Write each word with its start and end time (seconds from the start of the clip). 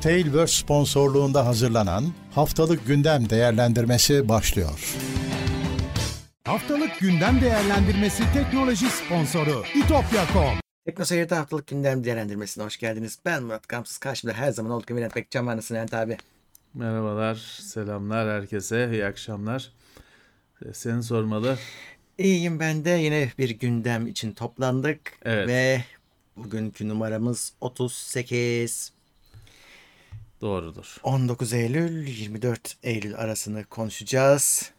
Tailverse 0.00 0.54
sponsorluğunda 0.54 1.46
hazırlanan 1.46 2.04
Haftalık 2.34 2.86
Gündem 2.86 3.30
Değerlendirmesi 3.30 4.28
başlıyor. 4.28 4.96
Haftalık 6.44 6.98
Gündem 7.00 7.40
Değerlendirmesi 7.40 8.22
teknoloji 8.34 8.86
sponsoru 8.90 9.64
itopya.com 9.74 10.60
Tekno 10.84 11.04
Seyir'de 11.04 11.34
haftalık 11.34 11.66
gündem 11.66 12.04
değerlendirmesine 12.04 12.64
hoş 12.64 12.78
geldiniz. 12.78 13.18
Ben 13.24 13.42
Murat 13.42 13.68
Gamsız. 13.68 13.98
Karşımda 13.98 14.34
her 14.34 14.50
zaman 14.50 14.72
olduğu 14.72 14.86
gibi 14.86 14.98
Levent 14.98 15.16
Bekcan 15.16 15.46
var. 15.46 15.56
Nasılsın 15.56 15.96
abi? 15.96 16.16
Merhabalar, 16.74 17.34
selamlar 17.60 18.28
herkese, 18.28 18.88
iyi 18.92 19.04
akşamlar. 19.04 19.72
Seni 20.72 21.02
sormalı. 21.02 21.58
İyiyim 22.18 22.60
ben 22.60 22.84
de. 22.84 22.90
Yine 22.90 23.32
bir 23.38 23.50
gündem 23.50 24.06
için 24.06 24.32
toplandık. 24.32 25.00
Evet. 25.24 25.48
Ve 25.48 25.84
bugünkü 26.36 26.88
numaramız 26.88 27.52
38. 27.60 28.92
Doğrudur. 30.40 30.96
19 31.02 31.52
Eylül 31.52 32.06
24 32.06 32.76
Eylül 32.82 33.14
arasını 33.16 33.64
konuşacağız. 33.64 34.70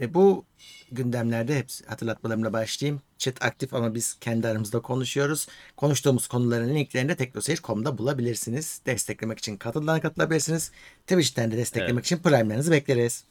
E 0.00 0.14
bu 0.14 0.44
gündemlerde 0.92 1.58
hepsi 1.58 1.86
hatırlatmalarımla 1.86 2.52
başlayayım. 2.52 3.02
Chat 3.18 3.44
aktif 3.44 3.74
ama 3.74 3.94
biz 3.94 4.16
kendi 4.20 4.48
aramızda 4.48 4.80
konuşuyoruz. 4.80 5.46
Konuştuğumuz 5.76 6.28
konuların 6.28 6.74
linklerini 6.74 7.08
de 7.08 7.16
teknoseyir.com'da 7.16 7.98
bulabilirsiniz. 7.98 8.80
Desteklemek 8.86 9.38
için 9.38 9.56
katıldan 9.56 10.00
katılabilirsiniz. 10.00 10.72
Twitch'ten 11.06 11.50
de 11.50 11.56
desteklemek 11.56 11.94
Evet. 11.94 12.04
için 12.06 12.18
prime'lerinizi 12.18 12.70
bekleriz. 12.70 13.24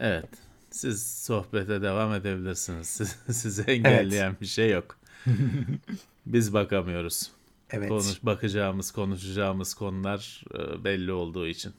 Evet, 0.00 0.28
siz 0.70 1.06
sohbete 1.06 1.82
devam 1.82 2.14
edebilirsiniz. 2.14 2.86
Siz, 2.86 3.16
sizi 3.36 3.62
engelleyen 3.62 4.36
bir 4.40 4.46
şey 4.46 4.70
yok. 4.70 4.98
Biz 6.26 6.52
bakamıyoruz. 6.52 7.30
Evet. 7.70 7.88
Konuş, 7.88 8.22
bakacağımız, 8.22 8.90
konuşacağımız 8.90 9.74
konular 9.74 10.44
e, 10.54 10.84
belli 10.84 11.12
olduğu 11.12 11.46
için. 11.46 11.74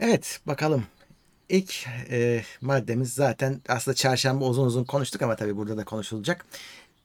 Evet 0.00 0.40
bakalım. 0.46 0.84
İlk 1.48 1.86
e, 2.10 2.42
maddemiz 2.60 3.14
zaten 3.14 3.60
aslında 3.68 3.94
çarşamba 3.94 4.44
uzun 4.44 4.66
uzun 4.66 4.84
konuştuk 4.84 5.22
ama 5.22 5.36
tabii 5.36 5.56
burada 5.56 5.76
da 5.76 5.84
konuşulacak. 5.84 6.46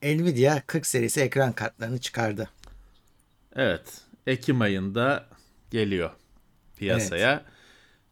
Nvidia 0.02 0.60
40 0.66 0.86
serisi 0.86 1.20
ekran 1.20 1.52
kartlarını 1.52 2.00
çıkardı. 2.00 2.50
Evet, 3.56 4.00
Ekim 4.26 4.60
ayında 4.60 5.26
geliyor 5.70 6.10
piyasaya. 6.76 7.44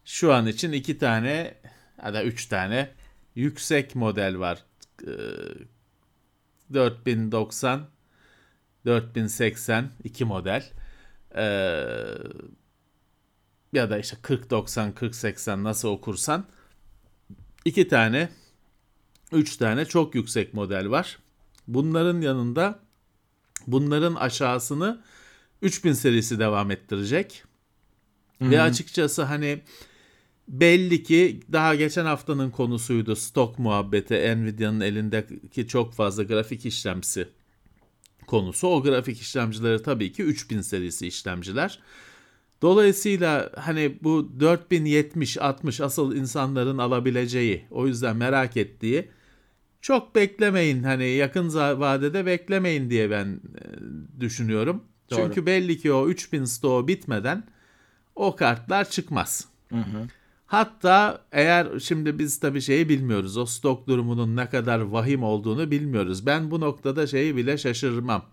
Şu 0.05 0.33
an 0.33 0.47
için 0.47 0.71
iki 0.71 0.97
tane 0.97 1.53
ya 2.05 2.13
da 2.13 2.23
üç 2.23 2.45
tane 2.45 2.89
yüksek 3.35 3.95
model 3.95 4.39
var. 4.39 4.63
Ee, 5.03 5.11
4090, 6.73 7.87
4080 8.87 9.89
iki 10.03 10.25
model. 10.25 10.63
Ee, 11.35 11.41
ya 13.73 13.89
da 13.89 13.99
işte 13.99 14.17
4090, 14.29 14.95
4080 14.95 15.63
nasıl 15.63 15.87
okursan 15.87 16.45
iki 17.65 17.87
tane, 17.87 18.29
üç 19.31 19.57
tane 19.57 19.85
çok 19.85 20.15
yüksek 20.15 20.53
model 20.53 20.89
var. 20.89 21.19
Bunların 21.67 22.21
yanında 22.21 22.79
bunların 23.67 24.15
aşağısını 24.15 25.01
3000 25.61 25.93
serisi 25.93 26.39
devam 26.39 26.71
ettirecek. 26.71 27.43
Ve 28.41 28.61
açıkçası 28.61 29.23
hani 29.23 29.61
belli 30.47 31.03
ki 31.03 31.39
daha 31.51 31.75
geçen 31.75 32.05
haftanın 32.05 32.51
konusuydu 32.51 33.15
stok 33.15 33.59
muhabbeti 33.59 34.13
Nvidia'nın 34.13 34.79
elindeki 34.79 35.67
çok 35.67 35.93
fazla 35.93 36.23
grafik 36.23 36.65
işlemcisi 36.65 37.27
konusu. 38.27 38.67
O 38.67 38.83
grafik 38.83 39.21
işlemcileri 39.21 39.83
tabii 39.83 40.11
ki 40.11 40.23
3000 40.23 40.61
serisi 40.61 41.07
işlemciler. 41.07 41.79
Dolayısıyla 42.61 43.51
hani 43.55 43.97
bu 44.03 44.39
4070 44.39 45.37
60 45.37 45.81
asıl 45.81 46.15
insanların 46.15 46.77
alabileceği 46.77 47.65
o 47.71 47.87
yüzden 47.87 48.17
merak 48.17 48.57
ettiği 48.57 49.09
çok 49.81 50.15
beklemeyin 50.15 50.83
hani 50.83 51.07
yakın 51.07 51.53
vadede 51.53 52.25
beklemeyin 52.25 52.89
diye 52.89 53.11
ben 53.11 53.25
e, 53.27 54.21
düşünüyorum. 54.21 54.83
Doğru. 55.11 55.21
Çünkü 55.21 55.45
belli 55.45 55.77
ki 55.77 55.91
o 55.91 56.07
3000 56.09 56.45
stoğu 56.45 56.87
bitmeden 56.87 57.43
o 58.15 58.35
kartlar 58.35 58.89
çıkmaz. 58.89 59.47
Hatta 60.47 61.25
eğer 61.31 61.79
şimdi 61.79 62.19
biz 62.19 62.39
tabii 62.39 62.61
şeyi 62.61 62.89
bilmiyoruz. 62.89 63.37
O 63.37 63.45
stok 63.45 63.87
durumunun 63.87 64.35
ne 64.35 64.49
kadar 64.49 64.79
vahim 64.79 65.23
olduğunu 65.23 65.71
bilmiyoruz. 65.71 66.25
Ben 66.25 66.51
bu 66.51 66.61
noktada 66.61 67.07
şeyi 67.07 67.35
bile 67.35 67.57
şaşırmam. 67.57 68.25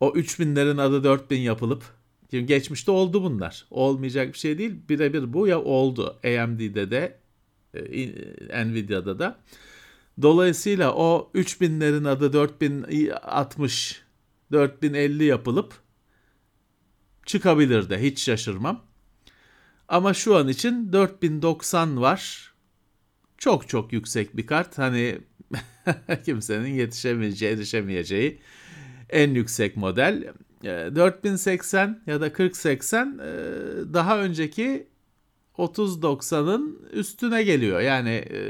O 0.00 0.08
3000'lerin 0.08 0.80
adı 0.80 1.04
4000 1.04 1.40
yapılıp 1.40 1.84
şimdi 2.30 2.46
geçmişte 2.46 2.90
oldu 2.90 3.22
bunlar. 3.22 3.66
Olmayacak 3.70 4.32
bir 4.32 4.38
şey 4.38 4.58
değil. 4.58 4.74
Birebir 4.88 5.32
bu 5.32 5.46
ya 5.46 5.62
oldu. 5.62 6.20
AMD'de 6.24 6.90
de 6.90 7.18
e, 7.74 8.66
Nvidia'da 8.66 9.18
da. 9.18 9.38
Dolayısıyla 10.22 10.94
o 10.94 11.30
3000'lerin 11.34 12.08
adı 12.08 12.32
4060 12.32 14.02
4050 14.52 15.24
yapılıp 15.24 15.74
çıkabilir 17.26 17.90
de 17.90 18.02
hiç 18.02 18.22
şaşırmam. 18.22 18.85
Ama 19.88 20.14
şu 20.14 20.36
an 20.36 20.48
için 20.48 20.92
4090 20.92 22.00
var. 22.00 22.52
Çok 23.38 23.68
çok 23.68 23.92
yüksek 23.92 24.36
bir 24.36 24.46
kart. 24.46 24.78
Hani 24.78 25.18
kimsenin 26.24 26.74
yetişemeyeceği, 26.74 27.52
erişemeyeceği 27.52 28.40
en 29.10 29.30
yüksek 29.34 29.76
model. 29.76 30.32
E, 30.64 30.68
4080 30.68 32.02
ya 32.06 32.20
da 32.20 32.34
4080 32.38 33.18
e, 33.18 33.24
daha 33.94 34.18
önceki 34.18 34.86
3090'ın 35.58 36.88
üstüne 36.92 37.42
geliyor. 37.42 37.80
Yani 37.80 38.10
e, 38.10 38.40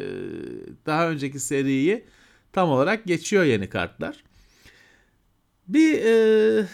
daha 0.87 1.11
önceki 1.11 1.41
seriyi 1.41 2.05
tam 2.53 2.69
olarak 2.71 3.05
geçiyor 3.05 3.45
yeni 3.45 3.69
kartlar. 3.69 4.25
Bir 5.69 5.99
e, 6.05 6.67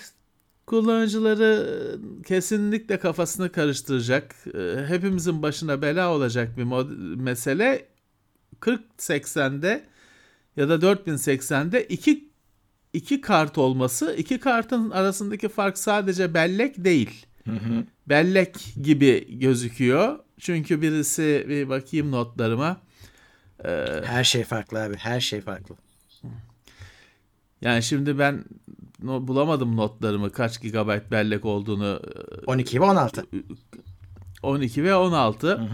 kullanıcları 0.72 1.98
kesinlikle 2.26 2.98
kafasını 2.98 3.52
karıştıracak, 3.52 4.34
e, 4.54 4.86
hepimizin 4.88 5.42
başına 5.42 5.82
bela 5.82 6.12
olacak 6.14 6.56
bir 6.58 6.62
mod- 6.64 7.16
mesele 7.16 7.86
4080'de 8.60 9.84
ya 10.56 10.68
da 10.68 10.74
4080'de 10.82 11.84
iki 11.84 12.28
iki 12.92 13.20
kart 13.20 13.58
olması. 13.58 14.14
iki 14.18 14.40
kartın 14.40 14.90
arasındaki 14.90 15.48
fark 15.48 15.78
sadece 15.78 16.34
bellek 16.34 16.84
değil. 16.84 17.26
Bellek 18.08 18.54
gibi 18.82 19.38
gözüküyor. 19.38 20.18
Çünkü 20.40 20.82
birisi 20.82 21.44
bir 21.48 21.68
bakayım 21.68 22.10
notlarıma. 22.10 22.80
Her 24.04 24.24
şey 24.24 24.44
farklı 24.44 24.82
abi. 24.82 24.96
Her 24.96 25.20
şey 25.20 25.40
farklı. 25.40 25.74
Yani 27.62 27.82
şimdi 27.82 28.18
ben 28.18 28.44
no- 29.02 29.28
bulamadım 29.28 29.76
notlarımı 29.76 30.32
kaç 30.32 30.62
gigabayt 30.62 31.10
bellek 31.10 31.44
olduğunu 31.44 32.00
12 32.46 32.80
ve 32.80 32.84
16. 32.84 33.26
12 34.42 34.84
ve 34.84 34.94
16. 34.94 35.68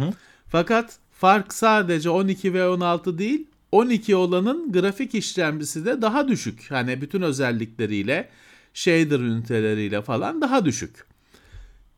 Fakat 0.49 0.99
fark 1.13 1.55
sadece 1.55 2.11
12 2.11 2.55
ve 2.55 2.69
16 2.69 3.19
değil. 3.19 3.47
12 3.73 4.17
olanın 4.17 4.73
grafik 4.73 5.15
işlemcisi 5.15 5.85
de 5.85 6.03
daha 6.03 6.29
düşük. 6.29 6.71
Hani 6.71 7.01
bütün 7.01 7.23
özellikleriyle, 7.23 8.29
shader 8.75 9.21
üniteleriyle 9.21 10.03
falan 10.03 10.41
daha 10.41 10.65
düşük. 10.65 11.07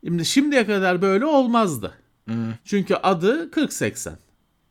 Şimdi 0.03 0.25
şimdiye 0.25 0.65
kadar 0.65 1.01
böyle 1.01 1.25
olmazdı. 1.25 1.93
Çünkü 2.65 2.95
adı 2.95 3.51
4080. 3.55 4.17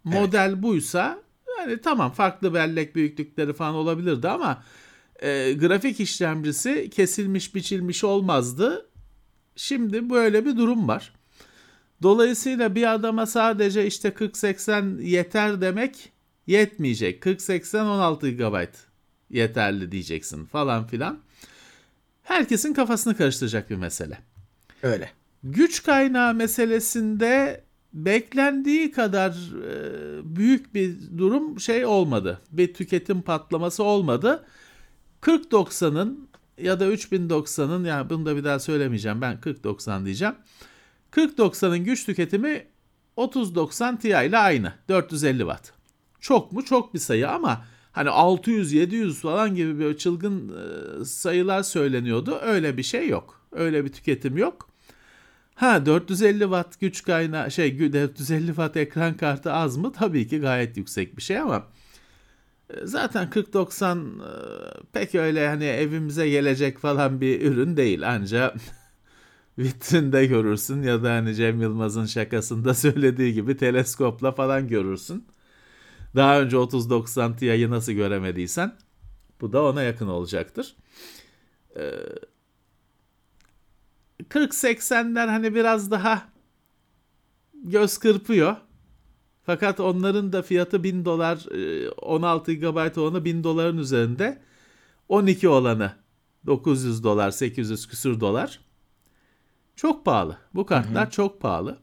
Model 0.05 0.63
buysa 0.63 1.19
yani 1.59 1.81
tamam 1.81 2.11
farklı 2.13 2.55
bellek 2.55 2.97
büyüklükleri 2.97 3.53
falan 3.53 3.75
olabilirdi 3.75 4.29
ama 4.29 4.63
e, 5.23 5.53
grafik 5.53 6.01
işlemcisi 6.01 6.91
kesilmiş 6.91 7.55
biçilmiş 7.55 8.05
olmazdı. 8.05 8.87
Şimdi 9.57 10.11
böyle 10.11 10.47
bir 10.47 10.57
durum 10.57 10.89
var. 10.89 11.13
Dolayısıyla 12.03 12.75
bir 12.75 12.95
adama 12.95 13.27
sadece 13.27 13.87
işte 13.87 14.09
40-80 14.09 15.03
yeter 15.03 15.61
demek 15.61 16.13
yetmeyecek. 16.47 17.23
40-80 17.23 17.83
16 17.83 18.31
GB 18.31 18.67
yeterli 19.31 19.93
diyeceksin 19.93 20.45
falan 20.45 20.87
filan. 20.87 21.19
Herkesin 22.23 22.75
kafasını 22.75 23.17
karıştıracak 23.17 23.71
bir 23.71 23.77
mesele. 23.77 24.19
Öyle. 24.83 25.11
Güç 25.43 25.83
kaynağı 25.83 26.35
meselesinde 26.35 27.65
beklendiği 27.93 28.93
kadar 28.93 29.31
e, 29.31 30.37
büyük 30.37 30.75
bir 30.75 30.97
durum 31.19 31.61
şey 31.61 31.87
olmadı. 31.87 32.41
Bir 32.51 32.75
tüketim 32.75 33.23
patlaması 33.23 33.85
olmadı. 33.85 34.45
4090'ın 35.23 36.29
ya 36.59 36.81
da 36.81 36.87
3090'ın 36.87 37.85
yani 37.85 38.11
bunu 38.11 38.27
da 38.27 38.37
bir 38.37 38.45
daha 38.45 38.59
söylemeyeceğim. 38.59 39.21
Ben 39.21 39.43
4090 39.43 40.05
diyeceğim. 40.05 40.35
4090'ın 41.13 41.85
güç 41.85 42.07
tüketimi 42.07 42.67
3090 43.19 43.97
Ti 43.97 44.09
ile 44.09 44.39
aynı. 44.39 44.73
450 44.89 45.39
Watt. 45.39 45.73
Çok 46.21 46.53
mu? 46.53 46.65
Çok 46.65 46.95
bir 46.95 46.99
sayı 46.99 47.31
ama 47.31 47.65
hani 47.93 48.09
600-700 48.09 49.13
falan 49.13 49.55
gibi 49.55 49.79
bir 49.79 49.97
çılgın 49.97 50.49
e, 51.01 51.05
sayılar 51.05 51.63
söyleniyordu. 51.63 52.39
Öyle 52.43 52.77
bir 52.77 52.83
şey 52.83 53.09
yok. 53.09 53.41
Öyle 53.53 53.85
bir 53.85 53.93
tüketim 53.93 54.37
yok. 54.37 54.71
Ha 55.55 55.87
450 55.87 56.41
watt 56.41 56.81
güç 56.81 57.03
kaynağı 57.03 57.51
şey 57.51 57.93
450 57.93 58.47
watt 58.47 58.77
ekran 58.77 59.17
kartı 59.17 59.53
az 59.53 59.77
mı? 59.77 59.93
Tabii 59.93 60.29
ki 60.29 60.41
gayet 60.41 60.77
yüksek 60.77 61.17
bir 61.17 61.23
şey 61.23 61.39
ama 61.39 61.67
zaten 62.85 63.31
4090 63.31 63.99
e, 63.99 64.31
pek 64.93 65.15
öyle 65.15 65.49
hani 65.49 65.65
evimize 65.65 66.29
gelecek 66.29 66.79
falan 66.79 67.21
bir 67.21 67.41
ürün 67.41 67.77
değil. 67.77 68.03
Ancak 68.09 68.57
vitrinde 69.59 70.27
görürsün 70.27 70.83
ya 70.83 71.03
da 71.03 71.11
hani 71.11 71.35
Cem 71.35 71.61
Yılmaz'ın 71.61 72.07
şakasında 72.07 72.75
söylediği 72.75 73.35
gibi 73.35 73.57
teleskopla 73.57 74.33
falan 74.33 74.69
görürsün. 74.69 75.27
Daha 76.17 76.41
önce 76.41 76.57
3090 76.57 77.37
Ti'yi 77.37 77.71
nasıl 77.71 77.93
göremediysen 77.93 78.77
bu 79.41 79.53
da 79.53 79.63
ona 79.63 79.83
yakın 79.83 80.09
olacaktır. 80.09 80.77
Ee, 81.77 81.91
40-80'ler 84.29 85.27
hani 85.29 85.55
biraz 85.55 85.91
daha 85.91 86.29
göz 87.55 87.99
kırpıyor. 87.99 88.57
Fakat 89.43 89.81
onların 89.81 90.33
da 90.33 90.43
fiyatı 90.43 90.85
1000 90.85 91.05
dolar 91.05 91.47
16 92.03 92.53
GB 92.53 92.99
olanı 92.99 93.25
1000 93.25 93.45
doların 93.45 93.79
üzerinde. 93.79 94.43
12 95.09 95.49
olanı 95.49 95.93
900 96.47 97.05
dolar 97.05 97.31
800 97.31 97.89
küsür 97.89 98.21
dolar. 98.21 98.61
Çok 99.77 100.05
pahalı. 100.05 100.39
Bu 100.55 100.67
kartlar 100.67 101.05
hı 101.05 101.07
hı. 101.07 101.11
çok 101.11 101.41
pahalı. 101.41 101.79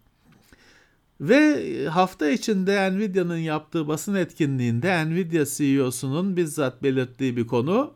Ve 1.22 1.88
hafta 1.88 2.30
içinde 2.30 2.92
Nvidia'nın 2.92 3.38
yaptığı 3.38 3.88
basın 3.88 4.16
etkinliğinde 4.16 5.06
Nvidia 5.06 5.46
CEO'sunun 5.46 6.38
bizzat 6.38 6.84
belirttiği 6.84 7.38
bir 7.38 7.48
konu 7.48 7.94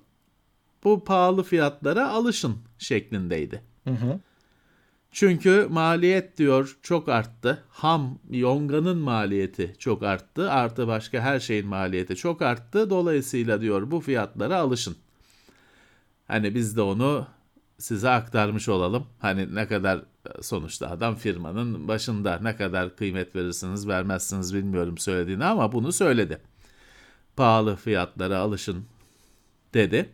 bu 0.83 1.03
pahalı 1.03 1.43
fiyatlara 1.43 2.09
alışın 2.09 2.57
şeklindeydi. 2.77 3.63
Hı 3.83 3.93
hı. 3.93 4.19
Çünkü 5.11 5.67
maliyet 5.69 6.37
diyor 6.37 6.77
çok 6.81 7.09
arttı. 7.09 7.63
Ham, 7.69 8.19
yonganın 8.29 8.97
maliyeti 8.97 9.75
çok 9.79 10.03
arttı. 10.03 10.51
Artı 10.51 10.87
başka 10.87 11.21
her 11.21 11.39
şeyin 11.39 11.67
maliyeti 11.67 12.15
çok 12.15 12.41
arttı. 12.41 12.89
Dolayısıyla 12.89 13.61
diyor 13.61 13.91
bu 13.91 13.99
fiyatlara 13.99 14.57
alışın. 14.57 14.95
Hani 16.27 16.55
biz 16.55 16.77
de 16.77 16.81
onu 16.81 17.27
size 17.77 18.09
aktarmış 18.09 18.69
olalım. 18.69 19.07
Hani 19.19 19.55
ne 19.55 19.67
kadar 19.67 20.01
sonuçta 20.41 20.89
adam 20.89 21.15
firmanın 21.15 21.87
başında 21.87 22.39
ne 22.41 22.55
kadar 22.55 22.95
kıymet 22.95 23.35
verirsiniz 23.35 23.87
vermezsiniz 23.87 24.55
bilmiyorum 24.55 24.97
söylediğini 24.97 25.45
ama 25.45 25.71
bunu 25.71 25.91
söyledi. 25.91 26.41
Pahalı 27.35 27.75
fiyatlara 27.75 28.37
alışın 28.37 28.85
dedi. 29.73 30.09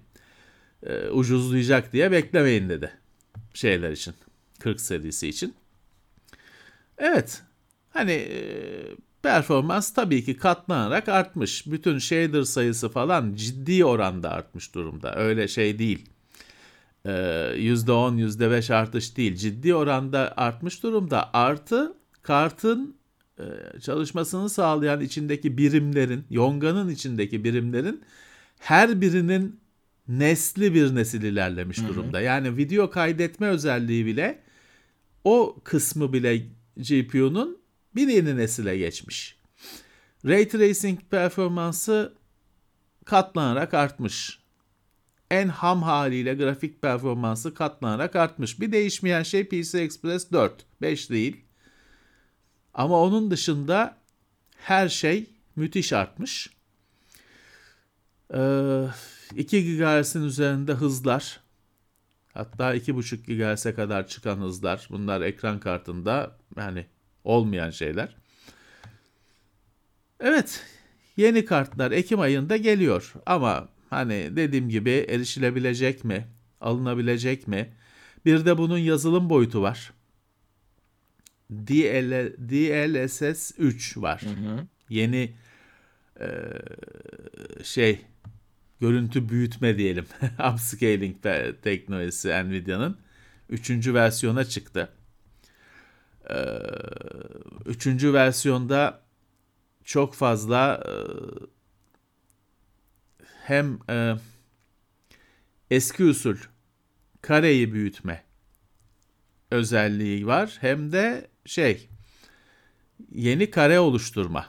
E, 0.84 1.10
ucuzlayacak 1.10 1.94
diye 1.94 2.12
beklemeyin 2.12 2.70
dedi 2.70 2.92
şeyler 3.54 3.92
için 3.92 4.16
40 4.60 4.82
serisi 4.82 5.28
için. 5.28 5.54
Evet 6.98 7.42
hani 7.90 8.12
e, 8.12 8.42
performans 9.24 9.94
tabii 9.94 10.26
ki 10.26 10.38
katlanarak 10.38 11.10
artmış. 11.10 11.68
Bütün 11.68 11.98
shader 11.98 12.44
sayısı 12.44 12.90
falan 12.90 13.34
ciddi 13.36 13.86
oranda 13.86 14.32
artmış 14.32 14.76
durumda. 14.76 15.16
Öyle 15.16 15.48
şey 15.48 15.80
değil 15.80 16.10
%10, 17.06 18.20
ee, 18.20 18.24
%5 18.24 18.74
artış 18.74 19.18
değil 19.18 19.36
ciddi 19.36 19.76
oranda 19.76 20.34
artmış 20.38 20.84
durumda. 20.84 21.30
Artı 21.34 21.94
kartın 22.22 22.96
e, 23.40 23.44
çalışmasını 23.80 24.50
sağlayan 24.50 25.02
içindeki 25.02 25.58
birimlerin, 25.58 26.26
yonganın 26.30 26.90
içindeki 26.90 27.44
birimlerin 27.44 28.02
her 28.60 29.02
birinin 29.02 29.60
nesli 30.08 30.74
bir 30.74 30.96
nesil 30.96 31.24
ilerlemiş 31.24 31.78
durumda. 31.88 32.18
Hı 32.18 32.22
hı. 32.22 32.26
Yani 32.26 32.58
video 32.58 32.90
kaydetme 32.90 33.48
özelliği 33.48 34.06
bile 34.06 34.40
o 35.28 35.60
kısmı 35.64 36.14
bile 36.14 36.38
GPU'nun 36.78 37.58
bir 37.96 38.08
yeni 38.08 38.38
nesile 38.38 38.78
geçmiş. 38.78 39.38
Ray 40.26 40.48
Tracing 40.48 41.00
performansı 41.10 42.14
katlanarak 43.06 43.74
artmış 43.74 44.40
en 45.32 45.48
ham 45.48 45.84
haliyle 45.84 46.34
grafik 46.34 46.82
performansı 46.82 47.54
katlanarak 47.54 48.16
artmış. 48.16 48.62
Bir 48.62 48.72
değişmeyen 48.72 49.24
şey 49.24 49.48
PC 49.48 49.80
Express 49.80 50.32
4. 50.32 50.66
5 50.82 51.10
değil. 51.10 51.46
Ama 52.74 53.02
onun 53.02 53.32
dışında 53.32 53.98
her 54.58 54.90
şey 54.90 55.30
müthiş 55.56 55.94
artmış. 55.94 56.50
Ee, 58.34 58.84
2 59.36 59.78
GHz'in 59.78 60.24
üzerinde 60.24 60.74
hızlar. 60.74 61.47
Hatta 62.38 62.76
2.5 62.76 63.56
GHz'e 63.56 63.74
kadar 63.74 64.08
çıkan 64.08 64.38
hızlar. 64.38 64.88
Bunlar 64.92 65.22
ekran 65.22 65.60
kartında 65.60 66.38
yani 66.58 66.86
olmayan 67.24 67.70
şeyler. 67.70 68.16
Evet, 70.20 70.66
yeni 71.18 71.46
kartlar 71.46 71.92
Ekim 71.92 72.20
ayında 72.20 72.58
geliyor 72.58 73.14
ama 73.26 73.70
Hani 73.90 74.36
dediğim 74.36 74.70
gibi 74.70 74.90
erişilebilecek 74.90 76.04
mi? 76.04 76.28
Alınabilecek 76.62 77.48
mi? 77.48 77.74
Bir 78.26 78.46
de 78.46 78.58
bunun 78.58 78.78
yazılım 78.78 79.30
boyutu 79.30 79.62
var. 79.62 79.94
DL, 81.52 82.34
DLSS 82.50 83.52
3 83.58 83.98
var. 83.98 84.22
Hı 84.22 84.30
hı. 84.30 84.68
Yeni 84.90 85.36
e, 86.20 86.28
şey 87.64 88.02
görüntü 88.82 89.30
büyütme 89.30 89.78
diyelim. 89.78 90.06
Upscaling 90.54 91.24
teknolojisi 91.62 92.30
Nvidia'nın 92.30 92.98
3. 93.50 93.88
versiyona 93.88 94.46
çıktı. 94.46 94.90
E, 96.30 96.38
üçüncü 97.66 98.14
versiyonda 98.14 99.02
çok 99.84 100.16
fazla 100.16 100.84
e, 100.86 100.94
hem 103.44 103.80
e, 103.90 104.16
eski 105.72 106.04
usul 106.04 106.38
kareyi 107.22 107.74
büyütme 107.74 108.24
özelliği 109.52 110.28
var 110.28 110.58
hem 110.62 110.92
de 110.92 111.28
şey 111.46 111.90
yeni 113.12 113.52
kare 113.52 113.80
oluşturma. 113.80 114.46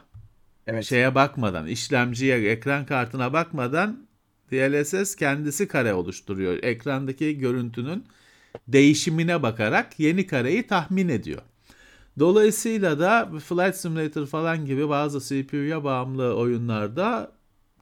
Evet. 0.66 0.84
Şeye 0.84 1.14
bakmadan, 1.14 1.66
işlemciye, 1.66 2.50
ekran 2.50 2.86
kartına 2.86 3.32
bakmadan 3.32 4.07
DLSS 4.52 5.14
kendisi 5.14 5.68
kare 5.68 5.94
oluşturuyor. 5.94 6.62
Ekrandaki 6.62 7.38
görüntünün 7.38 8.04
değişimine 8.68 9.42
bakarak 9.42 10.00
yeni 10.00 10.26
kareyi 10.26 10.66
tahmin 10.66 11.08
ediyor. 11.08 11.42
Dolayısıyla 12.18 12.98
da 12.98 13.30
Flight 13.44 13.76
Simulator 13.76 14.26
falan 14.26 14.66
gibi 14.66 14.88
bazı 14.88 15.20
CPU'ya 15.20 15.84
bağımlı 15.84 16.36
oyunlarda 16.36 17.32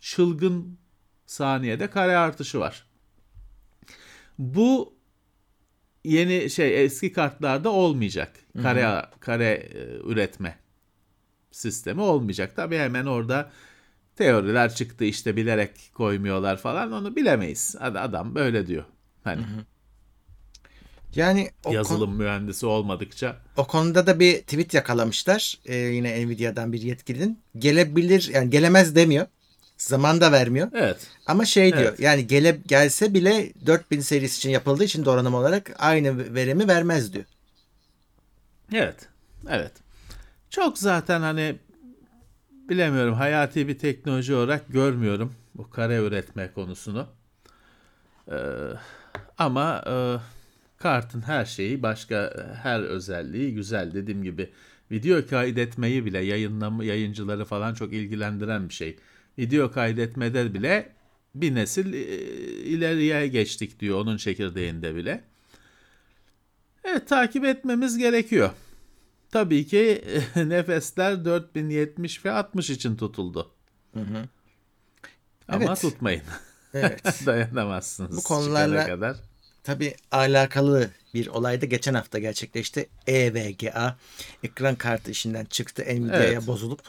çılgın 0.01 0.79
saniyede 1.27 1.91
kare 1.91 2.17
artışı 2.17 2.61
var. 2.61 2.87
Bu 4.39 4.95
yeni 6.05 6.51
şey 6.51 6.85
eski 6.85 7.13
kartlarda 7.13 7.71
olmayacak. 7.71 8.33
Kare 8.63 8.85
Hı-hı. 8.85 9.07
kare 9.21 9.51
e, 9.51 9.97
üretme 10.05 10.59
sistemi 11.51 12.01
olmayacak. 12.01 12.57
Tabii 12.57 12.79
hemen 12.79 13.07
orada 13.07 13.51
teoriler 14.17 14.75
çıktı 14.75 15.05
işte 15.05 15.37
bilerek 15.37 15.71
koymuyorlar 15.95 16.57
falan 16.57 16.93
onu 16.93 17.17
bilemeyiz. 17.17 17.77
Adam 17.81 18.35
böyle 18.35 18.67
diyor. 18.67 18.85
Hani 19.25 19.41
Hı-hı. 19.41 19.65
Yani 21.17 21.51
o 21.65 21.73
yazılım 21.73 22.11
konu, 22.11 22.19
mühendisi 22.19 22.67
olmadıkça. 22.67 23.37
O 23.57 23.67
konuda 23.67 24.07
da 24.07 24.21
bir 24.21 24.39
tweet 24.39 24.75
yakalamışlar. 24.75 25.59
Ee, 25.67 25.77
yine 25.77 26.27
Nvidia'dan 26.27 26.73
bir 26.73 26.83
yetkilinin. 26.83 27.39
Gelebilir 27.59 28.31
yani 28.35 28.51
gelemez 28.51 28.97
demiyor. 28.97 29.27
Zaman 29.79 30.21
da 30.21 30.33
vermiyor. 30.33 30.69
Evet. 30.75 30.97
Ama 31.27 31.45
şey 31.45 31.73
diyor 31.73 31.89
evet. 31.89 32.01
yani 32.01 32.27
gele, 32.27 32.61
gelse 32.67 33.15
bile 33.15 33.53
4000 33.67 34.01
serisi 34.01 34.37
için 34.39 34.51
yapıldığı 34.51 34.85
için 34.85 35.05
donanım 35.05 35.35
olarak 35.35 35.71
aynı 35.79 36.35
verimi 36.35 36.69
vermez 36.69 37.13
diyor. 37.13 37.25
Evet. 38.73 38.97
Evet. 39.51 39.73
Çok 40.51 40.79
zaten 40.79 41.21
hani 41.21 41.57
bilemiyorum 42.69 43.15
hayati 43.15 43.69
bir 43.69 43.79
teknoloji 43.79 44.35
olarak 44.35 44.69
görmüyorum 44.69 45.35
bu 45.55 45.71
kare 45.71 45.97
üretme 45.97 46.53
konusunu. 46.53 47.07
Ee, 48.31 48.37
ama 49.39 49.85
e, 49.87 49.95
kartın 50.79 51.21
her 51.21 51.45
şeyi 51.45 51.83
başka 51.83 52.47
her 52.63 52.81
özelliği 52.81 53.55
güzel 53.55 53.95
dediğim 53.95 54.23
gibi 54.23 54.51
video 54.91 55.27
kaydetmeyi 55.27 56.05
bile 56.05 56.19
yayınlama 56.19 56.85
yayıncıları 56.85 57.45
falan 57.45 57.75
çok 57.75 57.93
ilgilendiren 57.93 58.69
bir 58.69 58.75
şey 58.75 58.97
video 59.39 59.71
kaydetmede 59.71 60.55
bile 60.55 60.93
bir 61.35 61.55
nesil 61.55 61.93
e, 61.93 61.99
ileriye 62.65 63.29
geçtik 63.29 63.81
diyor 63.81 64.01
onun 64.01 64.17
çekirdeğinde 64.17 64.95
bile. 64.95 65.25
Evet 66.85 67.09
takip 67.09 67.45
etmemiz 67.45 67.99
gerekiyor. 67.99 68.51
Tabii 69.33 69.67
ki 69.67 70.05
nefesler 70.37 71.25
4070 71.25 72.25
ve 72.25 72.31
60 72.33 72.71
için 72.71 72.97
tutuldu. 72.97 73.51
Hı 73.95 74.01
hı. 74.01 74.25
Ama 75.49 75.65
Evet. 75.65 75.81
tutmayın. 75.81 76.23
Evet. 76.75 77.03
Dayanamazsınız. 77.27 78.17
Bu 78.17 78.21
konularla- 78.21 78.87
kadar. 78.87 79.17
Tabii 79.65 79.95
alakalı 80.11 80.91
bir 81.15 81.27
olay 81.27 81.61
da 81.61 81.67
geçen 81.67 81.95
hafta 81.95 82.19
gerçekleşti. 82.19 82.89
EVGA 83.07 83.97
ekran 84.43 84.75
kartı 84.75 85.11
işinden 85.11 85.45
çıktı. 85.45 85.83
Nvidia'ya 85.83 86.25
Evet. 86.25 86.47
bozulup. 86.47 86.81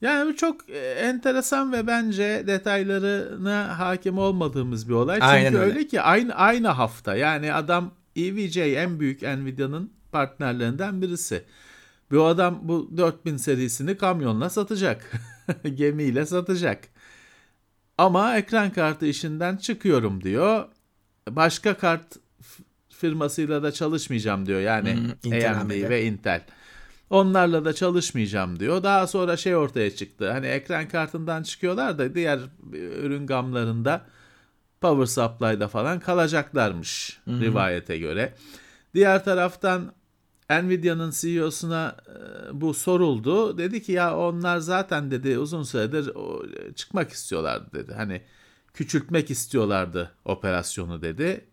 Yani 0.00 0.30
bu 0.32 0.36
çok 0.36 0.70
e, 0.70 0.78
enteresan 0.90 1.72
ve 1.72 1.86
bence 1.86 2.44
detaylarına 2.46 3.78
hakim 3.78 4.18
olmadığımız 4.18 4.88
bir 4.88 4.94
olay. 4.94 5.18
Aynen 5.22 5.44
Çünkü 5.50 5.58
öyle. 5.58 5.74
öyle. 5.74 5.86
ki 5.86 6.00
aynı 6.00 6.34
aynı 6.34 6.68
hafta 6.68 7.16
yani 7.16 7.52
adam 7.52 7.94
EVJ 8.16 8.56
en 8.56 9.00
büyük 9.00 9.22
Nvidia'nın 9.22 9.92
partnerlerinden 10.18 11.02
birisi. 11.02 11.44
Bu 12.10 12.24
adam 12.24 12.60
bu 12.62 12.90
4000 12.96 13.36
serisini 13.36 13.96
kamyonla 13.96 14.50
satacak. 14.50 15.10
Gemiyle 15.74 16.26
satacak. 16.26 16.84
Ama 17.98 18.36
ekran 18.36 18.70
kartı 18.72 19.06
işinden 19.06 19.56
çıkıyorum 19.56 20.24
diyor. 20.24 20.64
Başka 21.30 21.74
kart 21.74 22.04
firmasıyla 22.88 23.62
da 23.62 23.72
çalışmayacağım 23.72 24.46
diyor. 24.46 24.60
Yani 24.60 24.94
Hmm, 24.94 25.10
Intel, 25.24 25.60
AMD 25.60 25.70
AMD. 25.70 25.88
ve 25.90 26.04
Intel. 26.04 26.44
Onlarla 27.10 27.64
da 27.64 27.72
çalışmayacağım 27.72 28.60
diyor. 28.60 28.82
Daha 28.82 29.06
sonra 29.06 29.36
şey 29.36 29.56
ortaya 29.56 29.96
çıktı. 29.96 30.30
Hani 30.32 30.46
ekran 30.46 30.88
kartından 30.88 31.42
çıkıyorlar 31.42 31.98
da 31.98 32.14
diğer 32.14 32.40
ürün 33.02 33.26
gamlarında 33.26 34.06
power 34.80 35.06
supply'da 35.06 35.68
falan 35.68 36.00
kalacaklarmış 36.00 37.20
rivayete 37.28 37.98
göre. 37.98 38.34
Diğer 38.94 39.24
taraftan 39.24 39.92
Nvidia'nın 40.50 41.10
CEO'suna 41.10 41.96
e, 42.08 42.60
bu 42.60 42.74
soruldu. 42.74 43.58
Dedi 43.58 43.82
ki 43.82 43.92
ya 43.92 44.18
onlar 44.18 44.58
zaten 44.58 45.10
dedi 45.10 45.38
uzun 45.38 45.62
süredir 45.62 46.10
çıkmak 46.74 47.10
istiyorlardı 47.10 47.66
dedi. 47.72 47.94
Hani 47.94 48.22
küçültmek 48.74 49.30
istiyorlardı 49.30 50.10
operasyonu 50.24 51.02
dedi. 51.02 51.44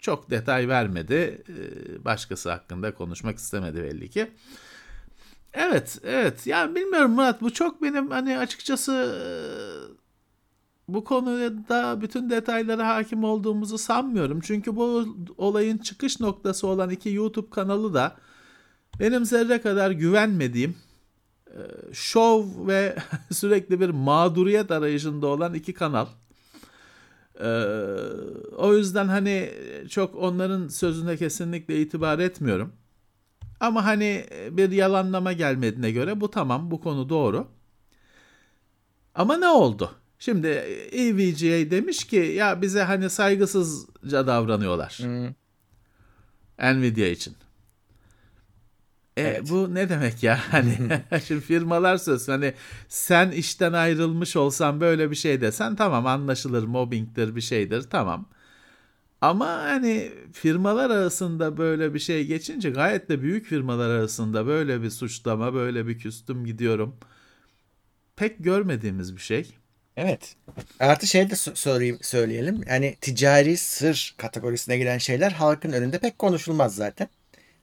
Çok 0.00 0.30
detay 0.30 0.68
vermedi. 0.68 1.44
E, 1.48 2.04
Başkası 2.04 2.50
hakkında 2.50 2.94
konuşmak 2.94 3.38
istemedi 3.38 3.82
belli 3.82 4.10
ki. 4.10 4.30
Evet, 5.52 5.98
evet. 6.04 6.46
Ya 6.46 6.74
bilmiyorum 6.74 7.12
Murat 7.12 7.42
bu 7.42 7.52
çok 7.52 7.82
benim 7.82 8.10
hani 8.10 8.38
açıkçası 8.38 8.92
e, 8.92 9.26
bu 10.94 11.04
konuda 11.04 12.00
bütün 12.00 12.30
detaylara 12.30 12.88
hakim 12.88 13.24
olduğumuzu 13.24 13.78
sanmıyorum. 13.78 14.40
Çünkü 14.40 14.76
bu 14.76 15.16
olayın 15.36 15.78
çıkış 15.78 16.20
noktası 16.20 16.66
olan 16.66 16.90
iki 16.90 17.10
YouTube 17.10 17.50
kanalı 17.50 17.94
da 17.94 18.16
benim 19.00 19.24
zerre 19.24 19.60
kadar 19.60 19.90
güvenmediğim 19.90 20.76
e, 21.46 21.60
şov 21.92 22.44
ve 22.66 22.96
sürekli 23.32 23.80
bir 23.80 23.90
mağduriyet 23.90 24.70
arayışında 24.70 25.26
olan 25.26 25.54
iki 25.54 25.74
kanal. 25.74 26.06
E, 27.40 27.48
o 28.56 28.74
yüzden 28.74 29.08
hani 29.08 29.50
çok 29.88 30.14
onların 30.14 30.68
sözüne 30.68 31.16
kesinlikle 31.16 31.80
itibar 31.80 32.18
etmiyorum. 32.18 32.72
Ama 33.60 33.84
hani 33.84 34.26
bir 34.50 34.70
yalanlama 34.70 35.32
gelmediğine 35.32 35.90
göre 35.90 36.20
bu 36.20 36.30
tamam 36.30 36.70
bu 36.70 36.80
konu 36.80 37.08
doğru. 37.08 37.46
Ama 39.14 39.36
ne 39.36 39.48
oldu? 39.48 39.90
Şimdi 40.20 40.46
EVGA 40.92 41.70
demiş 41.70 42.04
ki 42.04 42.16
ya 42.16 42.62
bize 42.62 42.82
hani 42.82 43.10
saygısızca 43.10 44.26
davranıyorlar. 44.26 44.98
Hmm, 45.00 45.34
Nvidia 46.80 47.06
için. 47.06 47.36
E, 49.16 49.22
Evet. 49.22 49.50
Bu 49.50 49.74
ne 49.74 49.88
demek 49.88 50.22
ya? 50.22 50.38
Hani 50.50 50.78
şimdi 51.26 51.40
firmalar 51.40 51.96
söz 51.96 52.28
hani 52.28 52.54
sen 52.88 53.30
işten 53.30 53.72
ayrılmış 53.72 54.36
olsan 54.36 54.80
böyle 54.80 55.10
bir 55.10 55.16
şey 55.16 55.40
desen 55.40 55.76
tamam 55.76 56.06
anlaşılır 56.06 56.64
mobbingdir 56.64 57.36
bir 57.36 57.40
şeydir 57.40 57.82
tamam. 57.82 58.28
Ama 59.20 59.46
hani 59.46 60.12
firmalar 60.32 60.90
arasında 60.90 61.56
böyle 61.56 61.94
bir 61.94 61.98
şey 61.98 62.26
geçince 62.26 62.70
gayet 62.70 63.08
de 63.08 63.22
büyük 63.22 63.46
firmalar 63.46 63.90
arasında 63.90 64.46
böyle 64.46 64.82
bir 64.82 64.90
suçlama 64.90 65.54
böyle 65.54 65.86
bir 65.86 65.98
küstüm 65.98 66.44
gidiyorum. 66.44 66.96
Pek 68.16 68.44
görmediğimiz 68.44 69.16
bir 69.16 69.20
şey. 69.20 69.59
Evet. 70.00 70.36
Artı 70.80 71.06
şey 71.06 71.30
de 71.30 71.34
sö- 71.34 71.56
söyleyeyim, 71.56 71.98
söyleyelim. 72.02 72.60
Yani 72.68 72.96
ticari 73.00 73.56
sır 73.56 74.14
kategorisine 74.16 74.78
giren 74.78 74.98
şeyler 74.98 75.30
halkın 75.30 75.72
önünde 75.72 75.98
pek 75.98 76.18
konuşulmaz 76.18 76.74
zaten. 76.74 77.08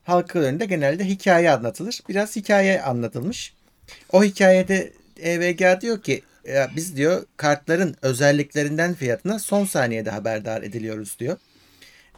Halkın 0.03 0.43
önünde 0.43 0.65
genelde 0.65 1.05
hikaye 1.05 1.51
anlatılır. 1.51 1.99
Biraz 2.09 2.35
hikaye 2.35 2.81
anlatılmış. 2.81 3.53
O 4.11 4.23
hikayede 4.23 4.93
EVGA 5.21 5.81
diyor 5.81 6.03
ki 6.03 6.21
ya 6.47 6.71
biz 6.75 6.95
diyor 6.95 7.25
kartların 7.37 7.95
özelliklerinden 8.01 8.93
fiyatına 8.93 9.39
son 9.39 9.65
saniyede 9.65 10.09
haberdar 10.09 10.63
ediliyoruz 10.63 11.19
diyor. 11.19 11.37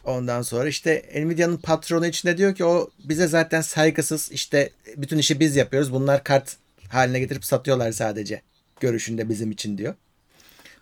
Ondan 0.04 0.42
sonra 0.42 0.68
işte 0.68 1.04
Nvidia'nın 1.14 1.56
patronu 1.56 2.06
içinde 2.06 2.38
diyor 2.38 2.54
ki 2.54 2.64
o 2.64 2.90
bize 3.04 3.26
zaten 3.26 3.60
saygısız 3.60 4.32
işte 4.32 4.70
bütün 4.96 5.18
işi 5.18 5.40
biz 5.40 5.56
yapıyoruz. 5.56 5.92
Bunlar 5.92 6.24
kart 6.24 6.56
haline 6.88 7.20
getirip 7.20 7.44
satıyorlar 7.44 7.92
sadece 7.92 8.42
görüşünde 8.80 9.28
bizim 9.28 9.50
için 9.50 9.78
diyor. 9.78 9.94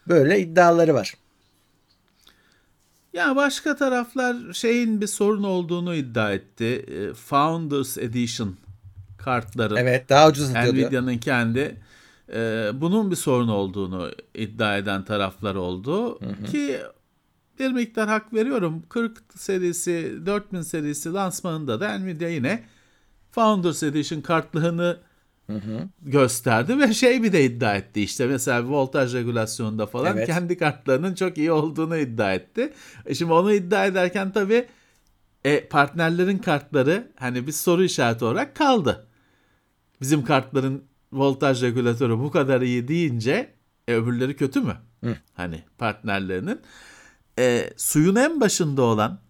Böyle 0.09 0.41
iddiaları 0.41 0.95
var. 0.95 1.15
Ya 3.12 3.37
başka 3.37 3.77
taraflar 3.77 4.53
şeyin 4.53 5.00
bir 5.00 5.07
sorun 5.07 5.43
olduğunu 5.43 5.95
iddia 5.95 6.33
etti. 6.33 6.65
E, 6.65 7.15
Founders 7.15 7.99
Edition 7.99 8.57
kartların 9.19 9.77
Evet 9.77 10.09
daha 10.09 10.29
ucuz. 10.29 10.50
Nvidia'nın 10.50 11.19
kendi 11.19 11.77
e, 12.33 12.71
bunun 12.75 13.11
bir 13.11 13.17
sorun 13.17 13.49
olduğunu 13.49 14.11
iddia 14.35 14.77
eden 14.79 15.05
taraflar 15.05 15.55
oldu 15.55 16.19
ki 16.50 16.79
bir 17.59 17.73
miktar 17.73 18.09
hak 18.09 18.35
veriyorum. 18.35 18.83
40 18.88 19.19
serisi 19.37 20.19
4000 20.27 20.62
serisi 20.62 21.12
lansmanında 21.12 21.81
da 21.81 21.99
Nvidia 21.99 22.29
yine 22.29 22.65
Founders 23.31 23.83
Edition 23.83 24.21
kartlığını 24.21 24.99
gösterdi 26.02 26.78
ve 26.78 26.95
şey 26.95 27.23
bir 27.23 27.33
de 27.33 27.45
iddia 27.45 27.75
etti 27.76 28.02
işte 28.02 28.26
mesela 28.26 28.69
voltaj 28.69 29.14
regülasyonunda 29.14 29.87
falan 29.87 30.17
Evet. 30.17 30.26
kendi 30.26 30.59
kartlarının 30.59 31.14
çok 31.14 31.38
iyi 31.38 31.52
olduğunu 31.52 31.97
iddia 31.97 32.35
etti. 32.35 32.73
E 33.07 33.14
Şimdi 33.14 33.33
onu 33.33 33.52
iddia 33.52 33.87
ederken 33.87 34.33
tabii 34.33 34.67
e, 35.45 35.69
partnerlerin 35.69 36.38
kartları 36.38 37.12
hani 37.17 37.47
bir 37.47 37.52
soru 37.52 37.85
işareti 37.85 38.25
olarak 38.25 38.57
kaldı. 38.57 39.07
Bizim 40.00 40.25
kartların 40.25 40.85
voltaj 41.12 41.62
regülatörü 41.62 42.19
bu 42.19 42.31
kadar 42.31 42.61
iyi 42.61 42.88
deyince 42.88 43.55
e, 43.88 43.95
öbürleri 43.95 44.37
kötü 44.37 44.61
mü? 44.61 44.76
Hani 45.35 45.62
partnerlerinin. 45.78 46.61
E, 47.38 47.71
suyun 47.76 48.17
en 48.17 48.40
başında 48.40 48.83
olan 48.83 49.21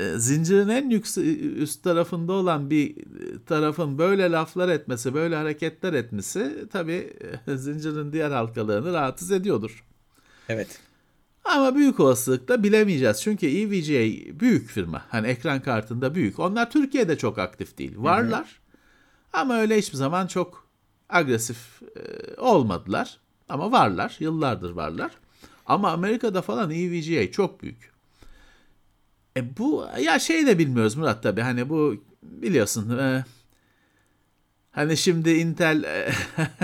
zincirin 0.00 0.68
en 0.68 0.90
yüksek 0.90 1.24
üst 1.42 1.82
tarafında 1.82 2.32
olan 2.32 2.70
bir 2.70 2.96
e, 2.96 3.44
tarafın 3.46 3.98
böyle 3.98 4.30
laflar 4.30 4.68
etmesi, 4.68 5.14
böyle 5.14 5.36
hareketler 5.36 5.92
etmesi 5.92 6.68
tabii 6.72 7.12
e, 7.46 7.56
zincirin 7.56 8.12
diğer 8.12 8.30
halkalarını 8.30 8.92
rahatsız 8.92 9.30
ediyordur. 9.30 9.84
Evet. 10.48 10.80
Ama 11.44 11.74
büyük 11.74 12.00
olasılıkla 12.00 12.62
bilemeyeceğiz. 12.62 13.22
Çünkü 13.22 13.46
EVGA 13.46 14.40
büyük 14.40 14.68
firma. 14.68 15.04
Hani 15.08 15.26
ekran 15.26 15.62
kartında 15.62 16.14
büyük. 16.14 16.38
Onlar 16.38 16.70
Türkiye'de 16.70 17.18
çok 17.18 17.38
aktif 17.38 17.78
değil. 17.78 17.92
Varlar. 17.96 18.60
Ama 19.32 19.58
öyle 19.58 19.78
hiçbir 19.78 19.96
zaman 19.96 20.26
çok 20.26 20.68
agresif 21.08 21.82
e, 21.82 22.34
olmadılar. 22.40 23.20
Ama 23.48 23.72
varlar. 23.72 24.16
Yıllardır 24.20 24.70
varlar. 24.70 25.12
Ama 25.66 25.90
Amerika'da 25.90 26.42
falan 26.42 26.70
EVGA 26.70 27.32
çok 27.32 27.62
büyük. 27.62 27.93
E 29.36 29.56
bu 29.56 29.86
ya 30.00 30.18
şey 30.18 30.46
de 30.46 30.58
bilmiyoruz 30.58 30.96
Murat 30.96 31.22
tabii. 31.22 31.40
Hani 31.40 31.68
bu 31.68 32.04
biliyorsun 32.22 32.98
e, 32.98 33.24
hani 34.70 34.96
şimdi 34.96 35.30
Intel 35.30 35.82
e, 35.84 36.12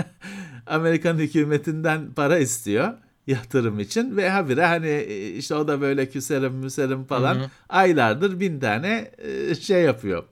Amerikan 0.65 1.17
hükümetinden 1.17 2.13
para 2.13 2.37
istiyor 2.37 2.93
yatırım 3.27 3.79
için 3.79 4.17
ve 4.17 4.29
habire 4.29 4.65
hani 4.65 4.87
e, 4.87 5.29
işte 5.29 5.55
o 5.55 5.67
da 5.67 5.81
böyle 5.81 6.09
küserim 6.09 6.53
müserim 6.53 7.03
falan 7.03 7.37
aylardır 7.69 8.39
bin 8.39 8.59
tane 8.59 9.11
e, 9.17 9.55
şey 9.55 9.83
yapıyor. 9.83 10.23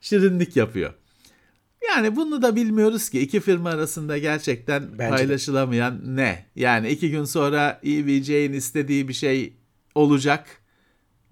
Şirinlik 0.00 0.56
yapıyor. 0.56 0.92
Yani 1.88 2.16
bunu 2.16 2.42
da 2.42 2.56
bilmiyoruz 2.56 3.08
ki 3.08 3.20
iki 3.20 3.40
firma 3.40 3.70
arasında 3.70 4.18
gerçekten 4.18 4.82
Bence 4.82 4.98
de. 4.98 5.08
paylaşılamayan 5.08 6.00
ne? 6.16 6.46
Yani 6.56 6.88
iki 6.88 7.10
gün 7.10 7.24
sonra 7.24 7.80
EVJ'in 7.84 8.52
istediği 8.52 9.08
bir 9.08 9.12
şey 9.12 9.56
olacak 9.94 10.61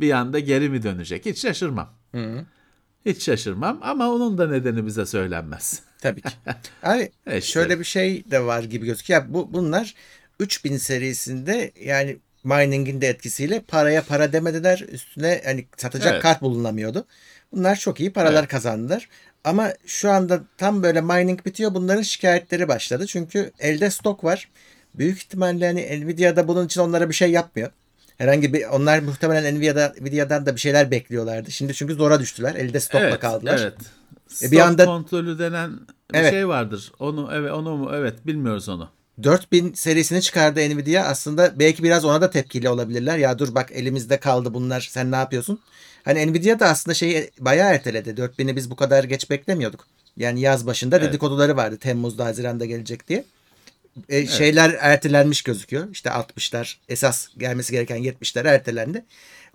bir 0.00 0.10
anda 0.10 0.38
geri 0.38 0.68
mi 0.68 0.82
dönecek? 0.82 1.26
Hiç 1.26 1.38
şaşırmam. 1.42 1.90
Hı. 2.14 2.44
Hiç 3.06 3.22
şaşırmam 3.22 3.78
ama 3.82 4.10
onun 4.10 4.38
da 4.38 4.48
nedeni 4.48 4.86
bize 4.86 5.06
söylenmez. 5.06 5.82
Tabii 6.00 6.20
ki. 6.22 6.28
Abi 6.82 7.10
Evet, 7.26 7.42
işte. 7.42 7.52
şöyle 7.52 7.78
bir 7.78 7.84
şey 7.84 8.30
de 8.30 8.40
var 8.44 8.62
gibi 8.62 8.86
gözüküyor. 8.86 9.22
Ya 9.22 9.34
bu 9.34 9.52
bunlar 9.52 9.94
3000 10.40 10.76
serisinde 10.76 11.72
yani 11.84 12.16
mining'in 12.44 13.00
de 13.00 13.08
etkisiyle 13.08 13.60
paraya 13.60 14.02
para 14.02 14.32
demediler. 14.32 14.84
Üstüne 14.92 15.42
hani 15.44 15.66
satacak 15.76 16.12
Evet. 16.12 16.22
kart 16.22 16.42
bulunamıyordu. 16.42 17.04
Bunlar 17.52 17.76
çok 17.76 18.00
iyi 18.00 18.12
paralar 18.12 18.40
Evet. 18.40 18.48
kazandılar. 18.48 19.08
Ama 19.44 19.72
şu 19.86 20.10
anda 20.10 20.40
tam 20.58 20.82
böyle 20.82 21.00
mining 21.00 21.44
bitiyor. 21.46 21.74
Bunların 21.74 22.02
şikayetleri 22.02 22.68
başladı. 22.68 23.06
Çünkü 23.06 23.52
elde 23.58 23.90
stok 23.90 24.24
var. 24.24 24.48
Büyük 24.94 25.16
ihtimalle 25.18 25.66
hani 25.66 26.04
Nvidia 26.04 26.36
da 26.36 26.48
bunun 26.48 26.66
için 26.66 26.80
onlara 26.80 27.08
bir 27.08 27.14
şey 27.14 27.30
yapmıyor. 27.30 27.70
Herhangi 28.20 28.54
bir 28.54 28.64
onlar 28.64 28.98
muhtemelen 28.98 29.54
Nvidia'da, 29.54 29.94
Nvidia'dan 30.00 30.46
da 30.46 30.54
bir 30.54 30.60
şeyler 30.60 30.90
bekliyorlardı. 30.90 31.50
Şimdi 31.50 31.74
çünkü 31.74 31.94
zora 31.94 32.20
düştüler. 32.20 32.54
Elde 32.54 32.80
stokla 32.80 33.08
evet, 33.08 33.20
kaldılar. 33.20 33.58
Evet. 33.62 33.74
E, 34.30 34.34
Stok 34.34 34.52
bir 34.52 34.58
anda- 34.58 34.84
kontrolü 34.84 35.38
denen 35.38 35.70
bir 36.12 36.18
Evet. 36.18 36.30
şey 36.30 36.48
vardır. 36.48 36.92
Onu 36.98 37.30
evet 37.32 37.52
onu 37.52 37.76
mu? 37.76 37.90
Evet 37.94 38.26
bilmiyoruz 38.26 38.68
onu. 38.68 38.88
4000 39.22 39.72
serisini 39.72 40.22
çıkardı 40.22 40.60
Nvidia. 40.60 41.04
Aslında 41.04 41.58
belki 41.58 41.82
biraz 41.82 42.04
ona 42.04 42.20
da 42.20 42.30
tepkili 42.30 42.68
olabilirler. 42.68 43.18
Ya 43.18 43.38
dur 43.38 43.54
bak 43.54 43.72
elimizde 43.72 44.16
kaldı 44.16 44.54
bunlar. 44.54 44.88
Sen 44.90 45.12
ne 45.12 45.16
yapıyorsun? 45.16 45.60
Hani 46.04 46.32
Nvidia 46.32 46.60
da 46.60 46.66
aslında 46.66 46.94
şeyi 46.94 47.30
bayağı 47.38 47.70
erteledi. 47.74 48.10
4000'i 48.10 48.56
biz 48.56 48.70
bu 48.70 48.76
kadar 48.76 49.04
geç 49.04 49.30
beklemiyorduk. 49.30 49.86
Yani 50.16 50.40
yaz 50.40 50.66
başında 50.66 50.96
Evet. 50.96 51.08
dedikoduları 51.08 51.56
vardı. 51.56 51.76
Temmuz'da, 51.76 52.24
Haziran'da 52.24 52.64
gelecek 52.64 53.08
diye. 53.08 53.24
E, 54.08 54.26
Şeyler 54.26 54.76
ertelenmiş 54.80 55.42
gözüküyor. 55.42 55.88
İşte 55.92 56.10
60'lar 56.10 56.76
esas 56.88 57.28
gelmesi 57.38 57.72
gereken 57.72 57.98
70'ler 57.98 58.48
ertelendi. 58.48 59.04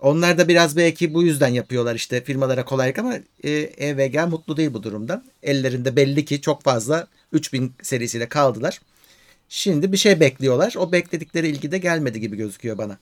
Onlar 0.00 0.38
da 0.38 0.48
biraz 0.48 0.76
belki 0.76 1.14
bu 1.14 1.22
yüzden 1.22 1.48
yapıyorlar 1.48 1.94
işte 1.94 2.24
firmalara 2.24 2.64
kolaylık 2.64 2.98
ama 2.98 3.14
e, 3.44 3.50
EVGA 3.50 4.26
mutlu 4.26 4.56
değil 4.56 4.74
bu 4.74 4.82
durumdan. 4.82 5.24
Ellerinde 5.42 5.96
belli 5.96 6.24
ki 6.24 6.40
çok 6.40 6.62
fazla 6.62 7.06
3000 7.32 7.72
serisiyle 7.82 8.28
kaldılar. 8.28 8.80
Şimdi 9.48 9.92
bir 9.92 9.96
şey 9.96 10.20
bekliyorlar. 10.20 10.74
O 10.78 10.92
bekledikleri 10.92 11.48
ilgi 11.48 11.72
de 11.72 11.78
gelmedi 11.78 12.20
gibi 12.20 12.36
gözüküyor 12.36 12.78
bana. 12.78 12.98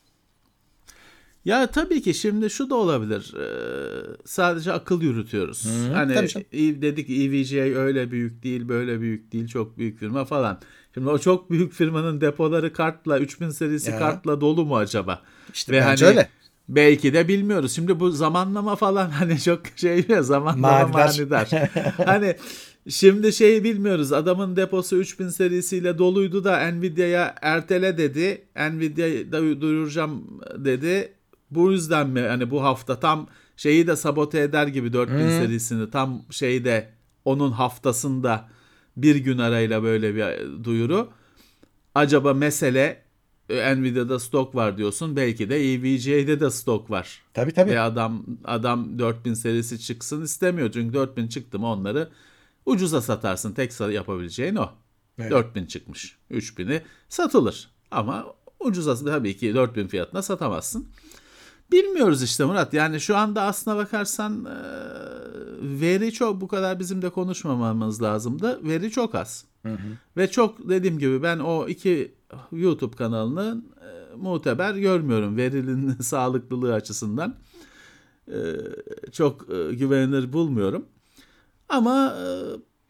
Ya 1.44 1.66
tabii 1.66 2.02
ki 2.02 2.14
şimdi 2.14 2.50
şu 2.50 2.70
da 2.70 2.74
olabilir. 2.74 3.34
Ee, 3.34 4.16
sadece 4.24 4.72
akıl 4.72 5.02
yürütüyoruz. 5.02 5.66
hani 5.92 6.14
tabii 6.14 6.82
dedik 6.82 7.10
EVGA 7.10 7.80
öyle 7.80 8.10
büyük 8.10 8.42
değil, 8.42 8.68
böyle 8.68 9.00
büyük 9.00 9.32
değil, 9.32 9.48
çok 9.48 9.78
büyük 9.78 9.98
firma 9.98 10.24
falan. 10.24 10.60
Şimdi 10.94 11.08
o 11.08 11.18
çok 11.18 11.50
büyük 11.50 11.72
firmanın 11.72 12.20
depoları 12.20 12.72
kartla 12.72 13.18
3000 13.18 13.50
serisi 13.50 13.90
Ya. 13.90 13.98
kartla 13.98 14.40
dolu 14.40 14.64
mu 14.64 14.76
acaba? 14.76 15.22
İşte 15.54 15.72
Ve 15.72 15.80
bence 15.80 16.04
hani 16.04 16.16
öyle. 16.16 16.28
belki 16.68 17.12
de 17.14 17.28
bilmiyoruz. 17.28 17.72
Şimdi 17.74 18.00
bu 18.00 18.10
zamanlama 18.10 18.76
falan 18.76 19.10
hani 19.10 19.40
çok 19.40 19.60
şey 19.76 20.04
ya 20.08 20.22
zamanlama 20.22 20.88
Manidar. 20.88 21.48
hani 22.04 22.36
şimdi 22.88 23.32
şeyi 23.32 23.64
bilmiyoruz. 23.64 24.12
Adamın 24.12 24.56
deposu 24.56 24.96
3000 24.96 25.28
serisiyle 25.28 25.98
doluydu 25.98 26.44
da 26.44 26.70
Nvidia'ya 26.72 27.34
ertele 27.42 27.98
dedi. 27.98 28.44
Nvidia'da 28.72 29.60
duyuracağım 29.60 30.40
dedi. 30.56 31.12
Bu 31.50 31.72
yüzden 31.72 32.08
mi 32.08 32.20
hani 32.20 32.50
bu 32.50 32.62
hafta 32.62 33.00
tam 33.00 33.26
şeyi 33.56 33.86
de 33.86 33.96
sabote 33.96 34.40
eder 34.40 34.66
gibi 34.66 34.92
4000 34.92 35.18
serisini 35.28 35.90
tam 35.90 36.22
şeyde 36.30 36.88
onun 37.24 37.52
haftasında 37.52 38.48
bir 38.96 39.16
gün 39.16 39.38
arayla 39.38 39.82
böyle 39.82 40.14
bir 40.14 40.64
duyuru. 40.64 41.08
Acaba 41.94 42.34
mesele 42.34 43.02
e, 43.48 43.76
Nvidia'da 43.76 44.18
stok 44.18 44.54
var 44.54 44.78
diyorsun. 44.78 45.16
Belki 45.16 45.50
de 45.50 45.72
EVGA'de 45.72 46.40
de 46.40 46.50
stok 46.50 46.90
var. 46.90 47.22
Tabii 47.34 47.52
tabii. 47.52 47.70
Ve 47.70 47.80
adam 47.80 48.26
adam 48.44 48.98
4000 48.98 49.34
serisi 49.34 49.80
çıksın 49.80 50.22
istemiyor. 50.22 50.70
Çünkü 50.72 50.94
4000 50.94 51.28
çıktı 51.28 51.58
mı 51.58 51.66
onları 51.66 52.08
ucuza 52.66 53.00
satarsın. 53.00 53.52
Tek 53.52 53.80
yapabileceğin 53.80 54.56
o. 54.56 54.70
Evet. 55.18 55.30
4000 55.30 55.66
çıkmış. 55.66 56.16
3000'i 56.30 56.82
satılır. 57.08 57.70
Ama 57.90 58.26
ucuza 58.60 59.04
tabii 59.04 59.36
ki 59.36 59.54
4000 59.54 59.88
fiyatına 59.88 60.22
satamazsın. 60.22 60.88
Bilmiyoruz 61.72 62.22
işte 62.22 62.44
Murat. 62.44 62.74
Yani 62.74 63.00
şu 63.00 63.16
anda 63.16 63.42
aslına 63.42 63.76
bakarsan 63.76 64.44
e, 64.44 64.56
veri 65.80 66.12
çok 66.12 66.40
bu 66.40 66.48
kadar 66.48 66.78
bizim 66.78 67.02
de 67.02 67.10
konuşmamamız 67.10 68.02
lazımdı. 68.02 68.68
Veri 68.68 68.90
çok 68.90 69.14
az. 69.14 69.44
Ve 70.16 70.30
çok 70.30 70.68
dediğim 70.68 70.98
gibi 70.98 71.22
ben 71.22 71.38
o 71.38 71.68
iki 71.68 72.14
YouTube 72.52 72.96
kanalını 72.96 73.62
e, 73.80 74.16
muteber 74.16 74.74
görmüyorum 74.74 75.36
verinin 75.36 75.94
sağlıklılığı 76.00 76.74
açısından. 76.74 77.36
E, 78.28 78.38
çok 79.12 79.54
e, 79.54 79.74
güvenilir 79.74 80.32
bulmuyorum. 80.32 80.86
Ama 81.68 82.16
e, 82.20 82.26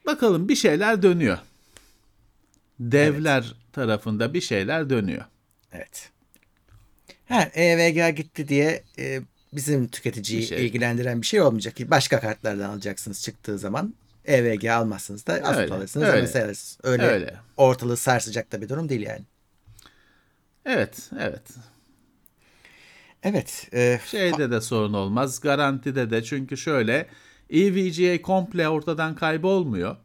bakalım 0.07 0.49
bir 0.49 0.57
şeyler 0.57 1.03
dönüyor. 1.03 1.39
Devler 2.81 3.55
tarafında 3.73 4.35
bir 4.35 4.41
şeyler 4.41 4.91
dönüyor. 4.91 5.25
Evet. 5.73 6.14
Ha, 7.29 7.43
EVGA 7.55 8.11
gitti 8.11 8.49
diye 8.49 8.83
e, 8.99 9.21
bizim 9.53 9.89
tüketiciyi 9.89 10.43
Bir 10.43 10.47
şey. 10.47 10.67
ilgilendiren 10.67 11.23
bir 11.23 11.27
şey 11.27 11.41
olmayacak 11.41 11.75
başka 11.91 12.21
kartlardan 12.21 12.71
alacaksınız 12.71 13.23
çıktığı 13.23 13.59
zaman 13.59 13.95
EVG 14.25 14.65
almazsınız 14.65 15.27
da 15.27 15.33
Öyle, 15.59 15.75
alırsınız 15.75 16.09
öyle. 16.09 16.17
öyle. 16.17 16.27
öyle. 16.83 17.03
öyle 17.03 17.07
Öyle. 17.07 17.35
ortalığı 17.57 17.97
sarsacak 17.97 18.53
da 18.53 18.61
bir 18.63 18.69
durum 18.69 18.89
değil 18.89 19.03
yani. 19.03 19.23
Evet, 20.67 21.11
evet. 21.21 21.43
Evet. 23.23 23.69
e, 23.75 24.01
Şeyde 24.07 24.51
de 24.51 24.61
sorun 24.61 24.93
olmaz. 24.93 25.41
Garantide 25.41 26.11
de 26.11 26.25
çünkü 26.25 26.57
şöyle 26.57 27.07
EVGA 27.51 28.23
komple 28.23 28.69
ortadan 28.69 29.15
kaybolmuyor. 29.15 29.97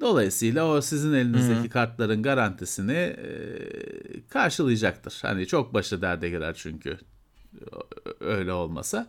Dolayısıyla 0.00 0.66
o 0.66 0.80
sizin 0.80 1.12
elinizdeki 1.12 1.68
kartların 1.68 2.22
garantisini 2.22 2.92
e, 2.92 3.28
karşılayacaktır. 4.28 5.18
Hani 5.22 5.46
çok 5.46 5.74
başı 5.74 6.02
derde 6.02 6.30
girer 6.30 6.54
çünkü 6.54 6.98
öyle 8.20 8.52
olmasa. 8.52 9.06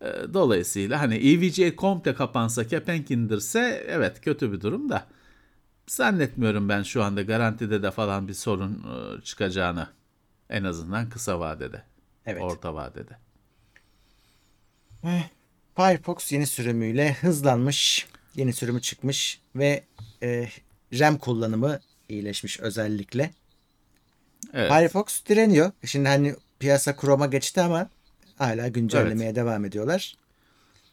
E, 0.00 0.06
dolayısıyla 0.34 1.00
hani 1.00 1.14
EVGA 1.14 1.76
komple 1.76 2.14
kapansa, 2.14 2.66
kepenk 2.66 3.10
indirse 3.10 3.84
evet 3.88 4.20
kötü 4.20 4.52
bir 4.52 4.60
durum 4.60 4.88
da 4.90 5.06
zannetmiyorum 5.86 6.68
ben 6.68 6.82
şu 6.82 7.02
anda 7.02 7.22
garantide 7.22 7.82
de 7.82 7.90
falan 7.90 8.28
bir 8.28 8.34
sorun 8.34 8.72
e, 8.74 9.22
çıkacağını 9.22 9.88
en 10.50 10.64
azından 10.64 11.08
kısa 11.08 11.40
vadede, 11.40 11.82
Evet. 12.26 12.42
orta 12.42 12.74
vadede. 12.74 13.16
Firefox 15.76 16.32
yeni 16.32 16.46
sürümüyle 16.46 17.12
hızlanmış. 17.12 18.06
Yeni 18.34 18.52
sürümü 18.52 18.80
çıkmış 18.80 19.40
ve 19.56 19.84
e, 20.22 20.48
RAM 20.98 21.18
kullanımı 21.18 21.80
iyileşmiş 22.08 22.60
özellikle. 22.60 23.30
Evet. 24.52 24.72
Firefox 24.72 25.24
direniyor. 25.28 25.72
Şimdi 25.84 26.08
hani 26.08 26.34
piyasa 26.58 26.96
Chrome'a 26.96 27.26
geçti 27.26 27.60
ama 27.60 27.88
hala 28.38 28.68
güncellemeye 28.68 29.34
devam 29.34 29.64
ediyorlar. 29.64 30.14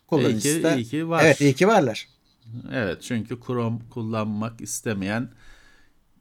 Kullanıcısı 0.08 0.48
İyi 0.50 0.58
ki- 0.58 0.64
da- 0.64 0.76
iyi 0.76 0.86
ki 0.86 1.10
var. 1.10 1.26
Evet 1.26 1.42
iyi 1.42 1.54
ki 1.54 1.68
varlar. 1.68 2.08
Evet 2.74 3.02
çünkü 3.02 3.40
Chrome 3.48 3.80
kullanmak 3.90 4.62
istemeyen 4.62 5.30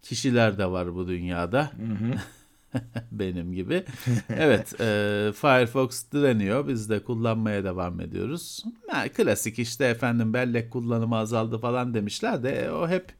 kişiler 0.02 0.58
de 0.58 0.66
var 0.66 0.94
bu 0.94 1.08
dünyada. 1.08 1.70
Benim 3.12 3.52
gibi. 3.52 3.84
Evet 4.28 4.80
e, 4.80 4.84
Firefox 5.40 6.12
direniyor. 6.12 6.68
Biz 6.68 6.90
de 6.90 7.04
kullanmaya 7.04 7.64
devam 7.64 8.00
ediyoruz. 8.00 8.64
Ha, 8.88 9.08
klasik 9.08 9.58
işte 9.58 9.84
efendim 9.84 10.34
bellek 10.34 10.70
kullanımı 10.70 11.16
azaldı 11.16 11.58
falan 11.58 11.94
demişler 11.94 12.42
de 12.42 12.50
e, 12.50 12.70
o 12.70 12.88
hep 12.88 13.12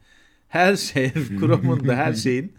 her 0.48 0.76
şey 0.76 1.12
Chrome'un 1.40 1.88
da 1.88 1.96
her 1.96 2.14
şeyin 2.14 2.52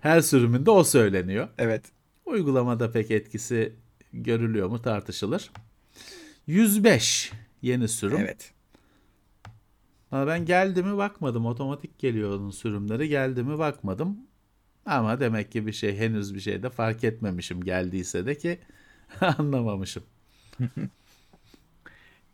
her 0.00 0.20
sürümünde 0.20 0.70
o 0.70 0.84
söyleniyor. 0.84 1.48
Evet. 1.58 1.84
Uygulamada 2.26 2.90
pek 2.90 3.10
etkisi 3.10 3.72
görülüyor 4.12 4.68
mu 4.68 4.82
tartışılır. 4.82 5.50
105 6.46 7.32
yeni 7.62 7.88
sürüm. 7.88 8.18
Evet. 8.18 8.52
Ben 10.12 10.44
geldi 10.44 10.82
mi 10.82 10.96
bakmadım. 10.96 11.46
Otomatik 11.46 11.98
geliyor 11.98 12.30
onun 12.30 12.50
sürümleri. 12.50 13.08
Geldi 13.08 13.42
mi 13.42 13.58
bakmadım. 13.58 14.18
Ama 14.86 15.20
demek 15.20 15.52
ki 15.52 15.66
bir 15.66 15.72
şey 15.72 15.96
henüz 15.96 16.34
bir 16.34 16.40
şey 16.40 16.62
de 16.62 16.70
fark 16.70 17.04
etmemişim 17.04 17.64
geldiyse 17.64 18.26
de 18.26 18.38
ki 18.38 18.58
anlamamışım. 19.20 20.02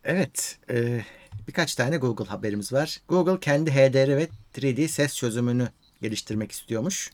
Evet. 0.04 0.58
e, 0.70 1.04
birkaç 1.48 1.74
tane 1.74 1.96
Google 1.96 2.24
haberimiz 2.24 2.72
var. 2.72 3.00
Google 3.08 3.40
kendi 3.40 3.70
HDR 3.70 4.16
ve 4.16 4.28
3D 4.54 4.88
ses 4.88 5.16
çözümünü 5.16 5.68
geliştirmek 6.02 6.52
istiyormuş. 6.52 7.10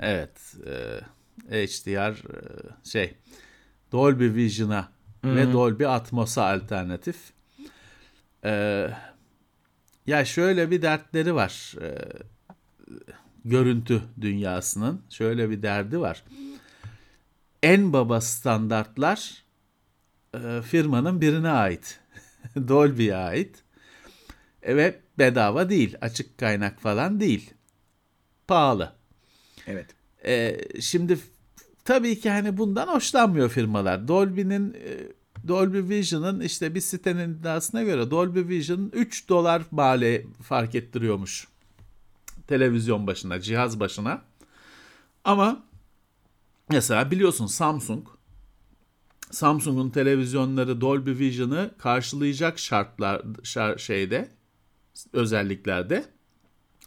Evet. 0.00 0.54
e, 1.50 1.66
HDR 1.66 2.10
e, 2.10 2.40
şey 2.84 3.14
Dolby 3.92 4.34
Vision'a 4.34 4.92
ve 5.24 5.52
Dolby 5.52 5.86
Atmos'a 5.86 6.44
alternatif. 6.44 7.16
E, 8.44 8.86
ya 10.06 10.24
şöyle 10.24 10.70
bir 10.70 10.82
dertleri 10.82 11.34
var. 11.34 11.74
E, 11.82 12.08
görüntü 13.48 14.02
dünyasının 14.20 15.02
şöyle 15.10 15.50
bir 15.50 15.62
derdi 15.62 16.00
var. 16.00 16.24
En 17.62 17.92
baba 17.92 18.20
standartlar 18.20 19.44
e, 20.34 20.62
firmanın 20.62 21.20
birine 21.20 21.50
ait. 21.50 22.00
Dolby'ye 22.68 23.16
ait. 23.16 23.64
E, 24.62 24.76
ve 24.76 25.00
bedava 25.18 25.70
değil. 25.70 25.96
Açık 26.00 26.38
kaynak 26.38 26.80
falan 26.80 27.20
değil. 27.20 27.50
Pahalı. 28.48 28.92
Evet. 29.66 29.86
E, 30.26 30.58
şimdi 30.80 31.18
tabii 31.84 32.20
ki 32.20 32.30
hani 32.30 32.56
bundan 32.56 32.88
hoşlanmıyor 32.88 33.48
firmalar. 33.48 34.08
Dolby'nin 34.08 34.74
e, 34.74 35.18
Dolby 35.48 35.78
Vision'ın 35.78 36.40
işte 36.40 36.74
bir 36.74 36.80
sitenin 36.80 37.34
iddiasına 37.34 37.82
göre 37.82 38.10
Dolby 38.10 38.48
Vision 38.48 38.90
3 38.92 39.28
dolar 39.28 39.62
mali 39.70 40.26
fark 40.42 40.74
ettiriyormuş. 40.74 41.48
Televizyon 42.48 43.06
başına, 43.06 43.40
cihaz 43.40 43.80
başına. 43.80 44.22
Ama 45.24 45.62
mesela 46.70 47.10
biliyorsun 47.10 47.46
Samsung 47.46 48.08
Samsung'un 49.30 49.90
televizyonları 49.90 50.80
Dolby 50.80 51.10
Vision'ı 51.10 51.70
karşılayacak 51.78 52.58
şartlar 52.58 53.22
şar, 53.42 53.78
şeyde 53.78 54.28
özelliklerde 55.12 56.04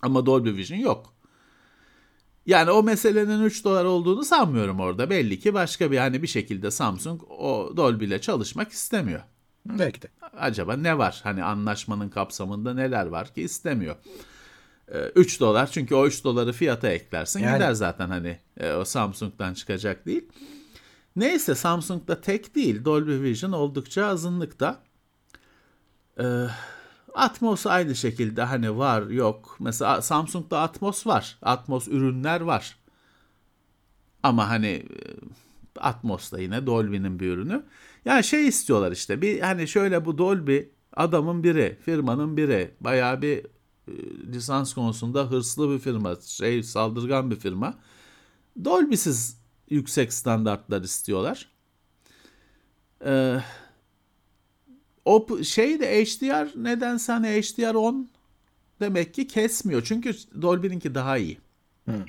ama 0.01 0.25
Dolby 0.25 0.49
Vision 0.49 0.79
yok. 0.79 1.13
Yani 2.45 2.71
o 2.71 2.83
meselenin 2.83 3.43
3 3.43 3.63
dolar 3.63 3.85
olduğunu 3.85 4.23
sanmıyorum 4.23 4.79
orada. 4.79 5.09
Belli 5.09 5.39
ki 5.39 5.53
başka 5.53 5.91
bir 5.91 5.97
hani 5.97 6.21
bir 6.21 6.27
şekilde 6.27 6.71
Samsung 6.71 7.21
o 7.29 7.73
Dolby 7.77 8.05
ile 8.05 8.21
çalışmak 8.21 8.71
istemiyor. 8.71 9.21
Belki 9.65 10.01
de. 10.01 10.07
Acaba 10.37 10.75
ne 10.75 10.97
var? 10.97 11.19
Hani 11.23 11.43
anlaşmanın 11.43 12.09
kapsamında 12.09 12.73
neler 12.73 13.05
var 13.05 13.33
ki 13.33 13.41
istemiyor. 13.41 13.95
3 15.15 15.39
dolar 15.39 15.71
çünkü 15.71 15.95
o 15.95 16.07
3 16.07 16.23
doları 16.23 16.53
fiyata 16.53 16.89
eklersin 16.89 17.39
Yani. 17.39 17.55
gider 17.55 17.73
zaten 17.73 18.07
hani 18.09 18.39
e, 18.57 18.73
o 18.73 18.85
Samsung'dan 18.85 19.53
çıkacak 19.53 20.05
değil. 20.05 20.29
Neyse 21.15 21.55
Samsung'da 21.55 22.21
tek 22.21 22.55
değil 22.55 22.85
Dolby 22.85 23.21
Vision 23.21 23.51
oldukça 23.51 24.05
azınlıkta. 24.05 24.83
Ee, 26.19 26.45
Atmos 27.13 27.65
aynı 27.65 27.95
şekilde 27.95 28.43
hani 28.43 28.77
var 28.77 29.07
yok. 29.07 29.57
Mesela 29.59 30.01
Samsung'da 30.01 30.59
Atmos 30.59 31.07
var. 31.07 31.37
Atmos 31.41 31.87
ürünler 31.87 32.41
var. 32.41 32.77
Ama 34.23 34.49
hani 34.49 34.67
e, 34.67 34.85
Atmos 35.79 36.31
da 36.31 36.39
yine 36.39 36.65
Dolby'nin 36.65 37.19
bir 37.19 37.27
ürünü. 37.27 37.63
Yani 38.05 38.23
şey 38.23 38.47
istiyorlar 38.47 38.91
işte 38.91 39.21
bir 39.21 39.39
hani 39.39 39.67
şöyle 39.67 40.05
bu 40.05 40.17
Dolby 40.17 40.59
adamın 40.95 41.43
biri, 41.43 41.77
firmanın 41.85 42.37
biri. 42.37 42.71
Bayağı 42.81 43.21
bir 43.21 43.45
lisans 44.33 44.73
konusunda 44.73 45.31
hırslı 45.31 45.71
bir 45.71 45.79
firma, 45.79 46.15
şey 46.25 46.63
saldırgan 46.63 47.31
bir 47.31 47.35
firma. 47.35 47.75
Dolby'siz 48.65 49.37
yüksek 49.69 50.13
standartlar 50.13 50.81
istiyorlar. 50.81 51.51
Ee, 53.05 53.39
o 55.05 55.43
şey 55.43 55.79
de 55.79 56.05
HDR 56.05 56.63
nedense 56.63 57.11
hani 57.11 57.27
HDR 57.27 57.73
10 57.73 58.09
demek 58.79 59.13
ki 59.13 59.27
kesmiyor. 59.27 59.81
Çünkü 59.85 60.15
Dolby'ninki 60.41 60.95
daha 60.95 61.17
iyi 61.17 61.37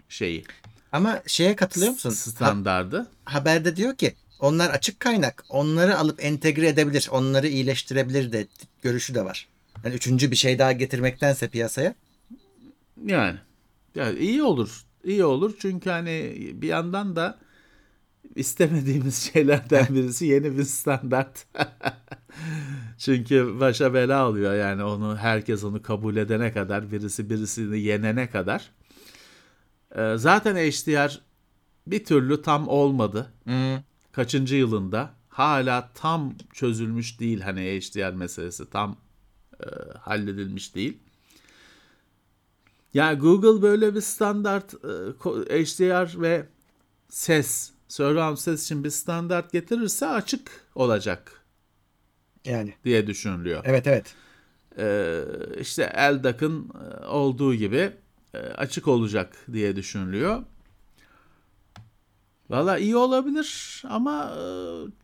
şeyi 0.08 0.44
Ama 0.92 1.22
şeye 1.26 1.56
katılıyor 1.56 1.92
musun? 1.92 2.10
Ha- 2.10 2.14
standardı. 2.16 3.06
haberde 3.24 3.76
diyor 3.76 3.96
ki 3.96 4.14
onlar 4.40 4.70
açık 4.70 5.00
kaynak. 5.00 5.44
Onları 5.48 5.98
alıp 5.98 6.24
entegre 6.24 6.68
edebilir. 6.68 7.08
Onları 7.12 7.48
iyileştirebilir 7.48 8.32
de 8.32 8.46
görüşü 8.82 9.14
de 9.14 9.24
var. 9.24 9.48
Yani 9.84 9.94
üçüncü 9.94 10.30
bir 10.30 10.36
şey 10.36 10.58
daha 10.58 10.72
getirmektense 10.72 11.48
piyasaya. 11.48 11.94
Yani, 13.06 13.38
yani 13.94 14.18
iyi 14.18 14.42
olur. 14.42 14.82
İyi 15.04 15.24
olur 15.24 15.54
çünkü 15.58 15.90
hani 15.90 16.34
bir 16.54 16.68
yandan 16.68 17.16
da 17.16 17.38
istemediğimiz 18.36 19.16
şeylerden 19.32 19.86
birisi 19.94 20.26
yeni 20.26 20.58
bir 20.58 20.64
standart. 20.64 21.46
çünkü 22.98 23.60
başa 23.60 23.94
bela 23.94 24.28
oluyor 24.28 24.54
yani 24.54 24.84
onu 24.84 25.16
herkes 25.16 25.64
onu 25.64 25.82
kabul 25.82 26.16
edene 26.16 26.52
kadar 26.52 26.92
birisi 26.92 27.30
birisini 27.30 27.80
yenene 27.80 28.30
kadar. 28.30 28.70
Ee, 29.96 30.14
zaten 30.16 30.56
HDR 30.56 31.20
bir 31.86 32.04
türlü 32.04 32.42
tam 32.42 32.68
olmadı. 32.68 33.32
Kaçıncı 34.12 34.56
yılında 34.56 35.10
hala 35.28 35.90
tam 35.94 36.34
çözülmüş 36.52 37.20
değil 37.20 37.40
hani 37.40 37.60
HDR 37.60 38.14
meselesi 38.14 38.70
tam 38.70 38.96
e, 39.66 39.98
halledilmiş 39.98 40.74
değil. 40.74 40.98
Yani 42.94 43.18
Google 43.18 43.62
böyle 43.62 43.94
bir 43.94 44.00
standart 44.00 44.74
e, 44.74 45.64
HDR 45.64 46.20
ve 46.22 46.46
ses, 47.08 47.70
surround 47.88 48.36
ses 48.36 48.64
için 48.64 48.84
bir 48.84 48.90
standart 48.90 49.52
getirirse 49.52 50.06
açık 50.06 50.50
olacak 50.74 51.42
Yani. 52.44 52.74
diye 52.84 53.06
düşünülüyor. 53.06 53.62
Evet 53.64 53.86
evet. 53.86 54.14
Ee, 54.78 55.24
işte 55.60 55.92
Eldak'ın 55.94 56.70
e, 57.02 57.06
olduğu 57.06 57.54
gibi 57.54 57.92
e, 58.34 58.38
açık 58.38 58.88
olacak 58.88 59.36
diye 59.52 59.76
düşünülüyor. 59.76 60.42
Valla 62.50 62.78
iyi 62.78 62.96
olabilir 62.96 63.82
ama 63.88 64.34
e, 64.38 64.42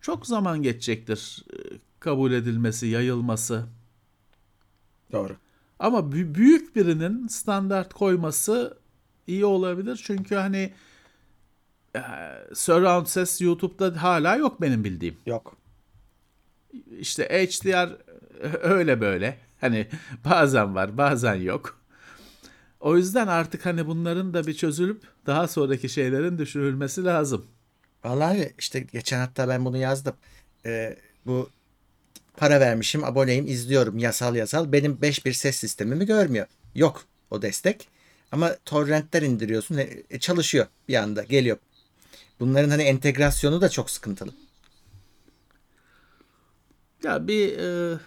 çok 0.00 0.26
zaman 0.26 0.62
geçecektir 0.62 1.44
e, 1.52 1.56
kabul 2.00 2.32
edilmesi, 2.32 2.86
yayılması. 2.86 3.66
Doğru. 5.12 5.36
Ama 5.78 5.98
bü- 5.98 6.34
büyük 6.34 6.76
birinin 6.76 7.26
standart 7.26 7.94
koyması 7.94 8.78
iyi 9.26 9.44
olabilir. 9.44 10.00
Çünkü 10.04 10.34
hani 10.34 10.72
e, 11.96 12.00
surround 12.54 13.06
ses 13.06 13.40
YouTube'da 13.40 14.02
hala 14.02 14.36
yok 14.36 14.60
benim 14.60 14.84
bildiğim. 14.84 15.16
Yok. 15.26 15.56
İşte 16.98 17.24
HDR 17.24 17.96
öyle 18.62 19.00
böyle. 19.00 19.38
Hani 19.60 19.88
bazen 20.24 20.74
var 20.74 20.98
bazen 20.98 21.34
yok. 21.34 21.80
O 22.80 22.96
yüzden 22.96 23.26
artık 23.26 23.66
hani 23.66 23.86
bunların 23.86 24.34
da 24.34 24.46
bir 24.46 24.54
çözülüp 24.54 25.02
daha 25.26 25.48
sonraki 25.48 25.88
şeylerin 25.88 26.38
düşürülmesi 26.38 27.04
lazım. 27.04 27.46
Vallahi 28.04 28.54
işte 28.58 28.80
geçen 28.80 29.20
hatta 29.20 29.48
ben 29.48 29.64
bunu 29.64 29.76
yazdım. 29.76 30.14
Ee, 30.66 30.96
bu 31.26 31.50
para 32.38 32.60
vermişim, 32.60 33.04
aboneyim, 33.04 33.46
izliyorum 33.46 33.98
yasal 33.98 34.36
yasal. 34.36 34.72
Benim 34.72 34.92
5.1 34.92 35.32
ses 35.32 35.56
sistemimi 35.56 36.06
görmüyor. 36.06 36.46
Yok 36.74 37.04
o 37.30 37.42
destek. 37.42 37.88
Ama 38.32 38.56
torrentten 38.64 39.24
indiriyorsun. 39.24 39.76
e, 39.76 40.02
e, 40.10 40.18
çalışıyor 40.18 40.66
bir 40.88 40.94
anda 40.94 41.22
geliyor. 41.22 41.56
Bunların 42.40 42.70
hani 42.70 42.82
entegrasyonu 42.82 43.60
da 43.60 43.68
çok 43.68 43.90
sıkıntılı. 43.90 44.30
Ya 47.04 47.28
bir 47.28 47.58
e, 47.58 47.98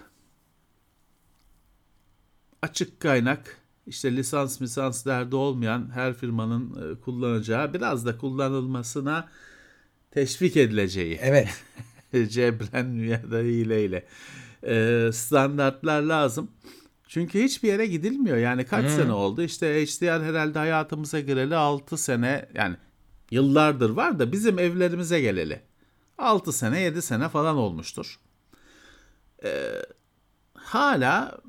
açık 2.62 3.00
kaynak 3.00 3.58
işte 3.88 4.16
lisans 4.16 4.60
misans 4.60 5.06
derdi 5.06 5.36
olmayan 5.36 5.92
her 5.94 6.14
firmanın 6.14 6.94
e, 6.96 7.02
kullanacağı 7.02 7.74
biraz 7.74 8.06
da 8.06 8.18
kullanılmasına 8.18 9.30
teşvik 10.12 10.58
edileceği. 10.58 11.20
Evet. 11.22 11.50
cebren 12.30 13.04
ya 13.04 13.32
da 13.32 13.38
hileyle 13.38 14.06
e, 14.64 15.10
standartlar 15.14 16.02
lazım. 16.02 16.52
Çünkü 17.08 17.44
hiçbir 17.44 17.68
yere 17.68 17.86
gidilmiyor. 17.86 18.38
Yani 18.38 18.66
kaç 18.66 18.86
sene 18.90 19.12
oldu? 19.12 19.42
İşte 19.42 19.86
HDR 19.86 20.24
herhalde 20.24 20.60
hayatımıza 20.60 21.20
gireli 21.20 21.56
6 21.56 21.98
sene 21.98 22.50
yani 22.54 22.76
yıllardır 23.32 23.90
var 23.90 24.20
da 24.20 24.32
bizim 24.32 24.60
evlerimize 24.60 25.22
geleli. 25.22 25.62
6 26.18 26.54
sene 26.54 26.82
7 26.82 27.02
sene 27.02 27.30
falan 27.30 27.58
olmuştur. 27.58 28.20
E, 29.44 29.72
hala 30.54 31.42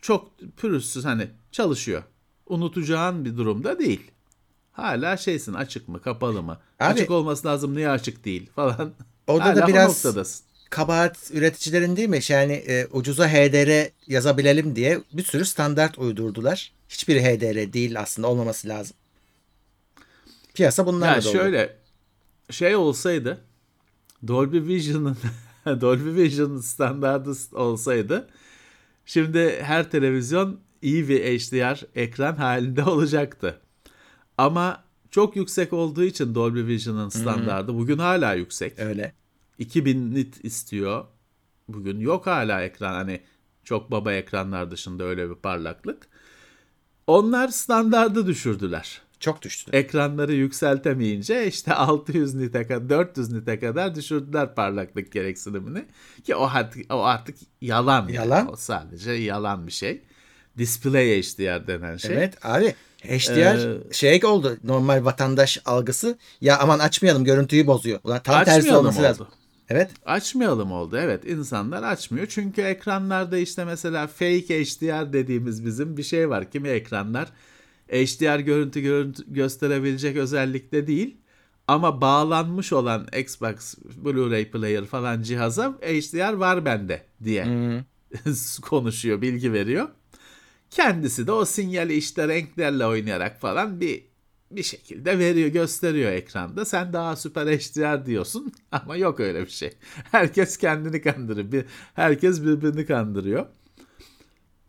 çok 0.00 0.38
pürüzsüz 0.56 1.04
hani 1.04 1.28
çalışıyor. 1.52 2.02
Unutacağın 2.46 3.24
bir 3.24 3.36
durumda 3.36 3.78
değil. 3.78 4.10
Hala 4.72 5.16
şeysin 5.16 5.54
açık 5.54 5.88
mı 5.88 6.00
kapalı 6.00 6.42
mı? 6.42 6.52
Abi- 6.52 6.92
açık 6.92 7.10
olması 7.10 7.46
lazım 7.48 7.76
niye 7.76 7.90
açık 7.90 8.24
değil 8.24 8.50
falan. 8.50 8.92
Orada 9.28 9.44
Hala 9.44 9.56
da 9.56 9.66
biraz 9.66 10.04
noktadasın. 10.04 10.44
kabahat 10.70 11.30
üreticilerin 11.32 11.96
değil 11.96 12.08
mi? 12.08 12.20
Yani 12.28 12.52
e, 12.52 12.86
ucuza 12.92 13.28
HDR 13.28 13.90
yazabilelim 14.06 14.76
diye 14.76 15.00
bir 15.12 15.22
sürü 15.24 15.44
standart 15.44 15.98
uydurdular. 15.98 16.72
Hiçbiri 16.88 17.22
HDR 17.24 17.72
değil 17.72 18.00
aslında 18.00 18.28
olmaması 18.28 18.68
lazım. 18.68 18.96
Piyasa 20.54 20.86
bunlarla 20.86 21.14
Ya 21.16 21.22
dolu. 21.24 21.32
şöyle 21.32 21.76
şey 22.50 22.76
olsaydı 22.76 23.40
Dolby 24.28 24.58
Vision'ın 24.74 25.16
Dolby 25.80 26.22
Vision 26.22 26.60
standardı 26.60 27.32
olsaydı 27.52 28.28
şimdi 29.06 29.58
her 29.62 29.90
televizyon 29.90 30.60
iyi 30.82 31.08
bir 31.08 31.20
HDR 31.38 31.84
ekran 31.96 32.36
halinde 32.36 32.82
olacaktı. 32.90 33.60
Ama 34.38 34.84
çok 35.10 35.36
yüksek 35.36 35.72
olduğu 35.72 36.04
için 36.04 36.34
Dolby 36.34 36.66
Vision'ın 36.66 37.08
standardı 37.08 37.74
bugün 37.74 37.98
hala 37.98 38.34
yüksek. 38.34 38.78
Öyle. 38.78 39.12
2000 39.58 40.14
nit 40.14 40.44
istiyor. 40.44 41.04
Bugün 41.68 42.00
yok 42.00 42.26
hala 42.26 42.62
ekran 42.62 42.94
hani 42.94 43.20
çok 43.64 43.90
baba 43.90 44.12
ekranlar 44.12 44.70
dışında 44.70 45.04
öyle 45.04 45.30
bir 45.30 45.34
parlaklık. 45.34 46.08
Onlar 47.06 47.48
standardı 47.48 48.26
düşürdüler. 48.26 49.02
Çok 49.20 49.42
düştü. 49.42 49.70
Ekranları 49.76 50.32
yükseltemeyince 50.32 51.46
işte 51.46 51.74
600 51.74 52.34
nite 52.34 52.66
kadar 52.66 52.88
400 52.88 53.32
nite 53.32 53.58
kadar 53.58 53.94
düşürdüler 53.94 54.54
parlaklık 54.54 55.12
gereksinimini 55.12 55.84
ki 56.24 56.34
o 56.34 56.48
artık 56.52 56.92
o 56.94 57.04
artık 57.04 57.36
yalan. 57.60 58.00
yani. 58.00 58.14
Yalan. 58.14 58.52
O 58.52 58.56
sadece 58.56 59.12
yalan 59.12 59.66
bir 59.66 59.72
şey. 59.72 60.02
Display 60.58 61.22
HDR 61.22 61.66
denen 61.66 61.96
şey. 61.96 62.16
Evet 62.16 62.46
abi 62.46 62.74
HDR 63.02 63.92
şey 63.92 64.20
oldu 64.24 64.56
normal 64.64 65.04
vatandaş 65.04 65.58
algısı 65.64 66.18
ya 66.40 66.58
aman 66.58 66.78
açmayalım 66.78 67.24
görüntüyü 67.24 67.66
bozuyor. 67.66 68.00
Ulan 68.04 68.22
tam 68.22 68.44
tersi 68.44 68.76
olması 68.76 68.98
oldu. 68.98 69.04
lazım. 69.04 69.26
Evet. 69.68 69.90
Açmayalım 70.06 70.72
oldu. 70.72 70.98
Evet 71.00 71.24
insanlar 71.24 71.82
açmıyor. 71.82 72.26
Çünkü 72.26 72.62
ekranlarda 72.62 73.38
işte 73.38 73.64
mesela 73.64 74.06
fake 74.06 74.64
HDR 74.64 75.12
dediğimiz 75.12 75.64
bizim 75.66 75.96
bir 75.96 76.02
şey 76.02 76.30
var. 76.30 76.50
Kimi 76.50 76.68
ekranlar 76.68 77.28
HDR 77.88 78.38
görüntü, 78.38 78.80
görüntü 78.80 79.22
gösterebilecek 79.26 80.16
özellikte 80.16 80.86
değil. 80.86 81.16
Ama 81.68 82.00
bağlanmış 82.00 82.72
olan 82.72 83.06
Xbox 83.18 83.74
Blu-ray 84.04 84.50
player 84.50 84.84
falan 84.84 85.22
cihaza 85.22 85.72
HDR 85.72 86.32
var 86.32 86.64
bende 86.64 87.02
diye 87.24 87.46
konuşuyor, 88.62 89.22
bilgi 89.22 89.52
veriyor. 89.52 89.88
Kendisi 90.70 91.26
de 91.26 91.32
o 91.32 91.44
sinyali 91.44 91.94
işte 91.94 92.28
renklerle 92.28 92.86
oynayarak 92.86 93.40
falan 93.40 93.80
bir 93.80 94.08
bir 94.50 94.62
şekilde 94.62 95.18
veriyor, 95.18 95.48
gösteriyor 95.48 96.12
ekranda. 96.12 96.64
Sen 96.64 96.92
daha 96.92 97.16
süper 97.16 97.46
HDR 97.46 98.06
diyorsun 98.06 98.52
ama 98.72 98.96
yok 98.96 99.20
öyle 99.20 99.42
bir 99.42 99.50
şey. 99.50 99.72
Herkes 100.12 100.56
kendini 100.56 101.02
kandırıyor. 101.02 101.52
Bir, 101.52 101.64
herkes 101.94 102.42
birbirini 102.42 102.86
kandırıyor. 102.86 103.46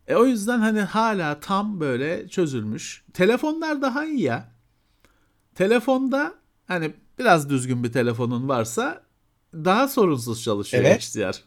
E 0.06 0.16
o 0.16 0.26
yüzden 0.26 0.58
hani 0.58 0.80
hala 0.80 1.40
tam 1.40 1.80
böyle 1.80 2.28
çözülmüş. 2.28 3.04
Telefonlar 3.14 3.82
daha 3.82 4.04
iyi 4.04 4.22
ya. 4.22 4.52
Telefonda 5.54 6.34
hani 6.66 6.92
biraz 7.18 7.50
düzgün 7.50 7.84
bir 7.84 7.92
telefonun 7.92 8.48
varsa 8.48 9.02
daha 9.54 9.88
sorunsuz 9.88 10.42
çalışıyor 10.42 10.84
Evet. 10.84 11.02
HDR. 11.02 11.44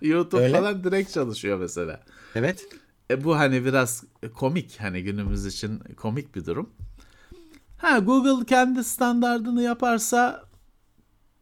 YouTube 0.06 0.42
Öyle. 0.42 0.56
falan 0.56 0.84
direkt 0.84 1.12
çalışıyor 1.12 1.58
mesela. 1.58 2.00
Evet. 2.34 2.66
E 3.10 3.24
bu 3.24 3.38
hani 3.38 3.64
biraz 3.64 4.04
komik 4.34 4.80
hani 4.80 5.02
günümüz 5.02 5.46
için 5.46 5.78
komik 5.78 6.34
bir 6.34 6.46
durum. 6.46 6.70
Ha 7.78 7.98
Google 7.98 8.46
kendi 8.46 8.84
standardını 8.84 9.62
yaparsa 9.62 10.44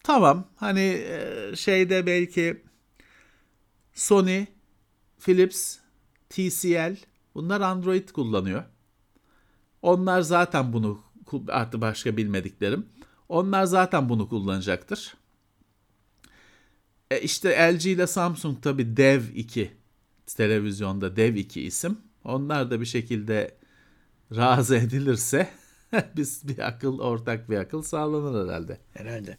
tamam 0.02 0.48
hani 0.56 0.80
e, 0.80 1.52
şeyde 1.56 2.06
belki 2.06 2.62
Sony, 3.94 4.44
Philips, 5.20 5.78
TCL 6.28 6.96
bunlar 7.34 7.60
Android 7.60 8.08
kullanıyor. 8.08 8.64
Onlar 9.82 10.20
zaten 10.20 10.72
bunu 10.72 11.00
artı 11.48 11.80
başka 11.80 12.16
bilmediklerim. 12.16 12.86
Onlar 13.28 13.64
zaten 13.64 14.08
bunu 14.08 14.28
kullanacaktır. 14.28 15.14
E 17.10 17.20
işte 17.20 17.74
LG 17.74 17.86
ile 17.86 18.06
Samsung 18.06 18.62
tabi 18.62 18.96
Dev 18.96 19.22
2 19.34 19.81
televizyonda 20.34 21.16
Dev 21.16 21.34
2 21.34 21.62
isim. 21.62 21.98
Onlar 22.24 22.70
da 22.70 22.80
bir 22.80 22.86
şekilde 22.86 23.54
razı 24.36 24.76
edilirse 24.76 25.48
biz 26.16 26.48
bir 26.48 26.58
akıl 26.58 26.98
ortak 26.98 27.50
bir 27.50 27.56
akıl 27.56 27.82
sağlanır 27.82 28.48
herhalde. 28.48 28.78
Herhalde. 28.94 29.38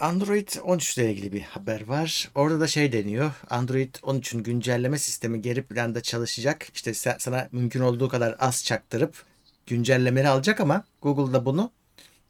Android 0.00 0.48
13 0.62 0.98
ile 0.98 1.12
ilgili 1.12 1.32
bir 1.32 1.40
haber 1.40 1.86
var. 1.86 2.30
Orada 2.34 2.60
da 2.60 2.66
şey 2.66 2.92
deniyor. 2.92 3.32
Android 3.50 3.94
13'ün 3.94 4.42
güncelleme 4.42 4.98
sistemi 4.98 5.42
geri 5.42 5.62
planda 5.62 6.00
çalışacak. 6.00 6.66
İşte 6.74 6.94
sana 6.94 7.48
mümkün 7.52 7.80
olduğu 7.80 8.08
kadar 8.08 8.36
az 8.38 8.64
çaktırıp 8.64 9.24
güncellemeleri 9.66 10.28
alacak 10.28 10.60
ama 10.60 10.84
Google 11.02 11.32
da 11.32 11.44
bunu 11.44 11.70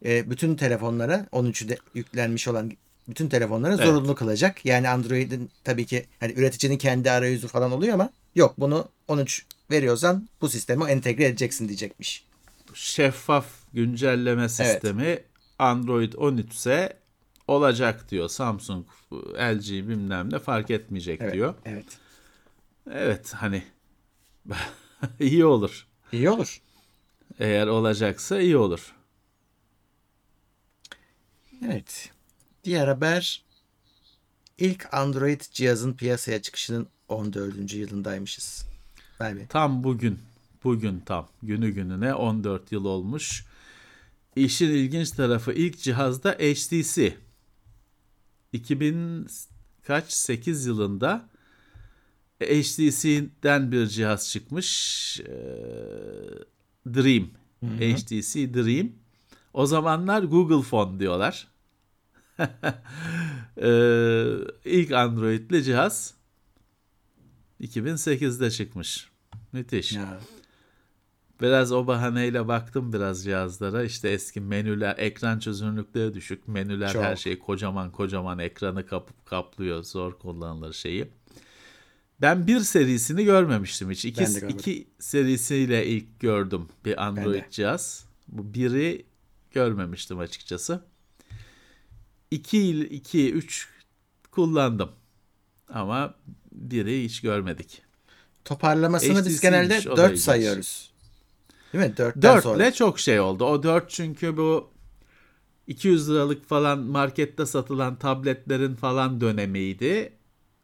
e, 0.04 0.30
bütün 0.30 0.56
telefonlara 0.56 1.26
13'ü 1.32 1.78
yüklenmiş 1.94 2.48
olan 2.48 2.72
bütün 3.08 3.28
telefonlara 3.28 3.74
Evet. 3.74 3.86
zorunlu 3.86 4.14
kılacak. 4.14 4.64
Yani 4.66 4.88
Android'in 4.88 5.50
tabii 5.64 5.86
ki 5.86 6.06
hani 6.20 6.32
üreticinin 6.32 6.78
kendi 6.78 7.10
arayüzü 7.10 7.48
falan 7.48 7.72
oluyor 7.72 7.94
ama 7.94 8.10
yok 8.34 8.54
bunu 8.58 8.88
13 9.08 9.46
veriyorsan 9.70 10.28
bu 10.40 10.48
sistemi 10.48 10.84
entegre 10.84 11.24
edeceksin 11.24 11.68
diyecekmiş. 11.68 12.24
Şeffaf 12.74 13.46
güncelleme 13.72 14.48
sistemi 14.48 15.18
Android 15.58 16.12
13 16.12 16.52
ise 16.54 16.96
olacak 17.48 18.10
diyor. 18.10 18.28
Samsung, 18.28 18.86
LG 19.38 19.68
bilmem 19.70 20.32
ne 20.32 20.38
fark 20.38 20.70
etmeyecek 20.70 21.20
Evet. 21.22 21.34
diyor. 21.34 21.54
Evet. 21.64 21.86
Evet 22.92 23.34
hani 23.34 23.62
iyi 25.20 25.44
olur. 25.44 25.86
İyi 26.12 26.30
olur. 26.30 26.60
Eğer 27.40 27.66
olacaksa 27.66 28.40
iyi 28.40 28.56
olur. 28.56 28.94
Evet. 31.66 32.10
Diğer 32.68 32.88
haber 32.88 33.42
ilk 34.58 34.94
Android 34.94 35.40
cihazın 35.52 35.92
piyasaya 35.92 36.42
çıkışının 36.42 36.86
14. 37.08 37.74
yılındaymışız. 37.74 38.66
Be. 39.20 39.46
Tam 39.48 39.84
bugün, 39.84 40.18
bugün 40.64 41.00
tam 41.00 41.28
günü 41.42 41.70
gününe 41.70 42.14
14 42.14 42.72
yıl 42.72 42.84
olmuş. 42.84 43.44
İşin 44.36 44.70
ilginç 44.70 45.10
tarafı 45.10 45.52
ilk 45.52 45.78
cihazda 45.78 46.30
HTC. 46.30 47.16
2000 48.52 49.26
kaç 49.82 50.12
8 50.12 50.66
yılında 50.66 51.28
HTC'den 52.40 53.72
bir 53.72 53.86
cihaz 53.86 54.30
çıkmış. 54.30 55.20
Ee, 55.20 55.34
Dream. 56.86 57.28
HTC 57.62 58.54
Dream. 58.54 58.88
O 59.54 59.66
zamanlar 59.66 60.22
Google 60.22 60.62
Phone 60.62 61.00
diyorlar. 61.00 61.57
ee, 63.62 64.34
ilk 64.64 64.92
Android'li 64.92 65.64
cihaz 65.64 66.14
2008'de 67.60 68.50
çıkmış. 68.50 69.08
Müthiş. 69.52 69.92
Ya. 69.92 70.20
Biraz 71.40 71.72
o 71.72 71.86
bahaneyle 71.86 72.48
baktım 72.48 72.92
biraz 72.92 73.24
cihazlara. 73.24 73.84
İşte 73.84 74.08
eski 74.08 74.40
menüler, 74.40 74.94
ekran 74.98 75.38
çözünürlükleri 75.38 76.14
düşük. 76.14 76.48
Menüler 76.48 76.92
Çok. 76.92 77.02
her 77.02 77.16
şey 77.16 77.38
kocaman 77.38 77.92
kocaman 77.92 78.38
ekranı 78.38 78.86
kapıp 78.86 79.26
kaplıyor. 79.26 79.82
Zor 79.84 80.18
kullanılır 80.18 80.72
şeyi. 80.72 81.08
Ben 82.20 82.46
bir 82.46 82.60
serisini 82.60 83.24
görmemiştim 83.24 83.90
hiç. 83.90 84.04
İki, 84.04 84.24
iki 84.48 84.88
serisiyle 84.98 85.86
ilk 85.86 86.20
gördüm 86.20 86.68
bir 86.84 87.04
Android 87.06 87.50
cihaz. 87.50 88.06
Bu 88.28 88.54
biri 88.54 89.06
görmemiştim 89.50 90.18
açıkçası. 90.18 90.84
2 92.30 92.70
2 92.86 93.32
3 93.32 93.68
kullandım. 94.30 94.90
Ama 95.68 96.14
biri 96.52 97.04
hiç 97.04 97.20
görmedik. 97.20 97.82
Toparlamasını 98.44 99.10
biz 99.10 99.20
HTC 99.24 99.30
'ymiş, 99.30 99.40
genelde 99.40 99.90
o 99.90 99.96
da 99.96 100.02
4 100.02 100.10
ilginç. 100.10 100.24
sayıyoruz. 100.24 100.90
Değil 101.72 101.84
mi? 101.84 101.94
4'ten 101.96 102.22
4 102.22 102.42
sonra. 102.42 102.56
ile 102.56 102.72
çok 102.72 103.00
şey 103.00 103.20
oldu. 103.20 103.44
O 103.44 103.62
4 103.62 103.90
çünkü 103.90 104.36
bu 104.36 104.70
200 105.66 106.10
liralık 106.10 106.48
falan 106.48 106.78
markette 106.78 107.46
satılan 107.46 107.96
tabletlerin 107.96 108.74
falan 108.74 109.20
dönemiydi. 109.20 110.12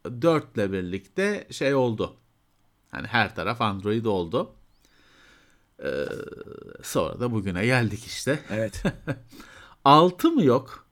4 0.05 0.55
ile 0.57 0.71
birlikte 0.71 1.47
şey 1.51 1.75
oldu. 1.75 2.15
Hani 2.91 3.07
her 3.07 3.35
taraf 3.35 3.61
Android 3.61 4.05
oldu. 4.05 4.51
Ee, 5.83 6.05
sonra 6.83 7.19
da 7.19 7.31
bugüne 7.31 7.65
geldik 7.65 8.05
işte. 8.05 8.39
Evet. 8.49 8.83
6 9.85 10.31
mı 10.31 10.43
yok? 10.43 10.84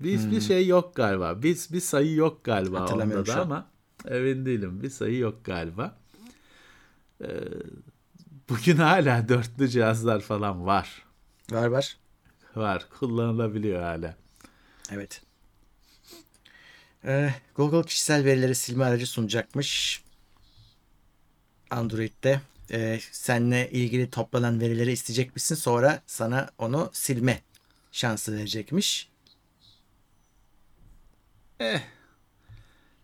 Bir, 0.00 0.30
bir 0.30 0.40
şey 0.40 0.66
yok 0.66 0.96
galiba. 0.96 1.42
Bir, 1.42 1.58
bir 1.72 1.80
sayı 1.80 2.14
yok 2.14 2.44
galiba 2.44 2.86
onda 2.86 3.26
da 3.26 3.40
ama 3.42 3.66
emin 4.08 4.46
değilim. 4.46 4.82
Bir 4.82 4.90
sayı 4.90 5.18
yok 5.18 5.44
galiba. 5.44 5.98
Ee, 7.22 7.26
bugün 8.48 8.76
hala 8.76 9.28
dörtlü 9.28 9.68
cihazlar 9.68 10.20
falan 10.20 10.66
var. 10.66 11.02
var 11.50 11.66
var. 11.66 11.96
Var. 12.56 12.86
Kullanılabiliyor 12.98 13.82
hala. 13.82 14.16
Evet. 14.90 15.22
Ee, 17.04 17.34
Google 17.54 17.82
kişisel 17.82 18.24
verileri 18.24 18.54
silme 18.54 18.84
aracı 18.84 19.06
sunacakmış. 19.06 20.02
Android'de. 21.70 22.40
Ee, 22.70 23.00
seninle 23.12 23.70
ilgili 23.70 24.10
toplanan 24.10 24.60
verileri 24.60 24.92
isteyecek 24.92 25.34
misin? 25.34 25.54
Sonra 25.54 26.02
sana 26.06 26.50
onu 26.58 26.90
silme 26.92 27.42
şansı 27.92 28.36
verecekmiş. 28.36 29.08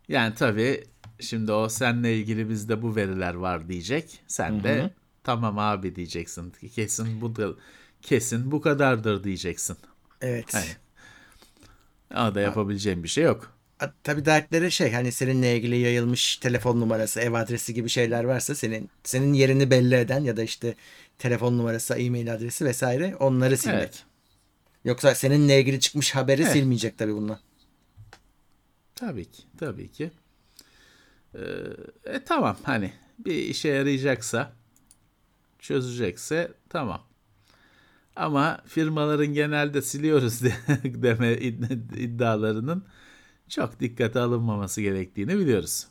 Yani 0.09 0.35
tabii 0.35 0.85
şimdi 1.21 1.53
o 1.53 1.69
seninle 1.69 2.19
ilgili 2.19 2.49
bizde 2.49 2.83
bu 2.83 2.97
veriler 2.97 3.35
var 3.35 3.69
diyecek. 3.69 4.21
Sen 4.27 4.65
de 4.65 4.91
tamam 5.25 5.59
abi 5.59 5.97
diyeceksin. 5.97 6.53
Kesin 6.75 7.21
bu 7.21 7.37
da 7.37 7.49
kesin 8.03 8.51
bu 8.51 8.61
kadardır 8.61 9.25
diyeceksin. 9.25 9.77
Evet. 10.21 10.55
Hani. 10.55 10.65
Ama 12.11 12.35
da 12.35 12.41
yapabileceğim 12.41 13.03
bir 13.03 13.09
şey 13.09 13.25
yok. 13.25 13.55
Tabii 14.03 14.25
dertleri 14.25 14.73
şey 14.73 14.93
hani 14.93 15.13
seninle 15.13 15.57
ilgili 15.57 15.77
yayılmış 15.77 16.37
telefon 16.37 16.81
numarası, 16.81 17.21
ev 17.21 17.33
adresi 17.33 17.75
gibi 17.75 17.89
şeyler 17.89 18.25
varsa 18.25 18.55
senin 18.55 18.91
senin 19.05 19.33
yerini 19.33 19.71
belli 19.71 19.95
eden 19.95 20.21
ya 20.21 20.37
da 20.37 20.43
işte 20.43 20.75
telefon 21.19 21.59
numarası, 21.59 21.95
e-mail 21.95 22.35
adresi 22.35 22.65
vesaire 22.65 23.17
onları 23.17 23.57
silmek. 23.57 23.79
Evet. 23.79 24.05
Yoksa 24.85 25.15
seninle 25.15 25.61
ilgili 25.61 25.81
çıkmış 25.81 26.15
haberi 26.15 26.43
Evet. 26.43 26.53
silmeyecek 26.53 26.99
tabii 26.99 27.15
bunlar. 27.15 27.39
Tabii 28.95 29.31
ki, 29.31 29.43
tabii 29.59 29.93
ki. 29.93 30.11
Ee, 31.35 31.41
e, 32.05 32.25
tamam 32.25 32.57
hani 32.63 32.93
bir 33.19 33.35
işe 33.35 33.69
yarayacaksa, 33.69 34.53
çözecekse 35.59 36.53
tamam. 36.69 37.03
Ama 38.17 38.63
firmaların 38.67 39.27
genelde 39.27 39.83
siliyoruz 39.83 40.43
deme 40.85 41.33
iddialarının 41.97 42.85
çok 43.49 43.81
dikkate 43.81 44.21
alınmaması 44.21 44.81
gerektiğini 44.81 45.39
biliyoruz. 45.39 45.87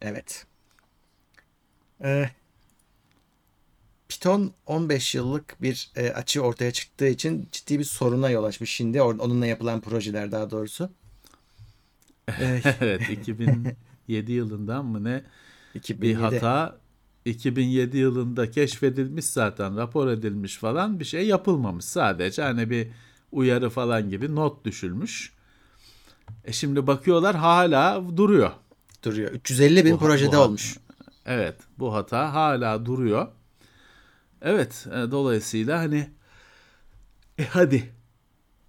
Evet. 0.00 0.46
Ee, 2.04 2.30
Python 4.08 4.52
15 4.66 5.14
yıllık 5.14 5.62
bir 5.62 5.90
e, 5.96 6.10
açı 6.10 6.42
ortaya 6.42 6.72
çıktığı 6.72 7.08
için 7.08 7.48
ciddi 7.52 7.78
bir 7.78 7.84
soruna 7.84 8.30
yol 8.30 8.44
açmış 8.44 8.70
şimdi. 8.70 9.02
Onunla 9.02 9.46
yapılan 9.46 9.80
projeler 9.80 10.32
daha 10.32 10.50
doğrusu. 10.50 10.90
Evet 12.80 13.10
2007 13.10 14.32
yılından 14.32 14.84
mı 14.84 15.04
ne 15.04 15.24
2007. 15.74 16.02
bir 16.02 16.22
hata 16.22 16.78
2007 17.24 17.98
yılında 17.98 18.50
keşfedilmiş 18.50 19.24
zaten 19.24 19.76
rapor 19.76 20.08
edilmiş 20.08 20.56
falan 20.56 21.00
bir 21.00 21.04
şey 21.04 21.26
yapılmamış 21.26 21.84
sadece 21.84 22.42
hani 22.42 22.70
bir 22.70 22.88
uyarı 23.32 23.70
falan 23.70 24.10
gibi 24.10 24.34
not 24.34 24.64
düşülmüş. 24.64 25.32
E 26.44 26.52
şimdi 26.52 26.86
bakıyorlar 26.86 27.36
hala 27.36 28.16
duruyor. 28.16 28.50
Duruyor. 29.04 29.30
350 29.30 29.84
bin 29.84 29.94
bu, 29.94 29.98
projede 29.98 30.36
bu, 30.36 30.40
olmuş. 30.40 30.78
Evet 31.26 31.56
bu 31.78 31.94
hata 31.94 32.34
hala 32.34 32.86
duruyor. 32.86 33.28
Evet 34.42 34.86
e, 34.86 35.10
dolayısıyla 35.10 35.78
hani 35.78 36.10
e 37.38 37.44
hadi 37.44 37.92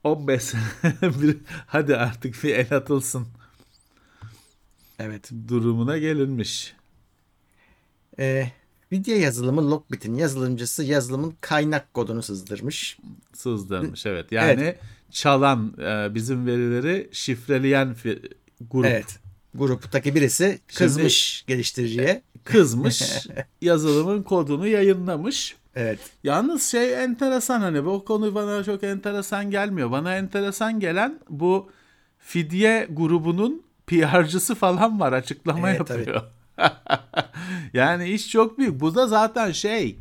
15 0.04 0.54
hadi 1.68 1.98
artık 1.98 2.44
bir 2.44 2.56
el 2.56 2.74
atılsın. 2.74 3.28
Evet. 5.00 5.32
Durumuna 5.48 5.98
gelinmiş. 5.98 6.74
Ee, 8.20 8.52
video 8.92 9.16
yazılımı 9.16 9.72
Lockbit'in 9.72 10.16
yazılımcısı 10.16 10.84
yazılımın 10.84 11.34
kaynak 11.42 11.94
kodunu 11.94 12.24
sızdırmış. 12.24 12.98
Sızdırmış 13.34 14.06
evet. 14.06 14.32
Yani 14.32 14.62
evet. 14.62 14.80
çalan 15.12 15.74
e, 15.80 16.16
bizim 16.16 16.48
verileri 16.48 17.10
şifreleyen 17.12 17.96
grup. 18.72 18.86
Evet. 18.86 19.20
Gruptaki 19.56 20.16
birisi 20.16 20.60
kızmış 20.76 21.14
Şimdi, 21.18 21.54
geliştiriciye. 21.54 22.22
Kızmış. 22.44 23.28
yazılımın 23.62 24.24
kodunu 24.24 24.68
yayınlamış. 24.68 25.56
Evet. 25.76 26.00
Yalnız 26.24 26.64
şey 26.64 27.04
enteresan 27.04 27.62
hani 27.62 27.86
bu 27.86 28.06
konu 28.06 28.36
bana 28.36 28.64
çok 28.64 28.84
enteresan 28.84 29.52
gelmiyor. 29.52 29.92
Bana 29.92 30.16
enteresan 30.16 30.80
gelen 30.80 31.20
bu 31.30 31.70
fidye 32.20 32.88
grubunun 32.92 33.67
PR'cısı 33.88 34.56
falan 34.56 35.00
var 35.00 35.14
açıklama 35.14 35.70
evet, 35.70 35.80
yapıyor. 35.80 36.22
yani 37.74 38.10
iş 38.10 38.30
çok 38.30 38.58
büyük. 38.58 38.80
Bu 38.80 38.96
da 38.96 39.08
zaten 39.08 39.52
şey 39.52 40.00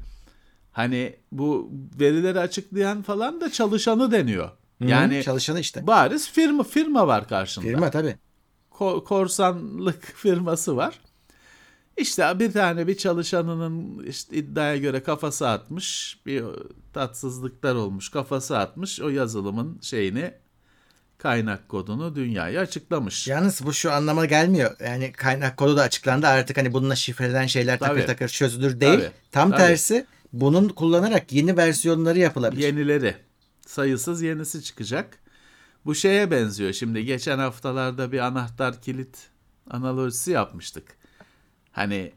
hani 0.73 1.17
bu 1.33 1.71
verileri 2.01 2.41
açıklayan 2.41 3.03
falan 3.03 3.41
da 3.41 3.53
çalışanı 3.53 4.13
deniyor. 4.13 4.51
Hı-hı, 4.79 4.89
yani 4.89 5.23
çalışanı 5.25 5.61
işte. 5.61 5.87
Bariz 5.87 6.31
firma 6.31 6.63
firma 6.63 7.07
var 7.07 7.29
karşında. 7.29 7.67
Firma 7.67 7.91
tabii. 7.91 8.17
Ko- 8.71 9.05
korsanlık 9.05 10.05
firması 10.17 10.77
var. 10.77 11.01
İşte 11.97 12.39
bir 12.39 12.53
tane 12.53 12.87
bir 12.87 12.97
çalışanının 12.97 14.05
işte 14.05 14.37
iddiaya 14.37 14.77
göre 14.77 15.03
kafası 15.03 15.49
atmış. 15.49 16.19
Bir 16.27 16.45
tatsızlıklar 16.93 17.75
olmuş. 17.75 18.09
Kafası 18.09 18.59
atmış. 18.59 19.01
O 19.01 19.09
yazılımın 19.09 19.79
şeyini 19.83 20.33
kaynak 21.19 21.69
kodunu 21.69 22.15
dünyaya 22.15 22.61
açıklamış. 22.61 23.29
Yalnız 23.29 23.67
bu 23.67 23.73
şu 23.73 23.93
anlama 23.93 24.27
gelmiyor. 24.27 24.77
Yani 24.81 25.13
kaynak 25.13 25.57
kodu 25.57 25.77
da 25.77 25.83
açıklandı. 25.83 26.27
Artık 26.27 26.57
hani 26.57 26.73
bununla 26.73 26.97
şifrelenen 26.97 27.47
şeyler 27.47 27.79
Tabii. 27.79 27.89
takır 27.89 28.07
takır 28.07 28.29
çözülür 28.29 28.81
değil. 28.81 28.99
Tabii. 28.99 29.11
Tam 29.33 29.51
Tabii. 29.51 29.61
tersi 29.61 30.07
bunun 30.33 30.69
kullanarak 30.69 31.33
yeni 31.33 31.57
versiyonları 31.57 32.19
yapılabilir. 32.19 32.63
Yenileri. 32.63 33.15
Sayısız 33.67 34.23
yenisi 34.23 34.63
çıkacak. 34.63 35.19
Bu 35.85 35.95
şeye 35.95 36.31
benziyor. 36.31 36.73
Şimdi 36.73 37.05
geçen 37.05 37.39
haftalarda 37.39 38.13
bir 38.13 38.19
anahtar 38.19 38.83
kilit 38.83 39.29
analojisi 39.71 40.31
yapmıştık. 40.31 40.97
Hani 41.73 42.13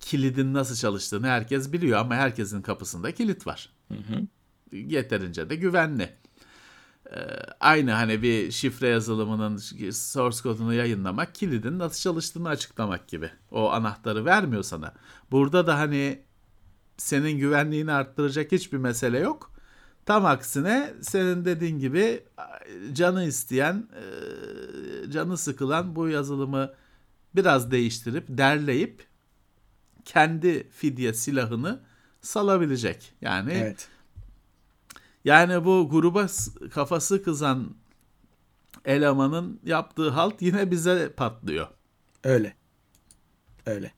kilidin 0.00 0.54
nasıl 0.54 0.76
çalıştığını 0.76 1.26
herkes 1.26 1.72
biliyor 1.72 1.98
ama 1.98 2.14
herkesin 2.14 2.62
kapısında 2.62 3.12
kilit 3.12 3.46
var. 3.46 3.70
Hı 3.88 3.94
hı. 3.94 4.26
Yeterince 4.76 5.50
de 5.50 5.56
güvenli. 5.56 6.10
Ee, 7.10 7.16
aynı 7.60 7.92
hani 7.92 8.22
bir 8.22 8.50
şifre 8.50 8.88
yazılımının 8.88 9.56
source 9.90 10.42
kodunu 10.42 10.74
yayınlamak 10.74 11.34
kilidin 11.34 11.78
nasıl 11.78 12.00
çalıştığını 12.00 12.48
açıklamak 12.48 13.08
gibi. 13.08 13.30
O 13.50 13.70
anahtarı 13.70 14.24
vermiyor 14.24 14.62
sana. 14.62 14.94
Burada 15.30 15.66
da 15.66 15.78
hani 15.78 16.22
senin 16.96 17.38
güvenliğini 17.38 17.92
arttıracak 17.92 18.52
hiçbir 18.52 18.78
mesele 18.78 19.18
yok. 19.18 19.52
Tam 20.06 20.26
aksine 20.26 20.94
senin 21.02 21.44
dediğin 21.44 21.78
gibi 21.78 22.24
canı 22.92 23.24
isteyen, 23.24 23.88
e, 23.94 25.10
canı 25.10 25.38
sıkılan 25.38 25.96
bu 25.96 26.08
yazılımı 26.08 26.72
biraz 27.36 27.70
değiştirip, 27.70 28.24
derleyip 28.28 29.06
kendi 30.04 30.70
fidye 30.70 31.14
silahını 31.14 31.80
salabilecek. 32.20 33.12
Yani 33.20 33.52
evet. 33.52 33.88
Yani 35.24 35.64
bu 35.64 35.88
gruba 35.90 36.26
kafası 36.70 37.22
kızan 37.22 37.74
elemanın 38.84 39.60
yaptığı 39.64 40.10
halt 40.10 40.42
yine 40.42 40.70
bize 40.70 41.12
patlıyor. 41.16 41.68
Öyle. 42.24 42.54
Öyle. 43.66 43.92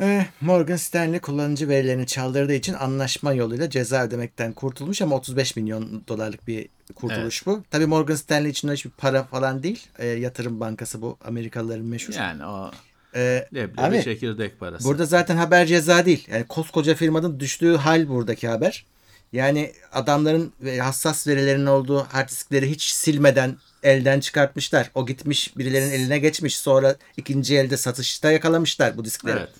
Ee, 0.00 0.26
Morgan 0.40 0.76
Stanley 0.76 1.20
kullanıcı 1.20 1.68
verilerini 1.68 2.06
çaldırdığı 2.06 2.54
için 2.54 2.74
anlaşma 2.74 3.32
yoluyla 3.32 3.70
ceza 3.70 4.04
ödemekten 4.04 4.52
kurtulmuş 4.52 5.02
ama 5.02 5.16
35 5.16 5.56
milyon 5.56 6.02
dolarlık 6.08 6.48
bir 6.48 6.68
kurtuluş 6.94 7.42
evet. 7.46 7.58
bu. 7.58 7.64
Tabii 7.70 7.86
Morgan 7.86 8.14
Stanley 8.14 8.50
için 8.50 8.72
hiçbir 8.72 8.90
para 8.90 9.24
falan 9.24 9.62
değil. 9.62 9.86
E, 9.98 10.06
yatırım 10.06 10.60
bankası 10.60 11.02
bu 11.02 11.18
Amerikalıların 11.24 11.84
meşhur. 11.84 12.14
Yani 12.14 12.44
o 12.44 12.70
ee, 13.14 13.48
Leblebi 13.54 13.80
abi, 13.80 14.02
çekirdek 14.02 14.60
parası. 14.60 14.84
Burada 14.84 15.04
zaten 15.04 15.36
haber 15.36 15.66
ceza 15.66 16.06
değil. 16.06 16.28
Yani 16.30 16.44
koskoca 16.44 16.94
firmanın 16.94 17.40
düştüğü 17.40 17.76
hal 17.76 18.08
buradaki 18.08 18.48
haber. 18.48 18.84
Yani 19.32 19.72
adamların 19.92 20.52
hassas 20.80 21.26
verilerinin 21.26 21.66
olduğu 21.66 21.98
hard 21.98 22.28
diskleri 22.28 22.70
hiç 22.70 22.82
silmeden 22.82 23.56
elden 23.82 24.20
çıkartmışlar. 24.20 24.90
O 24.94 25.06
gitmiş 25.06 25.58
birilerinin 25.58 25.90
eline 25.90 26.18
geçmiş. 26.18 26.56
Sonra 26.58 26.96
ikinci 27.16 27.56
elde 27.56 27.76
satışta 27.76 28.32
yakalamışlar 28.32 28.96
bu 28.96 29.04
diskleri. 29.04 29.38
Evet. 29.38 29.50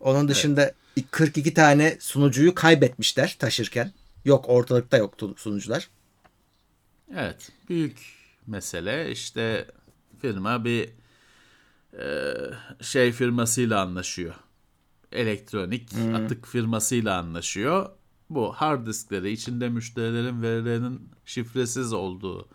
Onun 0.00 0.28
dışında 0.28 0.62
evet. 0.62 0.74
42 1.10 1.54
tane 1.54 1.96
sunucuyu 2.00 2.54
kaybetmişler 2.54 3.36
taşırken. 3.38 3.92
Yok 4.24 4.44
ortalıkta 4.48 4.96
yoktu 4.96 5.34
sunucular. 5.36 5.88
Evet. 7.16 7.50
Büyük 7.68 7.98
mesele 8.46 9.10
işte 9.10 9.66
firma 10.22 10.64
bir 10.64 10.88
e, 11.98 12.34
şey 12.80 13.12
firmasıyla 13.12 13.80
anlaşıyor. 13.80 14.34
Elektronik 15.12 15.92
hmm. 15.92 16.14
atık 16.14 16.46
firmasıyla 16.46 17.18
anlaşıyor 17.18 17.90
bu 18.30 18.52
hard 18.52 18.86
diskleri 18.86 19.30
içinde 19.30 19.68
müşterilerin 19.68 20.42
verilerinin 20.42 21.08
şifresiz 21.24 21.92
olduğu, 21.92 22.48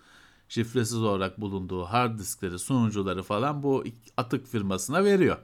şifresiz 0.49 1.03
olarak 1.03 1.41
bulunduğu 1.41 1.83
hard 1.83 2.19
diskleri, 2.19 2.59
sunucuları 2.59 3.23
falan 3.23 3.63
bu 3.63 3.83
atık 4.17 4.47
firmasına 4.47 5.03
veriyor. 5.03 5.37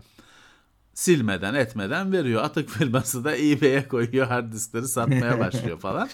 Silmeden 0.93 1.53
etmeden 1.53 2.11
veriyor. 2.11 2.43
Atık 2.43 2.69
firması 2.77 3.23
da 3.23 3.37
eBay'e 3.37 3.87
koyuyor 3.87 4.27
hard 4.27 4.53
diskleri 4.53 4.87
satmaya 4.87 5.39
başlıyor 5.39 5.79
falan. 5.79 6.09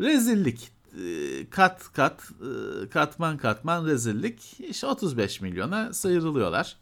Rezillik 0.00 0.76
ee, 0.96 1.50
kat 1.50 1.92
kat 1.92 2.30
e, 2.40 2.88
katman 2.88 3.36
katman 3.38 3.86
rezillik 3.86 4.60
işte 4.60 4.86
35 4.86 5.40
milyona 5.40 5.92
sıyrılıyorlar. 5.92 6.76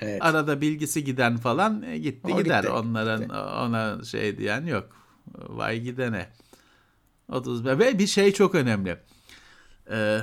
Evet. 0.00 0.22
Arada 0.24 0.60
bilgisi 0.60 1.04
giden 1.04 1.36
falan 1.36 1.82
e, 1.82 1.98
gitti 1.98 2.32
o 2.34 2.42
gider. 2.42 2.62
Gitti, 2.62 2.72
Onların 2.72 3.20
gitti. 3.20 3.32
ona 3.34 4.04
şey 4.04 4.38
diyen 4.38 4.66
yok. 4.66 4.88
Vay 5.34 5.80
gidene. 5.80 6.28
30 7.28 7.64
ve 7.64 7.98
bir 7.98 8.06
şey 8.06 8.32
çok 8.32 8.54
önemli. 8.54 8.98
Ee, 9.90 10.20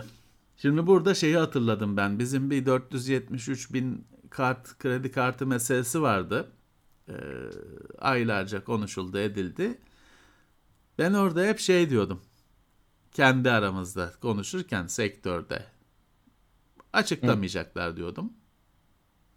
şimdi 0.57 0.87
burada 0.87 1.13
şeyi 1.15 1.37
hatırladım 1.37 1.97
ben. 1.97 2.19
Bizim 2.19 2.51
bir 2.51 2.65
473 2.65 3.73
bin 3.73 4.07
kart 4.29 4.77
kredi 4.77 5.11
kartı 5.11 5.47
meselesi 5.47 6.01
vardı. 6.01 6.51
Ee, 7.09 7.13
aylarca 7.99 8.63
konuşuldu 8.63 9.17
edildi. 9.17 9.79
Ben 10.99 11.13
orada 11.13 11.43
hep 11.43 11.59
şey 11.59 11.89
diyordum. 11.89 12.21
Kendi 13.11 13.51
aramızda 13.51 14.13
konuşurken 14.21 14.87
sektörde 14.87 15.65
açıklamayacaklar 16.93 17.91
Hı. 17.91 17.97
diyordum. 17.97 18.33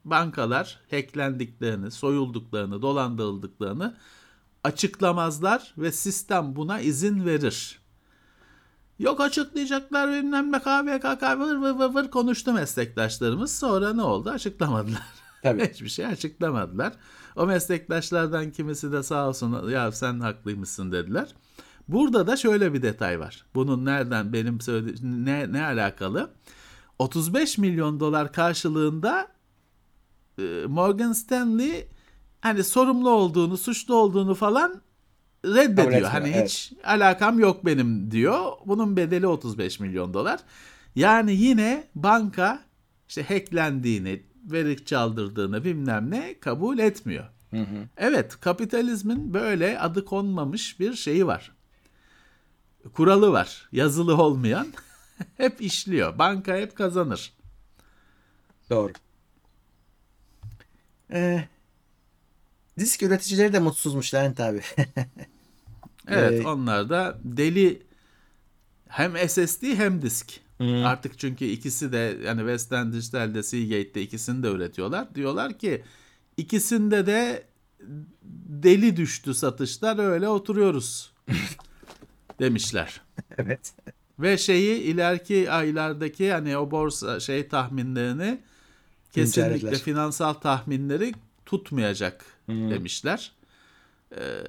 Bankalar 0.04 0.80
hacklendiklerini, 0.90 1.90
soyulduklarını, 1.90 2.82
dolandırıldıklarını 2.82 3.96
açıklamazlar 4.64 5.74
ve 5.78 5.92
sistem 5.92 6.56
buna 6.56 6.80
izin 6.80 7.26
verir. 7.26 7.80
Yok 8.98 9.20
açıklayacaklar 9.20 10.10
bilmem 10.10 10.52
ne 10.52 10.58
KVKK 10.58 11.22
vır 11.22 11.56
vır 11.56 11.70
vır 11.70 11.94
vır 11.94 12.10
konuştu 12.10 12.52
meslektaşlarımız. 12.52 13.58
Sonra 13.58 13.92
ne 13.92 14.02
oldu? 14.02 14.30
Açıklamadılar. 14.30 15.02
Tabii. 15.42 15.68
Hiçbir 15.72 15.88
şey 15.88 16.06
açıklamadılar. 16.06 16.92
O 17.36 17.46
meslektaşlardan 17.46 18.50
kimisi 18.50 18.92
de 18.92 19.02
sağ 19.02 19.28
olsun 19.28 19.68
ya 19.68 19.92
sen 19.92 20.20
haklıymışsın 20.20 20.92
dediler. 20.92 21.28
Burada 21.88 22.26
da 22.26 22.36
şöyle 22.36 22.74
bir 22.74 22.82
detay 22.82 23.20
var. 23.20 23.46
Bunun 23.54 23.84
nereden 23.84 24.32
benim 24.32 24.60
söylediğim 24.60 25.26
ne, 25.26 25.52
ne 25.52 25.64
alakalı? 25.64 26.30
35 26.98 27.58
milyon 27.58 28.00
dolar 28.00 28.32
karşılığında 28.32 29.28
Morgan 30.66 31.12
Stanley 31.12 31.88
hani 32.40 32.64
sorumlu 32.64 33.10
olduğunu, 33.10 33.56
suçlu 33.56 33.94
olduğunu 33.94 34.34
falan 34.34 34.82
reddediyor. 35.44 35.86
etmiyor, 35.86 36.10
Hani 36.10 36.28
evet. 36.28 36.48
hiç 36.48 36.72
alakam 36.84 37.38
yok 37.38 37.64
benim 37.64 38.10
diyor. 38.10 38.52
Bunun 38.66 38.96
bedeli 38.96 39.26
35 39.26 39.80
milyon 39.80 40.14
dolar. 40.14 40.40
Yani 40.96 41.32
yine 41.32 41.84
banka 41.94 42.60
işte 43.08 43.22
hacklendiğini, 43.22 44.22
veri 44.44 44.84
çaldırdığını 44.84 45.64
bilmem 45.64 46.10
ne 46.10 46.38
kabul 46.40 46.78
etmiyor. 46.78 47.24
Evet, 47.96 48.40
kapitalizmin 48.40 49.34
böyle 49.34 49.80
adı 49.80 50.04
konmamış 50.04 50.80
bir 50.80 50.94
şeyi 50.94 51.26
var. 51.26 51.52
Kuralı 52.92 53.32
var. 53.32 53.68
Yazılı 53.72 54.16
olmayan 54.16 54.66
hep 55.36 55.60
işliyor. 55.60 56.18
Banka 56.18 56.56
hep 56.56 56.76
kazanır. 56.76 57.32
Doğru. 58.70 58.92
Ee, 61.12 61.44
disk 62.78 63.02
üreticileri 63.02 63.52
de 63.52 63.58
mutsuzmuş 63.58 64.14
Levent 64.14 64.40
abi. 64.40 64.60
Evet, 66.10 66.40
Ee, 66.44 66.48
onlar 66.48 66.90
da 66.90 67.18
deli 67.24 67.82
hem 68.88 69.28
SSD 69.28 69.62
hem 69.62 70.02
disk. 70.02 70.40
Artık 70.60 71.18
çünkü 71.18 71.44
ikisi 71.44 71.92
de 71.92 72.16
yani 72.24 72.38
Western 72.40 72.92
Digital'de 72.92 73.42
Seagate'de 73.42 74.02
ikisini 74.02 74.42
de 74.42 74.48
üretiyorlar. 74.48 75.14
Diyorlar 75.14 75.58
ki 75.58 75.82
ikisinde 76.36 77.06
de 77.06 77.44
deli 78.48 78.96
düştü 78.96 79.34
satışlar 79.34 79.98
öyle 79.98 80.28
oturuyoruz 80.28 81.12
demişler. 82.40 83.00
evet. 83.38 83.72
Ve 84.18 84.38
şeyi 84.38 84.80
ileriki 84.80 85.50
aylardaki 85.50 86.32
hani 86.32 86.56
o 86.56 86.70
borsa 86.70 87.20
şey 87.20 87.48
tahminlerini 87.48 88.40
kesinlikle 89.12 89.74
finansal 89.76 90.32
tahminleri 90.34 91.14
tutmayacak 91.46 92.24
demişler. 92.48 93.32
Ee, 94.16 94.42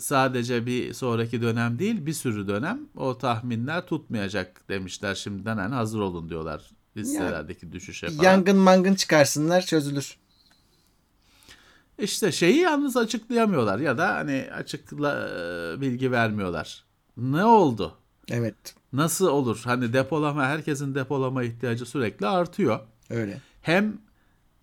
sadece 0.00 0.66
bir 0.66 0.92
sonraki 0.92 1.42
dönem 1.42 1.78
değil 1.78 2.06
bir 2.06 2.12
sürü 2.12 2.48
dönem 2.48 2.80
o 2.96 3.18
tahminler 3.18 3.86
tutmayacak 3.86 4.68
demişler 4.68 5.14
şimdiden 5.14 5.56
hani 5.56 5.74
hazır 5.74 6.00
olun 6.00 6.28
diyorlar 6.28 6.70
listelerdeki 6.96 7.72
düşüşe 7.72 8.10
falan. 8.10 8.24
Yangın 8.24 8.56
mangın 8.56 8.94
çıkarsınlar 8.94 9.62
çözülür. 9.62 10.16
İşte 11.98 12.32
şeyi 12.32 12.56
yalnız 12.56 12.96
açıklayamıyorlar 12.96 13.78
ya 13.78 13.98
da 13.98 14.14
hani 14.14 14.48
açıkla 14.54 15.28
e, 15.28 15.80
bilgi 15.80 16.12
vermiyorlar. 16.12 16.84
Ne 17.16 17.44
oldu? 17.44 17.94
Evet 18.30 18.74
Nasıl 18.92 19.26
olur? 19.26 19.60
Hani 19.64 19.92
depolama 19.92 20.46
herkesin 20.46 20.94
depolama 20.94 21.42
ihtiyacı 21.42 21.86
sürekli 21.86 22.26
artıyor. 22.26 22.80
öyle. 23.10 23.40
Hem 23.62 23.98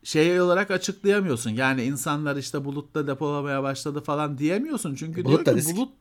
şey 0.03 0.41
olarak 0.41 0.71
açıklayamıyorsun. 0.71 1.49
Yani 1.49 1.83
insanlar 1.83 2.35
işte 2.35 2.65
bulutta 2.65 3.07
depolamaya 3.07 3.63
başladı 3.63 4.01
falan 4.01 4.37
diyemiyorsun. 4.37 4.95
Çünkü 4.95 5.25
Bulut 5.25 5.45
da 5.45 5.53
diyor 5.55 5.65
ki 5.65 5.75
bulut 5.75 5.93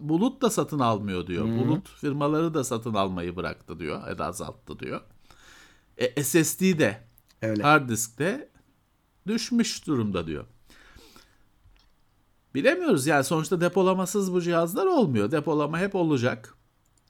bulut 0.00 0.42
da 0.42 0.50
satın 0.50 0.78
almıyor 0.78 1.26
diyor. 1.26 1.44
Bulut 1.44 1.88
firmaları 1.88 2.54
da 2.54 2.64
satın 2.64 2.94
almayı 2.94 3.36
bıraktı 3.36 3.78
diyor. 3.78 4.08
Ya 4.08 4.18
da 4.18 4.26
azalttı 4.26 4.78
diyor. 4.78 5.00
E, 5.98 6.24
SSD 6.24 6.60
de 6.60 7.00
Öyle. 7.42 7.62
hard 7.62 7.88
diskte 7.88 8.48
düşmüş 9.26 9.86
durumda 9.86 10.26
diyor. 10.26 10.44
Bilemiyoruz 12.54 13.06
yani 13.06 13.24
sonuçta 13.24 13.60
depolamasız 13.60 14.32
bu 14.32 14.42
cihazlar 14.42 14.86
olmuyor. 14.86 15.30
Depolama 15.30 15.78
hep 15.78 15.94
olacak. 15.94 16.54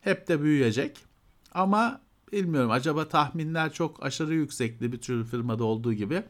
Hep 0.01 0.28
de 0.28 0.43
büyüyecek. 0.43 1.05
Ama 1.53 2.01
bilmiyorum 2.33 2.70
acaba 2.70 3.09
tahminler 3.09 3.72
çok 3.72 4.03
aşırı 4.03 4.35
yüksekti 4.35 4.93
bir 4.93 5.01
tür 5.01 5.24
firmada 5.24 5.64
olduğu 5.64 5.93
gibi. 5.93 6.22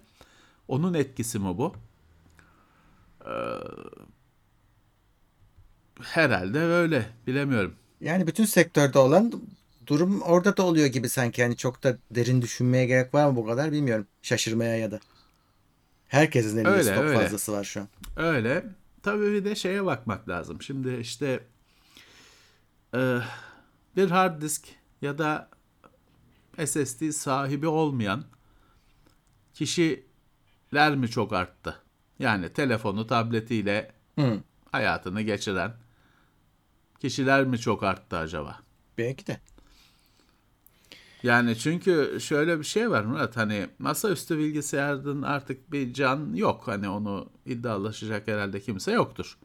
Onun 0.68 0.94
etkisi 0.94 1.38
mi 1.38 1.58
bu? 1.58 1.74
Ee, 3.26 3.30
herhalde 6.02 6.58
öyle. 6.60 7.06
Bilemiyorum. 7.26 7.74
Yani 8.00 8.26
bütün 8.26 8.44
sektörde 8.44 8.98
olan 8.98 9.32
durum 9.86 10.20
orada 10.22 10.56
da 10.56 10.62
oluyor 10.62 10.86
gibi 10.86 11.08
sanki. 11.08 11.40
Yani 11.40 11.56
çok 11.56 11.82
da 11.82 11.98
derin 12.10 12.42
düşünmeye 12.42 12.86
gerek 12.86 13.14
var 13.14 13.30
mı 13.30 13.36
bu 13.36 13.46
kadar 13.46 13.72
bilmiyorum. 13.72 14.06
Şaşırmaya 14.22 14.76
ya 14.76 14.90
da. 14.90 15.00
Herkesin 16.08 16.56
elinde 16.56 16.68
Öyle, 16.68 16.82
stok 16.82 17.04
öyle. 17.04 17.18
fazlası 17.18 17.52
var 17.52 17.64
şu 17.64 17.80
an. 17.80 17.88
Öyle. 18.16 18.64
Tabii 19.02 19.32
bir 19.32 19.44
de 19.44 19.54
şeye 19.54 19.84
bakmak 19.84 20.28
lazım. 20.28 20.62
Şimdi 20.62 20.96
işte 20.96 21.40
e, 22.94 23.18
bir 23.96 24.10
hard 24.10 24.42
disk 24.42 24.68
ya 25.02 25.18
da 25.18 25.48
SSD 26.64 27.12
sahibi 27.12 27.66
olmayan 27.66 28.24
kişiler 29.54 30.96
mi 30.96 31.08
çok 31.08 31.32
arttı? 31.32 31.82
Yani 32.18 32.52
telefonu, 32.52 33.06
tabletiyle 33.06 33.92
Hı, 34.18 34.42
hayatını 34.72 35.22
geçiren 35.22 35.72
kişiler 37.00 37.44
mi 37.44 37.58
çok 37.58 37.82
arttı 37.82 38.16
acaba? 38.16 38.60
belki 38.98 39.26
de. 39.26 39.40
Yani 41.22 41.58
çünkü 41.58 42.18
şöyle 42.20 42.58
bir 42.58 42.64
şey 42.64 42.90
var 42.90 43.04
Murat 43.04 43.36
hani 43.36 43.68
masaüstü 43.78 44.38
bilgisayarın 44.38 45.22
artık 45.22 45.72
bir 45.72 45.92
can 45.94 46.34
yok. 46.34 46.62
Hani 46.68 46.88
onu 46.88 47.30
iddialaşacak 47.46 48.28
herhalde 48.28 48.60
kimse 48.60 48.92
yoktur. 48.92 49.38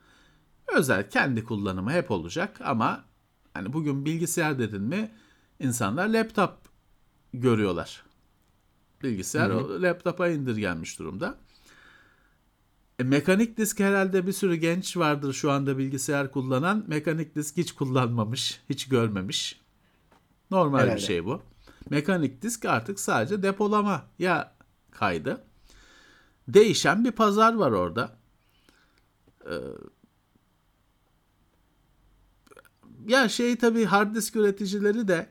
Özel 0.76 1.10
kendi 1.10 1.44
kullanımı 1.44 1.92
hep 1.92 2.12
olacak 2.12 2.62
ama 2.64 3.06
hani 3.54 3.74
bugün 3.74 4.06
bilgisayar 4.06 4.60
dedin 4.60 4.82
mi 4.82 5.12
insanlar 5.60 6.08
laptop 6.08 6.71
görüyorlar. 7.34 8.04
Bilgisayar 9.04 9.50
o 9.50 9.82
laptopa 9.82 10.28
indirgenmiş 10.28 11.00
durumda. 11.00 11.38
E, 13.00 13.04
mekanik 13.04 13.58
disk 13.58 13.80
herhalde 13.80 14.28
bir 14.28 14.32
sürü 14.32 14.56
genç 14.56 14.98
vardır 14.98 15.34
şu 15.34 15.52
anda 15.52 15.78
bilgisayar 15.78 16.32
kullanan. 16.32 16.86
Mekanik 16.88 17.36
disk 17.36 17.58
hiç 17.58 17.72
kullanmamış, 17.72 18.62
hiç 18.70 18.90
görmemiş. 18.90 19.62
Normal 20.52 20.80
Herhalde. 20.80 20.96
bir 20.96 21.02
şey 21.02 21.26
bu. 21.26 21.42
Mekanik 21.90 22.42
disk 22.42 22.66
artık 22.66 23.00
sadece 23.00 23.44
depolamaya 23.44 24.56
kaydı. 24.92 25.44
Değişen 26.48 27.06
bir 27.06 27.12
pazar 27.12 27.54
var 27.54 27.72
orada. 27.72 28.18
Ee, 29.46 29.54
ya 33.08 33.30
şey 33.30 33.56
tabii 33.56 33.86
hard 33.86 34.16
disk 34.16 34.36
üreticileri 34.36 35.08
de 35.08 35.30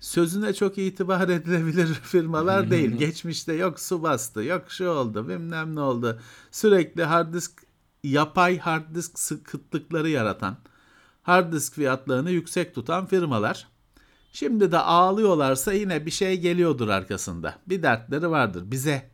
sözüne 0.00 0.54
çok 0.54 0.78
itibar 0.78 1.28
edilebilir 1.28 1.86
firmalar 1.86 2.70
değil. 2.70 2.90
Geçmişte 2.98 3.52
yok 3.52 3.80
su 3.80 4.02
bastı, 4.02 4.42
yok 4.42 4.64
şu 4.68 4.88
oldu, 4.88 5.28
bilmem 5.28 5.74
ne 5.74 5.80
oldu. 5.80 6.20
Sürekli 6.50 7.04
hard 7.04 7.34
disk, 7.34 7.62
yapay 8.04 8.58
hard 8.58 8.94
disk 8.94 9.18
sıkıntılıkları 9.18 10.08
yaratan, 10.08 10.56
hard 11.22 11.52
disk 11.52 11.74
fiyatlarını 11.74 12.30
yüksek 12.30 12.74
tutan 12.74 13.06
firmalar. 13.06 13.68
Şimdi 14.32 14.72
de 14.72 14.78
ağlıyorlarsa 14.78 15.72
yine 15.72 16.06
bir 16.06 16.10
şey 16.10 16.40
geliyordur 16.40 16.88
arkasında. 16.88 17.58
Bir 17.66 17.82
dertleri 17.82 18.30
vardır. 18.30 18.70
Bize 18.70 19.10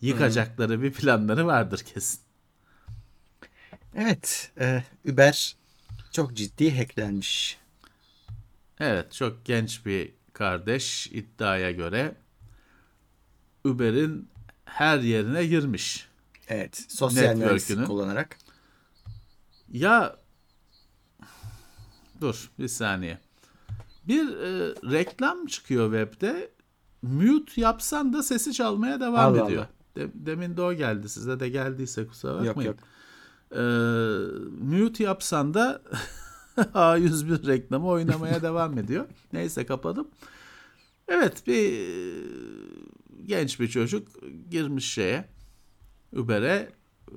yıkacakları 0.00 0.82
bir 0.82 0.92
planları 0.92 1.46
vardır 1.46 1.78
kesin. 1.78 2.20
Evet. 3.94 4.52
e, 4.60 4.84
Uber 5.08 5.56
çok 6.12 6.36
ciddi 6.36 6.78
hacklenmiş. 6.78 7.58
Evet, 8.80 9.12
çok 9.12 9.44
genç 9.44 9.86
bir 9.86 10.12
kardeş 10.32 11.06
iddiaya 11.06 11.70
göre 11.70 12.14
Uber'in 13.64 14.28
her 14.64 14.98
yerine 14.98 15.46
girmiş. 15.46 16.08
Evet. 16.48 16.84
Sosyal 16.88 17.34
Network'ünü. 17.34 17.84
kullanarak. 17.84 18.38
Ya 19.72 20.16
dur 22.20 22.50
bir 22.58 22.68
saniye. 22.68 23.18
Bir 24.08 24.36
e, 24.36 24.74
reklam 24.92 25.46
çıkıyor 25.46 25.92
webde. 25.92 26.50
Mute 27.02 27.60
yapsan 27.60 28.12
da 28.12 28.22
sesi 28.22 28.52
çalmaya 28.52 29.00
devam 29.00 29.14
Allah 29.34 29.44
ediyor. 29.46 29.62
Allah. 29.62 29.70
De- 29.96 30.10
demin 30.14 30.56
de 30.56 30.62
o 30.62 30.74
geldi. 30.74 31.08
Size 31.08 31.40
de 31.40 31.48
geldiyse 31.48 32.06
kusura 32.06 32.32
Yok 32.32 32.46
bakmayın. 32.46 32.70
yok. 32.70 32.78
Ee, 33.52 33.56
mute 34.64 35.04
yapsan 35.04 35.54
da 35.54 35.82
A101 36.74 37.46
reklamı 37.46 37.86
oynamaya 37.86 38.42
devam 38.42 38.78
ediyor. 38.78 39.06
Neyse 39.32 39.66
kapadım. 39.66 40.08
Evet 41.08 41.46
bir 41.46 41.72
e, 41.72 41.86
genç 43.26 43.60
bir 43.60 43.68
çocuk 43.68 44.08
girmiş 44.50 44.92
şeye 44.92 45.24
Uber'e 46.12 46.72
e, 47.08 47.16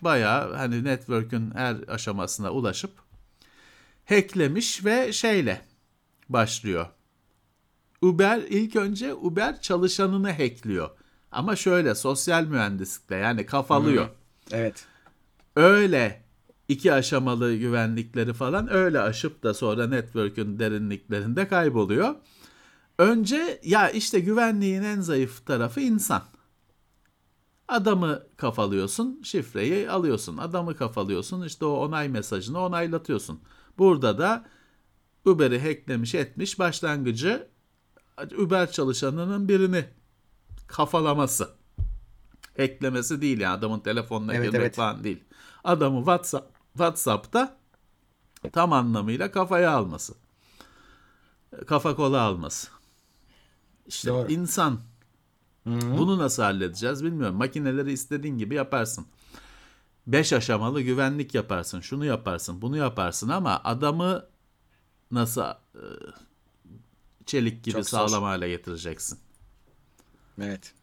bayağı 0.00 0.54
hani 0.54 0.84
network'ün 0.84 1.50
her 1.50 1.76
aşamasına 1.88 2.50
ulaşıp 2.50 2.90
hacklemiş 4.04 4.84
ve 4.84 5.12
şeyle 5.12 5.60
başlıyor. 6.28 6.86
Uber 8.02 8.38
ilk 8.38 8.76
önce 8.76 9.14
Uber 9.14 9.60
çalışanını 9.60 10.32
hackliyor. 10.32 10.90
Ama 11.32 11.56
şöyle 11.56 11.94
sosyal 11.94 12.44
mühendislikte 12.44 13.16
yani 13.16 13.46
kafalıyor. 13.46 14.08
Evet. 14.52 14.86
Öyle 15.56 16.27
iki 16.68 16.92
aşamalı 16.92 17.56
güvenlikleri 17.56 18.32
falan 18.32 18.72
öyle 18.72 19.00
aşıp 19.00 19.42
da 19.42 19.54
sonra 19.54 19.86
network'ün 19.86 20.58
derinliklerinde 20.58 21.48
kayboluyor. 21.48 22.14
Önce 22.98 23.60
ya 23.64 23.90
işte 23.90 24.20
güvenliğin 24.20 24.82
en 24.82 25.00
zayıf 25.00 25.46
tarafı 25.46 25.80
insan. 25.80 26.22
Adamı 27.68 28.22
kafalıyorsun, 28.36 29.20
şifreyi 29.24 29.90
alıyorsun. 29.90 30.36
Adamı 30.36 30.76
kafalıyorsun, 30.76 31.42
işte 31.42 31.64
o 31.64 31.70
onay 31.70 32.08
mesajını 32.08 32.60
onaylatıyorsun. 32.60 33.40
Burada 33.78 34.18
da 34.18 34.44
Uber'i 35.24 35.60
hacklemiş 35.60 36.14
etmiş 36.14 36.58
başlangıcı 36.58 37.48
Uber 38.38 38.70
çalışanının 38.72 39.48
birini 39.48 39.84
kafalaması. 40.66 41.48
Hacklemesi 42.56 43.20
değil 43.20 43.40
yani 43.40 43.54
adamın 43.54 43.80
telefonuna 43.80 44.34
Evet, 44.34 44.44
girmek 44.44 44.60
evet. 44.60 44.76
falan 44.76 45.04
değil. 45.04 45.24
Adamı 45.64 45.98
WhatsApp, 45.98 46.57
WhatsApp'ta 46.72 47.56
tam 48.52 48.72
anlamıyla 48.72 49.30
kafaya 49.30 49.70
alması. 49.70 50.14
Kafa 51.66 51.96
kola 51.96 52.20
alması. 52.20 52.68
İşte 53.86 54.08
Doğru. 54.10 54.32
insan 54.32 54.80
bunu 55.66 56.18
nasıl 56.18 56.42
halledeceğiz 56.42 57.04
bilmiyorum. 57.04 57.36
Makineleri 57.36 57.92
istediğin 57.92 58.38
gibi 58.38 58.54
yaparsın. 58.54 59.06
Beş 60.06 60.32
aşamalı 60.32 60.80
güvenlik 60.80 61.34
yaparsın. 61.34 61.80
Şunu 61.80 62.04
yaparsın, 62.04 62.62
bunu 62.62 62.76
yaparsın 62.76 63.28
ama 63.28 63.60
adamı 63.64 64.24
nasıl 65.10 65.40
e, 65.74 65.82
çelik 67.26 67.64
gibi 67.64 67.72
Çok 67.72 67.88
zor. 67.88 67.98
sağlam 68.08 68.22
hale 68.22 68.48
getireceksin? 68.48 69.18
Evet. 70.40 70.74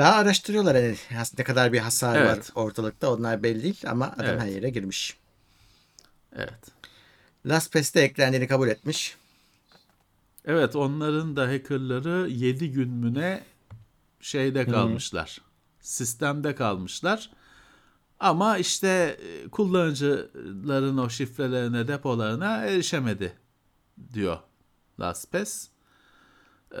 Daha 0.00 0.16
araştırıyorlar 0.16 0.76
hani 0.76 0.96
ne 1.38 1.44
kadar 1.44 1.72
bir 1.72 1.78
hasar 1.78 2.16
Evet. 2.16 2.28
var 2.28 2.64
ortalıkta 2.64 3.12
onlar 3.12 3.42
belli 3.42 3.62
değil 3.62 3.82
ama 3.86 4.06
adam 4.06 4.26
Evet. 4.26 4.40
her 4.40 4.46
yere 4.46 4.70
girmiş. 4.70 5.16
Evet. 6.36 6.60
LastPass'te 7.46 8.00
eklendiğini 8.00 8.48
kabul 8.48 8.68
etmiş. 8.68 9.16
Evet 10.44 10.76
onların 10.76 11.36
da 11.36 11.48
hackerları 11.48 12.28
7 12.28 12.72
gün 12.72 12.90
mü 12.90 13.14
ne 13.14 13.44
şeyde 14.20 14.66
kalmışlar. 14.66 15.40
Sistemde 15.80 16.54
kalmışlar. 16.54 17.30
Ama 18.20 18.58
işte 18.58 19.18
e, 19.22 19.48
kullanıcıların 19.48 20.98
o 20.98 21.10
şifrelerine, 21.10 21.88
depolarına 21.88 22.56
erişemedi 22.56 23.32
diyor 24.12 24.38
LastPass. 25.00 25.68
Ee, 26.72 26.78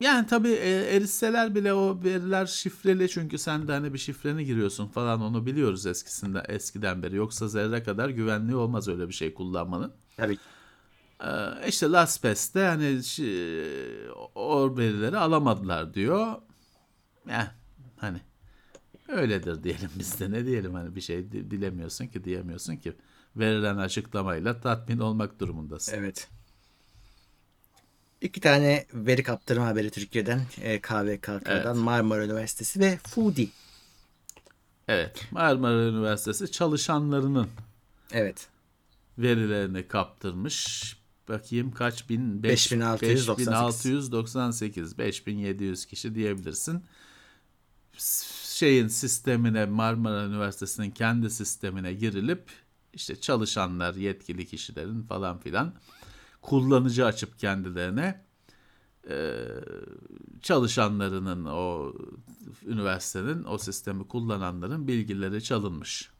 yani 0.00 0.26
tabii 0.26 0.48
e, 0.52 0.96
erişseler 0.96 1.54
bile 1.54 1.72
o 1.74 2.02
veriler 2.04 2.46
şifreli 2.46 3.08
çünkü 3.08 3.38
sen 3.38 3.68
de 3.68 3.72
hani 3.72 3.92
bir 3.94 3.98
şifreni 3.98 4.44
giriyorsun 4.44 4.86
falan 4.88 5.20
onu 5.20 5.46
biliyoruz 5.46 5.86
eskisinden 5.86 6.44
eskiden 6.48 7.02
beri. 7.02 7.16
Yoksa 7.16 7.48
zerre 7.48 7.82
kadar 7.82 8.08
güvenli 8.08 8.56
olmaz 8.56 8.88
öyle 8.88 9.08
bir 9.08 9.14
şey 9.14 9.34
kullanmanın. 9.34 9.92
Tabii. 10.16 10.38
Ee, 11.24 11.68
işte 11.68 11.86
LastPass'te 11.86 12.60
hani 12.60 13.00
o 14.34 14.76
verileri 14.76 15.18
alamadılar 15.18 15.94
diyor. 15.94 16.34
Ya 17.28 17.54
hani 17.96 18.20
öyledir 19.08 19.62
diyelim 19.62 19.90
biz 19.98 20.20
de 20.20 20.30
ne 20.30 20.46
diyelim 20.46 20.74
hani 20.74 20.96
bir 20.96 21.00
şey 21.00 21.32
di- 21.32 21.50
dilemiyorsun 21.50 22.06
ki 22.06 22.24
diyemiyorsun 22.24 22.76
ki 22.76 22.96
verilen 23.36 23.76
açıklamayla 23.76 24.60
tatmin 24.60 24.98
olmak 24.98 25.40
durumundasın. 25.40 25.92
Evet. 25.96 26.28
İki 28.20 28.40
tane 28.40 28.86
veri 28.94 29.22
kaptırma 29.22 29.66
haberi 29.66 29.90
Türkiye'den. 29.90 30.40
E, 30.60 30.80
KVKK'dan 30.80 31.42
Evet. 31.46 31.76
Marmara 31.76 32.24
Üniversitesi 32.24 32.80
ve 32.80 32.98
Foodie. 33.06 33.48
Evet 34.88 35.26
Marmara 35.30 35.82
Üniversitesi 35.88 36.50
çalışanlarının 36.52 37.48
Evet. 38.12 38.48
verilerini 39.18 39.88
kaptırmış. 39.88 40.96
Bakayım 41.28 41.72
kaç 41.72 42.08
bin? 42.08 42.42
Beş- 42.42 42.72
5698. 42.72 44.12
5698, 44.12 44.98
5700 44.98 45.86
kişi 45.86 46.14
diyebilirsin. 46.14 46.84
Şeyin 48.44 48.88
sistemine 48.88 49.66
Marmara 49.66 50.24
Üniversitesi'nin 50.24 50.90
kendi 50.90 51.30
sistemine 51.30 51.92
girilip 51.94 52.42
işte 52.94 53.20
çalışanlar, 53.20 53.94
yetkili 53.94 54.46
kişilerin 54.46 55.02
falan 55.02 55.38
filan 55.38 55.74
kullanıcı 56.40 57.06
açıp 57.06 57.38
kendilerine 57.38 58.24
e, 59.10 59.44
çalışanlarının 60.42 61.44
o 61.44 61.92
üniversitenin 62.66 63.44
o 63.44 63.58
sistemi 63.58 64.08
kullananların 64.08 64.88
bilgileri 64.88 65.42
çalınmış. 65.42 66.10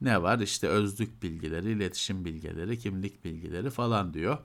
Ne 0.00 0.22
var? 0.22 0.38
İşte 0.38 0.68
özlük 0.68 1.22
bilgileri, 1.22 1.70
iletişim 1.70 2.24
bilgileri, 2.24 2.78
kimlik 2.78 3.24
bilgileri 3.24 3.70
falan 3.70 4.14
diyor. 4.14 4.38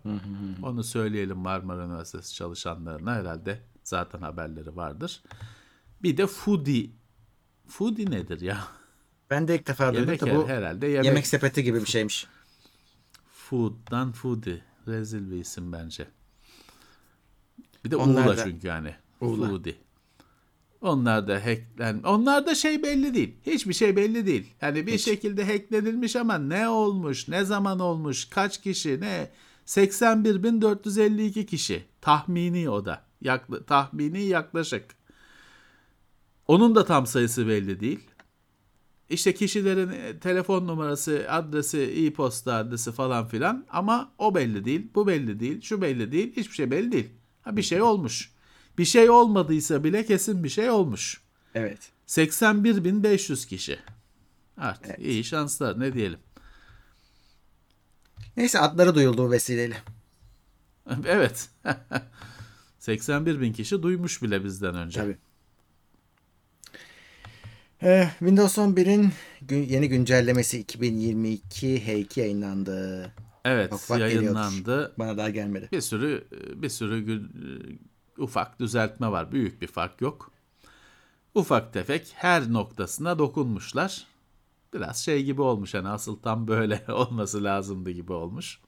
Onu 0.63 0.83
söyleyelim 0.83 1.37
Marmara 1.37 1.85
Üniversitesi 1.85 2.33
çalışanlarına 2.33 3.13
herhalde 3.13 3.59
zaten 3.83 4.21
haberleri 4.21 4.75
vardır. 4.75 5.23
Bir 6.03 6.17
de 6.17 6.27
foodie. 6.27 6.89
Foodie 7.67 8.11
nedir 8.11 8.41
ya? 8.41 8.57
Ben 9.29 9.47
de 9.47 9.55
ilk 9.55 9.67
defa 9.67 9.93
duydum 9.93 10.05
Yemek 10.05 10.21
her- 10.25 10.35
bu 10.37 10.47
herhalde 10.47 10.87
yemek. 10.87 11.05
yemek 11.05 11.27
sepeti 11.27 11.63
gibi 11.63 11.81
bir 11.81 11.85
şeymiş. 11.85 12.27
Food'dan 13.53 14.11
foodie. 14.11 14.61
Rezil 14.87 15.31
bir 15.31 15.35
isim 15.35 15.71
bence. 15.71 16.07
Bir 17.85 17.91
de 17.91 17.95
Onlar 17.95 18.25
Uğla 18.25 18.37
da- 18.37 18.43
çünkü 18.43 18.67
yani. 18.67 18.95
Uğla. 19.21 19.49
Foodie. 19.49 19.75
Onlar 20.81 21.27
da 21.27 21.45
hacklen, 21.45 22.03
onlar 22.03 22.45
da 22.47 22.55
şey 22.55 22.83
belli 22.83 23.13
değil. 23.13 23.35
Hiçbir 23.45 23.73
şey 23.73 23.95
belli 23.95 24.25
değil. 24.25 24.53
Yani 24.61 24.87
bir 24.87 24.97
şekilde 24.97 25.45
hacklenilmiş 25.45 26.15
ama 26.15 26.37
ne 26.37 26.67
olmuş, 26.69 27.27
ne 27.27 27.45
zaman 27.45 27.79
olmuş, 27.79 28.25
kaç 28.25 28.61
kişi, 28.61 29.01
ne 29.01 29.31
81.452 29.65 31.45
kişi. 31.45 31.85
Tahmini 32.01 32.69
o 32.69 32.85
da. 32.85 33.05
Yakla, 33.21 33.63
tahmini 33.65 34.23
yaklaşık. 34.23 34.85
Onun 36.47 36.75
da 36.75 36.85
tam 36.85 37.07
sayısı 37.07 37.47
belli 37.47 37.79
değil. 37.79 37.99
İşte 39.13 39.33
kişilerin 39.33 39.89
e, 39.89 40.19
telefon 40.19 40.67
numarası, 40.67 41.25
adresi, 41.29 41.79
e-posta 41.79 42.53
adresi 42.55 42.91
falan 42.91 43.27
filan 43.27 43.65
ama 43.69 44.11
o 44.17 44.35
belli 44.35 44.65
değil, 44.65 44.87
bu 44.95 45.07
belli 45.07 45.39
değil, 45.39 45.61
şu 45.61 45.81
belli 45.81 46.11
değil, 46.11 46.35
hiçbir 46.35 46.55
şey 46.55 46.71
belli 46.71 46.91
değil. 46.91 47.09
Ha 47.41 47.57
bir 47.57 47.61
şey 47.61 47.81
olmuş. 47.81 48.31
Bir 48.77 48.85
şey 48.85 49.09
olmadıysa 49.09 49.83
bile 49.83 50.05
kesin 50.05 50.43
bir 50.43 50.49
şey 50.49 50.69
olmuş. 50.69 51.21
Evet. 51.55 51.91
81.500 52.07 53.47
kişi. 53.47 53.79
Artık 54.57 54.99
iyi 54.99 55.23
şanslar 55.23 55.79
ne 55.79 55.93
diyelim. 55.93 56.19
Neyse 58.37 58.59
adları 58.59 58.95
duyuldu 58.95 59.27
bu 59.27 59.31
vesileyle. 59.31 59.77
Evet. 61.05 61.49
81 62.79 63.41
bin 63.41 63.53
kişi 63.53 63.83
duymuş 63.83 64.21
bile 64.21 64.43
bizden 64.43 64.75
önce. 64.75 64.99
Tabii. 64.99 65.17
Ee, 67.83 68.09
Windows 68.19 68.57
11'in 68.57 69.11
gün- 69.41 69.63
yeni 69.69 69.89
güncellemesi 69.89 70.59
2022 70.59 71.67
H2 71.87 72.19
yayınlandı. 72.19 73.11
Evet, 73.45 73.71
Bak, 73.71 73.79
bak 73.89 73.99
yayınlandı. 73.99 74.93
Bana 74.99 75.17
daha 75.17 75.29
gelmedi. 75.29 75.69
Bir 75.71 75.81
sürü 75.81 76.27
bir 76.55 76.69
sürü 76.69 77.21
ufak 78.17 78.59
düzeltme 78.59 79.11
var. 79.11 79.31
Büyük 79.31 79.61
bir 79.61 79.67
fark 79.67 80.01
yok. 80.01 80.31
Ufak 81.35 81.73
tefek 81.73 82.11
her 82.15 82.53
noktasına 82.53 83.19
dokunmuşlar. 83.19 84.07
Biraz 84.73 84.97
şey 84.97 85.23
gibi 85.23 85.41
olmuş 85.41 85.73
hani 85.73 85.87
asıl 85.89 86.15
tam 86.15 86.47
böyle 86.47 86.83
olması 86.91 87.43
lazımdı 87.43 87.91
gibi 87.91 88.13
olmuş. 88.13 88.59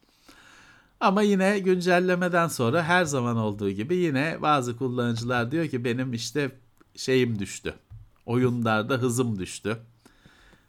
Ama 0.99 1.21
yine 1.21 1.59
güncellemeden 1.59 2.47
sonra 2.47 2.83
her 2.83 3.05
zaman 3.05 3.37
olduğu 3.37 3.69
gibi 3.69 3.95
yine 3.95 4.37
bazı 4.41 4.77
kullanıcılar 4.77 5.51
diyor 5.51 5.67
ki 5.67 5.85
benim 5.85 6.13
işte 6.13 6.51
şeyim 6.95 7.39
düştü. 7.39 7.73
Oyunlarda 8.25 8.93
hızım 8.97 9.39
düştü. 9.39 9.77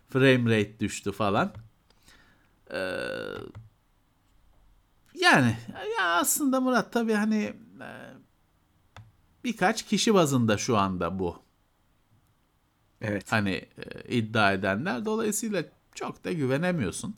Frame 0.09 0.59
rate 0.59 0.81
düştü 0.81 1.13
falan. 1.13 1.53
Ee, 2.71 2.77
yani 5.15 5.57
ya 5.99 6.05
aslında 6.05 6.61
Murat 6.61 6.93
tabii 6.93 7.13
hani 7.13 7.43
e, 7.81 7.89
birkaç 9.45 9.83
kişi 9.87 10.15
bazında 10.15 10.59
şu 10.59 10.77
anda 10.77 11.19
bu. 11.19 11.43
Evet. 13.01 13.33
Hani 13.33 13.51
e, 13.51 14.17
iddia 14.17 14.53
edenler 14.53 15.05
dolayısıyla 15.05 15.65
çok 15.95 16.25
da 16.25 16.33
güvenemiyorsun. 16.33 17.17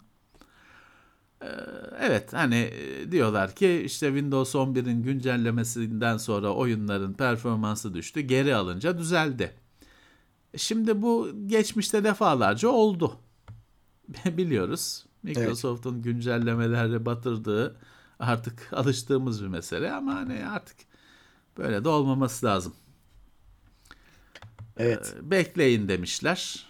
Ee, 1.43 1.47
Evet 2.01 2.32
hani 2.32 2.57
e, 2.57 3.12
diyorlar 3.12 3.55
ki 3.55 3.82
işte 3.84 4.07
Windows 4.07 4.55
11'in 4.55 5.03
güncellemesinden 5.03 6.16
sonra 6.16 6.55
oyunların 6.55 7.12
performansı 7.14 7.95
düştü. 7.95 8.20
Geri 8.20 8.55
alınca 8.55 8.99
düzeldi. 8.99 9.55
Şimdi 10.57 11.03
bu 11.03 11.30
geçmişte 11.46 12.05
defalarca 12.05 12.68
oldu. 12.68 13.16
Biliyoruz. 14.26 15.07
Microsoft'un 15.22 16.03
güncellemelerle 16.03 17.07
batırdığı 17.07 17.76
artık 18.18 18.72
alıştığımız 18.72 19.42
bir 19.42 19.49
mesele 19.49 19.92
ama 19.92 20.14
hani 20.14 20.46
artık 20.46 20.76
Böyle 21.59 21.84
de 21.84 21.88
olmaması 21.88 22.46
lazım. 22.46 22.74
Evet. 24.76 25.14
Ee, 25.18 25.30
bekleyin 25.30 25.88
demişler. 25.88 26.68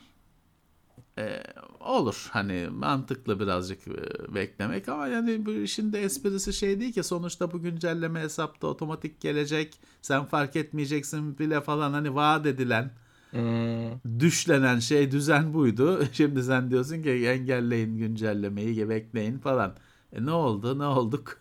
Ee, 1.19 1.43
olur 1.81 2.29
hani 2.31 2.69
mantıklı 2.71 3.41
birazcık 3.41 3.89
e, 3.89 4.35
beklemek 4.35 4.89
ama 4.89 5.07
yani 5.07 5.47
bu 5.47 5.53
işin 5.53 5.93
de 5.93 6.03
esprisi 6.03 6.53
şey 6.53 6.81
değil 6.81 6.93
ki 6.93 7.03
sonuçta 7.03 7.53
bu 7.53 7.63
güncelleme 7.63 8.21
hesapta 8.21 8.67
otomatik 8.67 9.21
gelecek. 9.21 9.81
Sen 10.03 10.25
fark 10.25 10.57
etmeyeceksin 10.57 11.39
bile 11.39 11.61
falan 11.61 11.93
hani 11.93 12.15
vaat 12.15 12.47
edilen 12.47 12.91
Hmm, 13.31 14.21
düşlenen 14.21 14.79
şey 14.79 15.11
düzen 15.11 15.55
buydu. 15.55 16.05
Şimdi 16.13 16.43
sen 16.43 16.71
diyorsun 16.71 17.03
ki 17.03 17.11
engelleyin 17.11 17.99
güncellemeyi 17.99 18.89
bekleyin 18.89 19.39
falan. 19.39 19.77
E 20.13 20.27
ne 20.27 20.31
oldu 20.31 20.79
ne 20.79 20.87
olduk? 20.87 21.41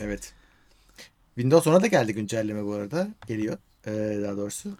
evet. 0.00 0.34
Windows 1.34 1.66
10'a 1.66 1.82
da 1.82 1.86
geldi 1.86 2.14
güncelleme 2.14 2.64
bu 2.64 2.72
arada. 2.72 3.08
Geliyor. 3.28 3.58
Ee, 3.86 4.20
daha 4.22 4.36
doğrusu. 4.36 4.70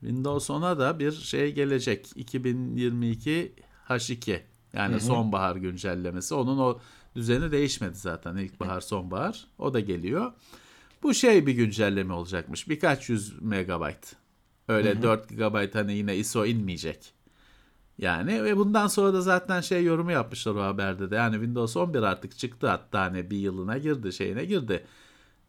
Windows 0.00 0.50
10'a 0.50 0.78
da 0.78 0.98
bir 0.98 1.12
şey 1.12 1.54
gelecek. 1.54 2.10
2022 2.16 3.52
H2 3.88 4.40
yani 4.72 5.00
sonbahar 5.00 5.56
güncellemesi. 5.56 6.34
Onun 6.34 6.58
o 6.58 6.78
düzeni 7.16 7.52
değişmedi 7.52 7.94
zaten. 7.94 8.36
İlkbahar 8.36 8.80
sonbahar. 8.80 9.46
O 9.58 9.74
da 9.74 9.80
geliyor. 9.80 10.32
Bu 11.02 11.14
şey 11.14 11.46
bir 11.46 11.52
güncelleme 11.52 12.12
olacakmış. 12.12 12.68
Birkaç 12.68 13.08
yüz 13.08 13.42
megabayt. 13.42 14.16
Öyle 14.68 15.02
4 15.02 15.28
GB 15.28 15.74
hani 15.74 15.94
yine 15.94 16.16
ISO 16.16 16.46
inmeyecek. 16.46 17.14
Yani 17.98 18.44
ve 18.44 18.56
bundan 18.56 18.86
sonra 18.86 19.14
da 19.14 19.20
zaten 19.20 19.60
şey 19.60 19.84
yorumu 19.84 20.12
yapmışlar 20.12 20.54
o 20.54 20.62
haberde 20.62 21.10
de. 21.10 21.14
Yani 21.16 21.34
Windows 21.34 21.76
11 21.76 22.02
artık 22.02 22.38
çıktı 22.38 22.68
hatta 22.68 23.00
hani 23.00 23.30
bir 23.30 23.36
yılına 23.36 23.78
girdi 23.78 24.12
şeyine 24.12 24.44
girdi. 24.44 24.86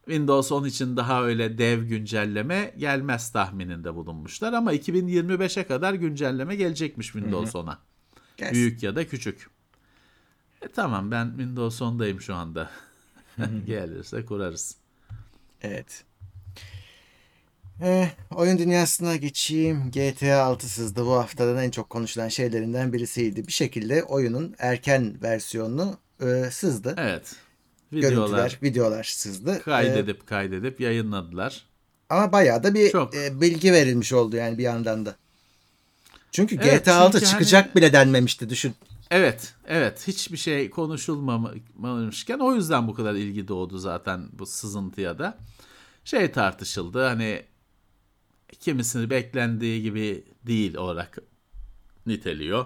Windows 0.06 0.52
10 0.52 0.66
için 0.66 0.98
daha 0.98 1.24
öyle 1.24 1.58
dev 1.58 1.84
güncelleme 1.84 2.74
gelmez 2.78 3.32
tahmininde 3.32 3.96
bulunmuşlar 3.96 4.54
ama 4.54 4.74
2025'e 4.74 5.64
kadar 5.64 5.94
güncelleme 5.94 6.56
gelecekmiş 6.56 7.08
Windows 7.12 7.56
10'a. 7.56 7.80
Gelsin. 8.38 8.54
Büyük 8.54 8.84
ya 8.84 8.96
da 8.96 9.08
küçük. 9.08 9.50
E 10.62 10.68
tamam 10.68 11.12
ben 11.12 11.30
Windows 11.30 11.82
10'dayım 11.82 12.22
şu 12.22 12.36
anda. 12.36 12.70
Gelirse 13.66 14.26
kurarız. 14.26 14.78
Evet. 15.62 16.04
Eh, 17.82 18.10
oyun 18.36 18.58
dünyasına 18.58 19.16
geçeyim. 19.16 19.92
GTA 19.92 20.44
6 20.44 20.70
sızdı 20.70 21.06
bu 21.06 21.12
haftadan 21.14 21.64
en 21.64 21.72
çok 21.72 21.90
konuşulan 21.90 22.28
şeylerinden 22.28 22.94
birisiydi. 22.94 23.48
Bir 23.48 23.52
şekilde 23.52 24.04
oyunun 24.04 24.56
erken 24.60 25.18
versiyonunu 25.24 25.98
e, 26.22 26.52
sızdı. 26.52 26.96
Evet. 26.98 27.36
Videolar 27.94 28.12
Görüntüler, 28.16 28.60
videolar 28.64 29.04
sızdı. 29.04 29.56
Eh, 29.60 29.64
kaydedip 29.64 30.28
kaydedip 30.28 30.80
yayınladılar. 30.82 31.66
ama 32.10 32.32
bayağı 32.32 32.64
da 32.64 32.74
bir 32.74 32.92
Çok. 32.92 33.16
e, 33.16 33.42
bilgi 33.42 33.74
verilmiş 33.74 34.14
oldu 34.14 34.36
yani 34.36 34.58
bir 34.58 34.64
yandan 34.64 35.06
da. 35.06 35.16
Çünkü 36.32 36.56
Evet, 36.64 36.86
GTA 36.86 36.96
6 36.96 37.20
çünkü 37.20 37.32
çıkacak 37.32 37.66
hani- 37.66 37.76
bile 37.76 37.94
denmemişti 37.94 38.50
düşün. 38.50 38.74
Evet, 39.12 39.54
evet. 39.68 40.08
Hiçbir 40.08 40.38
şey 40.38 40.70
konuşulmamışken 40.70 42.40
o 42.40 42.56
yüzden 42.56 42.88
bu 42.88 42.94
kadar 42.94 43.14
ilgi 43.14 43.48
doğdu 43.48 43.78
zaten 43.78 44.28
bu 44.34 44.46
sızıntıya 44.46 45.20
da. 45.20 45.38
Şey 46.06 46.32
tartışıldı 46.32 47.06
hani 47.08 47.44
kimisini 48.60 49.10
beklendiği 49.10 49.82
gibi 49.82 50.26
değil 50.48 50.76
olarak 50.76 51.18
niteliyor. 52.06 52.66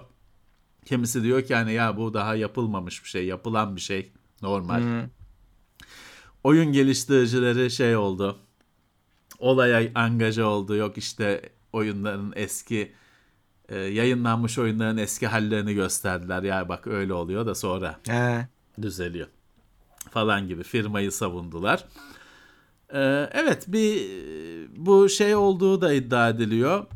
Kimisi 0.84 1.22
diyor 1.22 1.42
ki 1.42 1.54
hani 1.54 1.72
ya 1.72 1.96
bu 1.96 2.14
daha 2.14 2.34
yapılmamış 2.34 3.04
bir 3.04 3.08
şey, 3.08 3.26
yapılan 3.26 3.76
bir 3.76 3.80
şey 3.80 4.12
normal. 4.42 4.82
Oyun 6.44 6.72
geliştiricileri 6.72 7.70
şey 7.70 7.96
oldu. 7.96 8.38
Olaya 9.38 9.90
angaja 9.94 10.46
oldu. 10.46 10.76
Yok 10.76 10.98
işte 10.98 11.52
oyunların 11.72 12.32
eski 12.36 12.92
e, 13.68 13.78
yayınlanmış 13.78 14.58
oyunların 14.58 14.96
eski 14.96 15.26
hallerini 15.26 15.74
gösterdiler. 15.74 16.42
Ya 16.42 16.68
bak 16.68 16.86
öyle 16.86 17.12
oluyor 17.12 17.46
da 17.46 17.54
sonra 17.54 18.00
He. 18.06 18.48
düzeliyor 18.82 19.26
falan 20.10 20.48
gibi 20.48 20.62
firmayı 20.62 21.12
savundular. 21.12 21.84
Ee, 22.92 23.28
evet 23.32 23.64
bir 23.68 24.10
bu 24.76 25.08
şey 25.08 25.34
olduğu 25.34 25.80
da 25.80 25.92
iddia 25.92 26.28
ediliyor. 26.28 26.86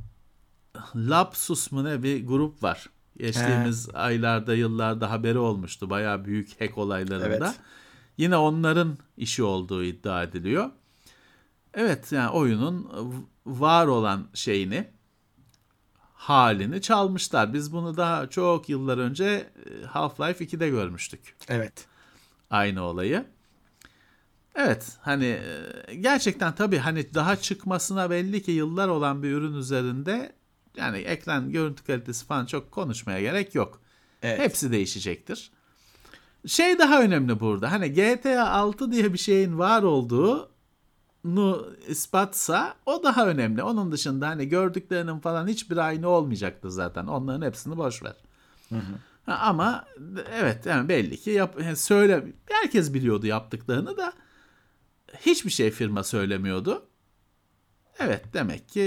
Lapsus 0.96 1.72
mu 1.72 1.84
ne 1.84 2.02
bir 2.02 2.26
grup 2.26 2.62
var. 2.62 2.90
Geçtiğimiz 3.16 3.88
aylarda 3.94 4.54
yıllarda 4.54 5.10
haberi 5.10 5.38
olmuştu. 5.38 5.90
Bayağı 5.90 6.24
büyük 6.24 6.60
hack 6.60 6.78
olaylarında. 6.78 7.26
Evet. 7.26 7.60
Yine 8.18 8.36
onların 8.36 8.98
işi 9.16 9.42
olduğu 9.42 9.84
iddia 9.84 10.22
ediliyor. 10.22 10.70
Evet 11.74 12.12
yani 12.12 12.30
oyunun 12.30 12.90
var 13.46 13.86
olan 13.86 14.26
şeyini 14.34 14.86
halini 16.14 16.82
çalmışlar. 16.82 17.54
Biz 17.54 17.72
bunu 17.72 17.96
daha 17.96 18.30
çok 18.30 18.68
yıllar 18.68 18.98
önce 18.98 19.24
e, 19.24 19.84
Half-Life 19.86 20.44
2'de 20.44 20.68
görmüştük 20.68 21.36
Evet. 21.48 21.86
aynı 22.50 22.82
olayı. 22.82 23.24
Evet 24.54 24.98
hani 25.00 25.40
gerçekten 26.00 26.54
tabii 26.54 26.78
hani 26.78 27.14
daha 27.14 27.36
çıkmasına 27.36 28.10
belli 28.10 28.42
ki 28.42 28.50
yıllar 28.50 28.88
olan 28.88 29.22
bir 29.22 29.30
ürün 29.30 29.54
üzerinde 29.54 30.32
yani 30.76 30.98
ekran 30.98 31.50
görüntü 31.52 31.84
kalitesi 31.84 32.26
falan 32.26 32.46
çok 32.46 32.72
konuşmaya 32.72 33.20
gerek 33.20 33.54
yok. 33.54 33.80
Evet. 34.22 34.38
Hepsi 34.38 34.72
değişecektir. 34.72 35.50
Şey 36.46 36.78
daha 36.78 37.02
önemli 37.02 37.40
burada. 37.40 37.72
Hani 37.72 37.92
GTA 37.92 38.50
6 38.50 38.92
diye 38.92 39.12
bir 39.12 39.18
şeyin 39.18 39.58
var 39.58 39.82
olduğunu 39.82 41.68
ispatsa 41.88 42.74
o 42.86 43.02
daha 43.02 43.26
önemli. 43.26 43.62
Onun 43.62 43.92
dışında 43.92 44.28
hani 44.28 44.48
gördüklerinin 44.48 45.18
falan 45.18 45.48
hiçbir 45.48 45.76
aynı 45.76 46.08
olmayacaktır 46.08 46.68
zaten. 46.68 47.06
Onların 47.06 47.46
hepsini 47.46 47.76
boş 47.76 48.02
ver. 48.02 48.14
Ha, 49.26 49.38
Ama 49.40 49.84
evet 50.32 50.66
yani 50.66 50.88
belli 50.88 51.16
ki 51.16 51.30
yap, 51.30 51.58
söyle 51.76 52.32
herkes 52.50 52.94
biliyordu 52.94 53.26
yaptıklarını 53.26 53.96
da 53.96 54.12
hiçbir 55.20 55.50
şey 55.50 55.70
firma 55.70 56.04
söylemiyordu. 56.04 56.86
Evet 57.98 58.24
demek 58.32 58.68
ki 58.68 58.82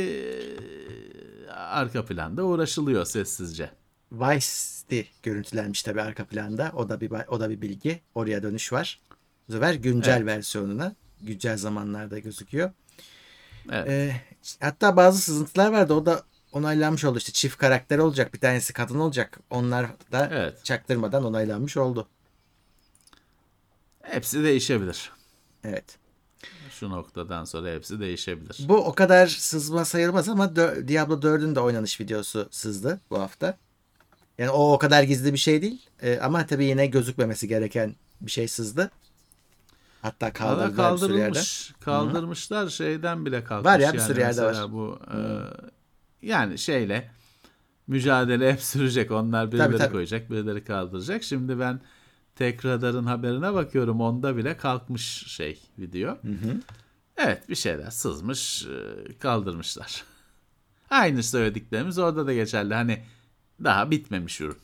e, 1.48 1.52
arka 1.52 2.06
planda 2.06 2.44
uğraşılıyor 2.44 3.06
sessizce. 3.06 3.72
Vice'di 4.12 5.08
görüntülenmiş 5.24 5.84
tabii 5.84 6.02
arka 6.02 6.26
planda. 6.26 6.72
O 6.76 6.90
da 6.90 7.02
bir 7.02 7.12
o 7.28 7.40
da 7.40 7.50
bir 7.50 7.62
bilgi. 7.62 8.02
Oraya 8.16 8.44
dönüş 8.44 8.74
var. 8.74 9.02
Bu 9.48 9.54
sefer 9.54 9.74
güncel 9.74 10.18
Evet. 10.18 10.26
versiyonuna 10.26 10.96
güncel 11.22 11.58
zamanlarda 11.58 12.20
gözüküyor. 12.20 12.72
Evet. 13.72 13.88
Ee, 13.90 14.22
hatta 14.60 14.96
bazı 14.98 15.22
sızıntılar 15.22 15.72
vardı. 15.72 15.94
O 15.94 16.06
da 16.06 16.24
onaylanmış 16.52 17.06
oldu. 17.06 17.18
İşte 17.18 17.32
çift 17.32 17.58
karakter 17.58 17.98
olacak. 17.98 18.34
Bir 18.34 18.40
tanesi 18.40 18.74
kadın 18.74 19.00
olacak. 19.00 19.40
Onlar 19.50 19.88
da 20.12 20.30
Evet. 20.32 20.66
çaktırmadan 20.66 21.24
onaylanmış 21.26 21.78
oldu. 21.78 22.08
Hepsi 24.02 24.44
değişebilir. 24.44 25.12
Evet. 25.64 25.98
Şu 26.80 26.90
noktadan 26.90 27.44
sonra 27.44 27.70
hepsi 27.70 28.00
değişebilir. 28.00 28.66
Bu 28.70 28.78
o 28.78 28.94
kadar 28.94 29.28
sızma 29.28 29.86
sayılmaz 29.86 30.30
ama 30.30 30.56
Diablo 30.56 31.14
4'ün 31.14 31.56
de 31.56 31.60
oynanış 31.60 32.00
videosu 32.00 32.48
sızdı 32.52 33.02
bu 33.10 33.20
hafta. 33.20 33.58
Yani 34.38 34.50
o 34.50 34.74
o 34.74 34.78
kadar 34.78 35.04
gizli 35.04 35.34
bir 35.34 35.38
şey 35.38 35.62
değil. 35.62 35.82
Ee, 36.02 36.20
ama 36.20 36.46
tabii 36.46 36.66
yine 36.66 36.88
gözükmemesi 36.88 37.48
gereken 37.48 37.96
bir 38.22 38.32
şey 38.32 38.48
sızdı. 38.48 38.92
Hatta 40.02 40.34
kaldırdılar 40.34 40.94
bir 40.94 40.98
sürü 40.98 41.18
yerden. 41.18 41.34
kaldırılmış. 41.34 41.74
Kaldırmışlar 41.80 42.70
şeyden 42.70 43.26
bile 43.26 43.44
kalkmış. 43.44 43.72
Var 43.72 43.80
ya, 43.80 43.94
bir 43.94 43.98
yani 43.98 44.08
sürü 44.08 44.20
yerde 44.20 44.42
mesela 44.42 44.64
var. 44.64 44.72
Bu 44.72 45.00
e, 45.14 45.20
yani 46.28 46.58
şeyle 46.58 47.12
mücadele 47.88 48.54
hep 48.54 48.62
sürecek. 48.62 49.12
Onlar 49.12 49.52
birileri 49.52 49.68
Tabii, 49.68 49.78
tabii. 49.78 49.92
koyacak, 49.92 50.32
birileri 50.32 50.64
kaldıracak. 50.64 51.24
Şimdi 51.24 51.60
ben 51.60 51.82
tek 52.38 52.66
radarın 52.66 53.06
haberine 53.06 53.54
bakıyorum. 53.54 54.02
Onda 54.02 54.38
bile 54.38 54.58
kalkmış 54.58 55.04
şey 55.28 55.60
video. 55.80 56.18
Evet 57.18 57.50
bir 57.50 57.56
şeyler 57.56 57.90
sızmış, 57.90 58.66
e, 58.66 59.18
kaldırmışlar. 59.18 60.04
Aynı 60.90 61.24
söylediklerimiz 61.24 61.98
orada 61.98 62.28
da 62.28 62.34
geçerli. 62.34 62.74
Hani 62.74 63.04
daha 63.64 63.92
bitmemiş 63.92 64.42
ürün. 64.42 64.58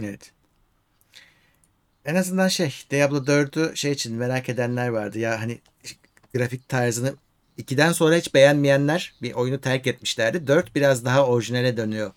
Evet. 0.00 0.32
En 2.04 2.14
azından 2.14 2.48
şey 2.48 2.74
Diablo 2.90 3.16
4'ü 3.16 3.76
şey 3.76 3.92
için 3.92 4.16
merak 4.16 4.48
edenler 4.48 4.88
vardı 4.88 5.18
ya 5.18 5.40
hani 5.40 5.60
grafik 6.34 6.68
tarzını 6.68 7.14
2'den 7.58 7.92
sonra 7.92 8.16
hiç 8.16 8.34
beğenmeyenler 8.34 9.14
bir 9.22 9.32
oyunu 9.32 9.60
terk 9.60 9.86
etmişlerdi. 9.86 10.46
4 10.46 10.74
biraz 10.74 11.04
daha 11.04 11.26
orijinale 11.26 11.76
dönüyor 11.76 12.12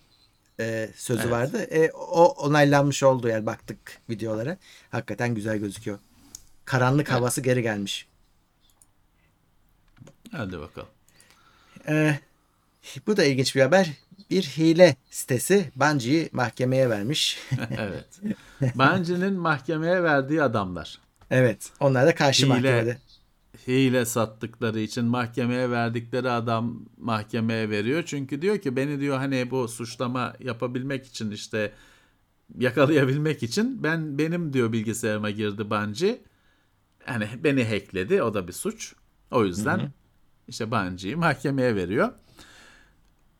e, 0.59 0.89
sözü 0.95 1.21
Evet. 1.21 1.31
vardı. 1.31 1.57
E, 1.63 1.91
o 1.91 2.23
onaylanmış 2.25 3.03
oldu 3.03 3.27
yani 3.27 3.45
baktık 3.45 3.77
videolara. 4.09 4.57
Hakikaten 4.91 5.35
güzel 5.35 5.57
gözüküyor. 5.57 5.99
Karanlık 6.65 7.11
havası 7.11 7.41
geri 7.41 7.61
gelmiş. 7.61 8.07
Hadi 10.31 10.59
bakalım. 10.59 10.89
E, 11.87 12.19
bu 13.07 13.17
da 13.17 13.23
ilginç 13.23 13.55
bir 13.55 13.61
haber. 13.61 13.91
Bir 14.29 14.43
hile 14.43 14.95
sitesi 15.09 15.71
Bungie'yi 15.75 16.29
mahkemeye 16.31 16.89
vermiş. 16.89 17.39
evet. 17.79 18.05
Bungie'nin 18.75 19.33
mahkemeye 19.33 20.03
verdiği 20.03 20.43
adamlar. 20.43 20.99
evet. 21.31 21.69
Onlar 21.79 22.07
da 22.07 22.15
karşı 22.15 22.45
Hile. 22.45 22.53
mahkemede. 22.53 22.97
Hile 23.67 24.05
sattıkları 24.05 24.79
için 24.79 25.05
mahkemeye 25.05 25.71
verdikleri 25.71 26.29
adam 26.29 26.85
mahkemeye 26.97 27.69
veriyor. 27.69 28.03
Çünkü 28.05 28.41
diyor 28.41 28.57
ki 28.57 28.75
beni 28.75 28.99
diyor 28.99 29.17
hani 29.17 29.51
bu 29.51 29.67
suçlama 29.67 30.33
yapabilmek 30.39 31.05
için 31.05 31.31
işte 31.31 31.73
yakalayabilmek 32.57 33.43
için 33.43 33.83
ben 33.83 34.17
benim 34.17 34.53
diyor 34.53 34.71
bilgisayarıma 34.71 35.29
girdi 35.29 35.69
Bungie. 35.69 36.21
Yani 37.07 37.27
beni 37.43 37.65
hackledi 37.65 38.23
o 38.23 38.33
da 38.33 38.47
bir 38.47 38.53
suç. 38.53 38.93
O 39.31 39.45
yüzden 39.45 39.91
işte 40.47 40.71
Bungie'yi 40.71 41.15
mahkemeye 41.15 41.75
veriyor. 41.75 42.13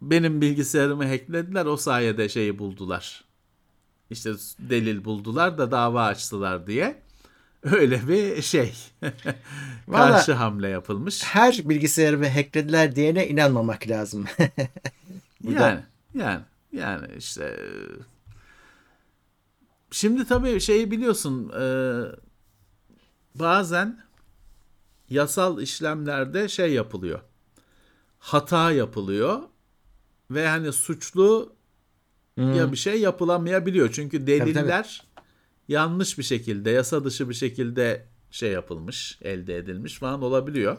Benim 0.02 0.42
bilgisayarımı 0.42 1.08
hacklediler 1.08 1.66
o 1.66 1.78
sayede 1.78 2.30
şeyi 2.30 2.60
buldular. 2.60 3.24
İşte 4.10 4.34
delil 4.60 5.06
buldular 5.06 5.58
da 5.58 5.72
dava 5.72 6.06
açtılar 6.06 6.68
diye. 6.68 7.03
Öyle 7.64 8.08
bir 8.08 8.42
şey. 8.42 8.74
Vallahi- 9.88 10.12
Karşı 10.12 10.34
hamle 10.34 10.68
yapılmış. 10.70 11.24
Her 11.24 11.62
bilgisayarımı 11.70 12.28
hacklediler 12.30 12.96
diyene 12.96 13.28
inanmamak 13.28 13.88
lazım. 13.88 14.26
Yani 15.50 15.80
yani 16.16 16.42
yani 16.72 17.08
işte 17.18 17.44
e, 17.46 17.64
şimdi 19.92 20.28
tabii 20.28 20.60
şeyi 20.60 20.92
biliyorsun 20.92 21.52
e, 21.60 21.66
bazen 23.36 24.00
yasal 25.10 25.62
işlemlerde 25.62 26.50
şey 26.50 26.74
yapılıyor. 26.74 27.20
Hata 28.20 28.72
yapılıyor 28.72 29.40
ve 30.32 30.48
hani 30.48 30.74
suçlu 30.74 31.54
ya 32.38 32.72
bir 32.72 32.78
şey 32.78 33.00
yapılamayabiliyor. 33.02 33.92
Çünkü 33.92 34.28
deliller 34.28 35.04
yanlış 35.74 36.18
bir 36.18 36.24
şekilde, 36.24 36.70
yasa 36.70 37.04
dışı 37.04 37.30
bir 37.30 37.34
şekilde 37.34 38.08
şey 38.32 38.52
yapılmış, 38.52 39.20
elde 39.22 39.58
edilmiş 39.58 40.00
falan 40.00 40.22
olabiliyor. 40.22 40.78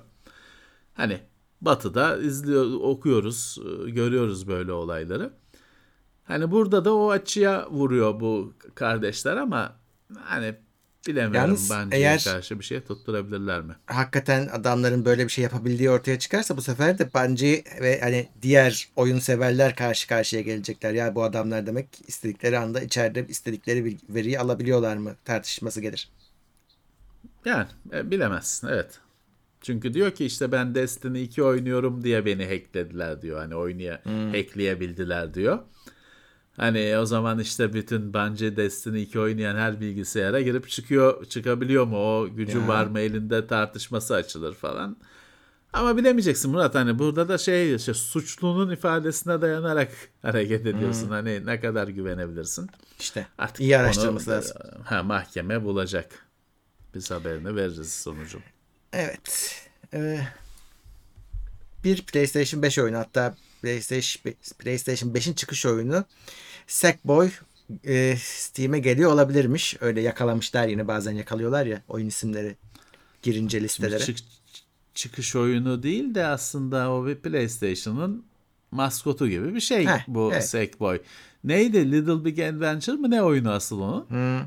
Hani 0.95 1.21
Batı'da 1.61 2.17
izliyor, 2.17 2.81
okuyoruz, 2.81 3.59
e, 3.87 3.91
görüyoruz 3.91 4.49
böyle 4.49 4.73
olayları. 4.73 5.33
Hani 6.25 6.51
burada 6.51 6.85
da 6.85 6.95
o 6.95 7.11
açıya 7.11 7.71
vuruyor 7.71 8.21
bu 8.21 8.55
kardeşler 8.75 9.37
ama 9.37 9.77
hani 10.19 10.55
bilemiyorum 11.07 11.35
Yalnız 11.49 11.71
bence 11.71 11.97
eğer- 11.97 12.25
karşı 12.25 12.59
bir 12.59 12.65
şey 12.65 12.81
tutturabilirler 12.81 13.61
mi? 13.63 13.77
hakikaten 13.87 14.49
adamların 14.53 15.05
böyle 15.05 15.25
bir 15.25 15.29
şey 15.29 15.45
yapabildiği 15.45 15.91
ortaya 15.91 16.19
çıkarsa 16.19 16.57
bu 16.57 16.63
sefer 16.63 16.99
de 16.99 17.11
Bungie 17.15 17.65
ve 17.81 18.01
hani 18.01 18.29
diğer 18.43 18.89
oyun 18.97 19.19
severler 19.19 19.77
karşı 19.77 20.09
karşıya 20.09 20.43
gelecekler. 20.43 20.93
Ya 20.93 21.15
bu 21.15 21.23
adamlar 21.25 21.67
demek 21.67 21.87
istedikleri 22.07 22.59
anda 22.59 22.81
içeride 22.81 23.27
istedikleri 23.29 23.97
veriyi 24.09 24.39
alabiliyorlar 24.41 24.97
mı 24.97 25.15
tartışması 25.25 25.81
gelir. 25.81 26.09
Yani 27.45 27.67
e, 27.93 28.11
bilemezsin 28.11 28.69
evet. 28.69 28.99
Çünkü 29.63 29.95
diyor 29.95 30.11
ki 30.11 30.25
işte 30.25 30.53
ben 30.53 30.75
Destiny 30.75 31.23
2 31.25 31.43
oynuyorum 31.43 32.05
diye 32.05 32.27
beni 32.27 32.45
hacklediler 32.47 33.23
diyor. 33.23 33.39
Hani 33.39 33.55
oynaya 33.55 34.03
hackleyebildiler 34.33 35.35
diyor. 35.35 35.59
Hani 36.57 36.99
o 36.99 37.07
zaman 37.07 37.39
işte 37.39 37.73
bütün 37.73 38.15
bence 38.15 38.57
Destiny 38.57 39.03
2 39.03 39.21
oynayan 39.21 39.57
her 39.57 39.81
bilgisayara 39.81 40.41
girip 40.41 40.69
çıkıyor 40.69 41.25
çıkabiliyor 41.25 41.85
mu? 41.85 41.97
O 41.99 42.29
gücü 42.35 42.59
Ya. 42.59 42.69
var 42.69 42.87
mı 42.87 43.01
elinde 43.01 43.47
tartışması 43.47 44.15
açılır 44.15 44.55
falan. 44.55 44.97
Ama 45.73 45.97
bilemeyeceksin 45.97 46.51
Murat 46.51 46.75
hani 46.75 46.99
burada 46.99 47.29
da 47.29 47.39
şey 47.39 47.75
işte 47.75 47.95
suçlunun 47.95 48.71
ifadesine 48.71 49.41
dayanarak 49.41 49.93
hareket 50.23 50.67
ediyorsun. 50.67 51.09
Hani 51.09 51.47
ne 51.47 51.61
kadar 51.61 51.89
güvenebilirsin? 51.89 52.71
İşte 53.01 53.27
Artık 53.39 53.61
iyi 53.61 53.77
onu, 53.77 53.83
araştırması 53.83 54.31
lazım. 54.31 54.57
e, 54.81 54.83
Ha, 54.83 55.03
mahkeme 55.03 55.65
bulacak. 55.65 56.27
Biz 56.95 57.11
haberini 57.11 57.57
veririz 57.57 57.93
sonucu. 57.93 58.39
Evet. 58.93 59.55
Ee, 59.95 60.21
bir 61.85 62.03
PlayStation 62.03 62.63
5 62.63 62.79
oyunu 62.79 62.99
hatta 62.99 63.35
PlayStation 63.63 64.35
PlayStation 64.59 65.11
5'in 65.15 65.33
çıkış 65.35 65.67
oyunu 65.67 66.05
Sackboy 66.67 67.31
e, 67.85 68.17
Steam'e 68.17 68.79
geliyor 68.79 69.13
olabilirmiş. 69.13 69.77
Öyle 69.81 70.01
yakalamışlar 70.01 70.69
yine 70.69 70.89
bazen 70.89 71.13
yakalıyorlar 71.13 71.67
ya 71.67 71.83
oyun 71.89 72.07
isimleri 72.07 72.57
girince 73.23 73.61
listelere. 73.61 74.05
Çık- 74.05 74.19
çıkış 74.95 75.37
oyunu 75.37 75.83
değil 75.83 76.15
de 76.15 76.27
aslında 76.27 76.93
o 76.93 77.07
bir 77.07 77.17
PlayStation'ın 77.17 78.25
maskotu 78.71 79.29
gibi 79.29 79.55
bir 79.55 79.61
şey 79.61 79.87
Heh, 79.87 80.05
bu 80.09 80.31
evet. 80.33 80.49
Sackboy. 80.49 81.01
Neydi? 81.45 81.93
Little 81.93 82.25
Big 82.25 82.39
Adventure 82.39 82.97
mı 82.97 83.11
ne 83.11 83.23
oyunu 83.23 83.53
asıl 83.53 83.81
onun? 83.81 84.09
Hmm. 84.09 84.47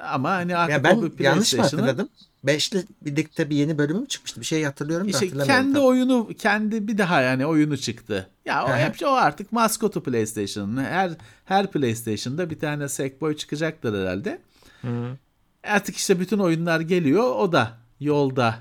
Ama 0.00 0.30
hani 0.30 0.56
artık 0.56 0.72
Ya 0.72 0.80
o 0.80 0.84
ben 0.84 1.18
bir 1.18 1.24
yanlış 1.24 1.52
mı 1.52 1.56
PlayStation'ın 1.56 1.82
hatırladım? 1.86 2.08
5'li 2.44 2.84
birlikte 3.02 3.50
bir 3.50 3.56
yeni 3.56 3.78
bölümü 3.78 4.00
mü 4.00 4.08
çıkmıştı? 4.08 4.40
Bir 4.40 4.46
şey 4.46 4.64
hatırlıyorum 4.64 5.06
da 5.06 5.10
işte 5.10 5.26
hatırlamıyorum. 5.26 5.64
kendi 5.64 5.74
tam. 5.74 5.84
oyunu 5.84 6.28
kendi 6.38 6.88
bir 6.88 6.98
daha 6.98 7.20
yani 7.20 7.46
oyunu 7.46 7.78
çıktı. 7.78 8.30
Ya 8.44 8.64
o 8.64 8.76
hep 8.76 8.96
o 9.04 9.10
artık 9.10 9.52
maskotu 9.52 10.02
PlayStation'ın. 10.02 10.84
Her 10.84 11.10
her 11.44 11.70
PlayStation'da 11.70 12.50
bir 12.50 12.58
tane 12.58 12.88
Sackboy 12.88 13.36
çıkacaktır 13.36 14.00
herhalde. 14.00 14.40
Hı. 14.82 15.16
Artık 15.64 15.96
işte 15.96 16.20
bütün 16.20 16.38
oyunlar 16.38 16.80
geliyor. 16.80 17.22
O 17.36 17.52
da 17.52 17.78
yolda 18.00 18.58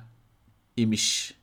imiş. 0.78 1.34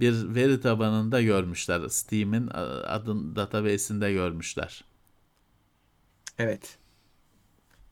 Bir 0.00 0.34
veri 0.34 0.60
tabanında 0.60 1.22
görmüşler. 1.22 1.88
Steam'in 1.88 2.48
e, 2.48 2.60
adın 2.86 3.36
database'inde 3.36 4.12
görmüşler. 4.12 4.84
Evet. 6.38 6.78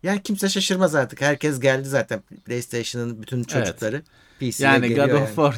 Yani 0.03 0.23
kimse 0.23 0.49
şaşırmaz 0.49 0.95
artık. 0.95 1.21
Herkes 1.21 1.61
geldi 1.61 1.89
zaten. 1.89 2.21
PlayStation'ın 2.45 3.23
bütün 3.23 3.45
çocukları. 3.45 4.03
PC'ye 4.39 4.69
Yani 4.71 4.89
geliyor 4.89 5.09
God 5.09 5.15
of. 5.15 5.29
War 5.29 5.57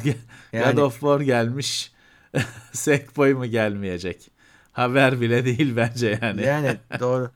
Yani- 0.53 0.75
God 0.75 0.81
of 0.81 0.93
War 0.93 1.19
gelmiş. 1.21 1.91
Sackboy 2.73 3.33
mu 3.33 3.45
gelmeyecek? 3.45 4.31
Haber 4.71 5.21
bile 5.21 5.45
değil 5.45 5.75
bence 5.75 6.19
yani. 6.21 6.41
Yani 6.45 6.77
doğru. 6.99 7.31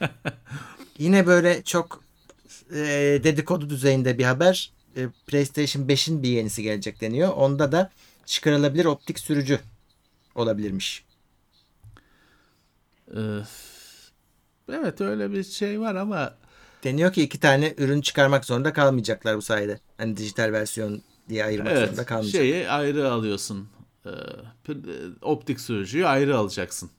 Yine 0.98 1.26
böyle 1.26 1.62
çok 1.62 2.04
e, 2.70 2.76
dedikodu 3.24 3.70
düzeyinde 3.70 4.18
bir 4.18 4.24
haber. 4.24 4.72
E, 4.96 5.06
PlayStation 5.26 5.82
5'in 5.88 6.22
bir 6.22 6.28
yenisi 6.28 6.62
gelecek 6.62 7.00
deniyor. 7.00 7.28
Onda 7.32 7.72
da 7.72 7.90
çıkarılabilir 8.26 8.84
optik 8.84 9.18
sürücü 9.18 9.60
olabilirmiş. 10.34 11.04
Ee, 13.16 13.18
evet 14.72 15.00
öyle 15.00 15.32
bir 15.32 15.44
şey 15.44 15.80
var 15.80 15.94
ama 15.94 16.34
Deniyor 16.84 17.12
ki 17.12 17.22
iki 17.22 17.40
tane 17.40 17.74
ürün 17.78 18.00
çıkarmak 18.00 18.44
zorunda 18.44 18.72
kalmayacaklar 18.72 19.36
bu 19.36 19.42
sayede. 19.42 19.80
Hani 19.96 20.16
dijital 20.16 20.52
versiyon 20.52 21.02
diye 21.28 21.44
ayırmak 21.44 21.72
zorunda 21.76 21.92
evet 21.94 22.06
kalmayacak. 22.06 22.42
şeyi 22.42 22.68
ayrı 22.68 23.10
alıyorsun. 23.10 23.68
Ee, 24.06 24.10
p- 24.64 24.72
optik 25.22 25.60
sürücüyü 25.60 26.06
ayrı 26.06 26.36
alacaksın. 26.36 26.90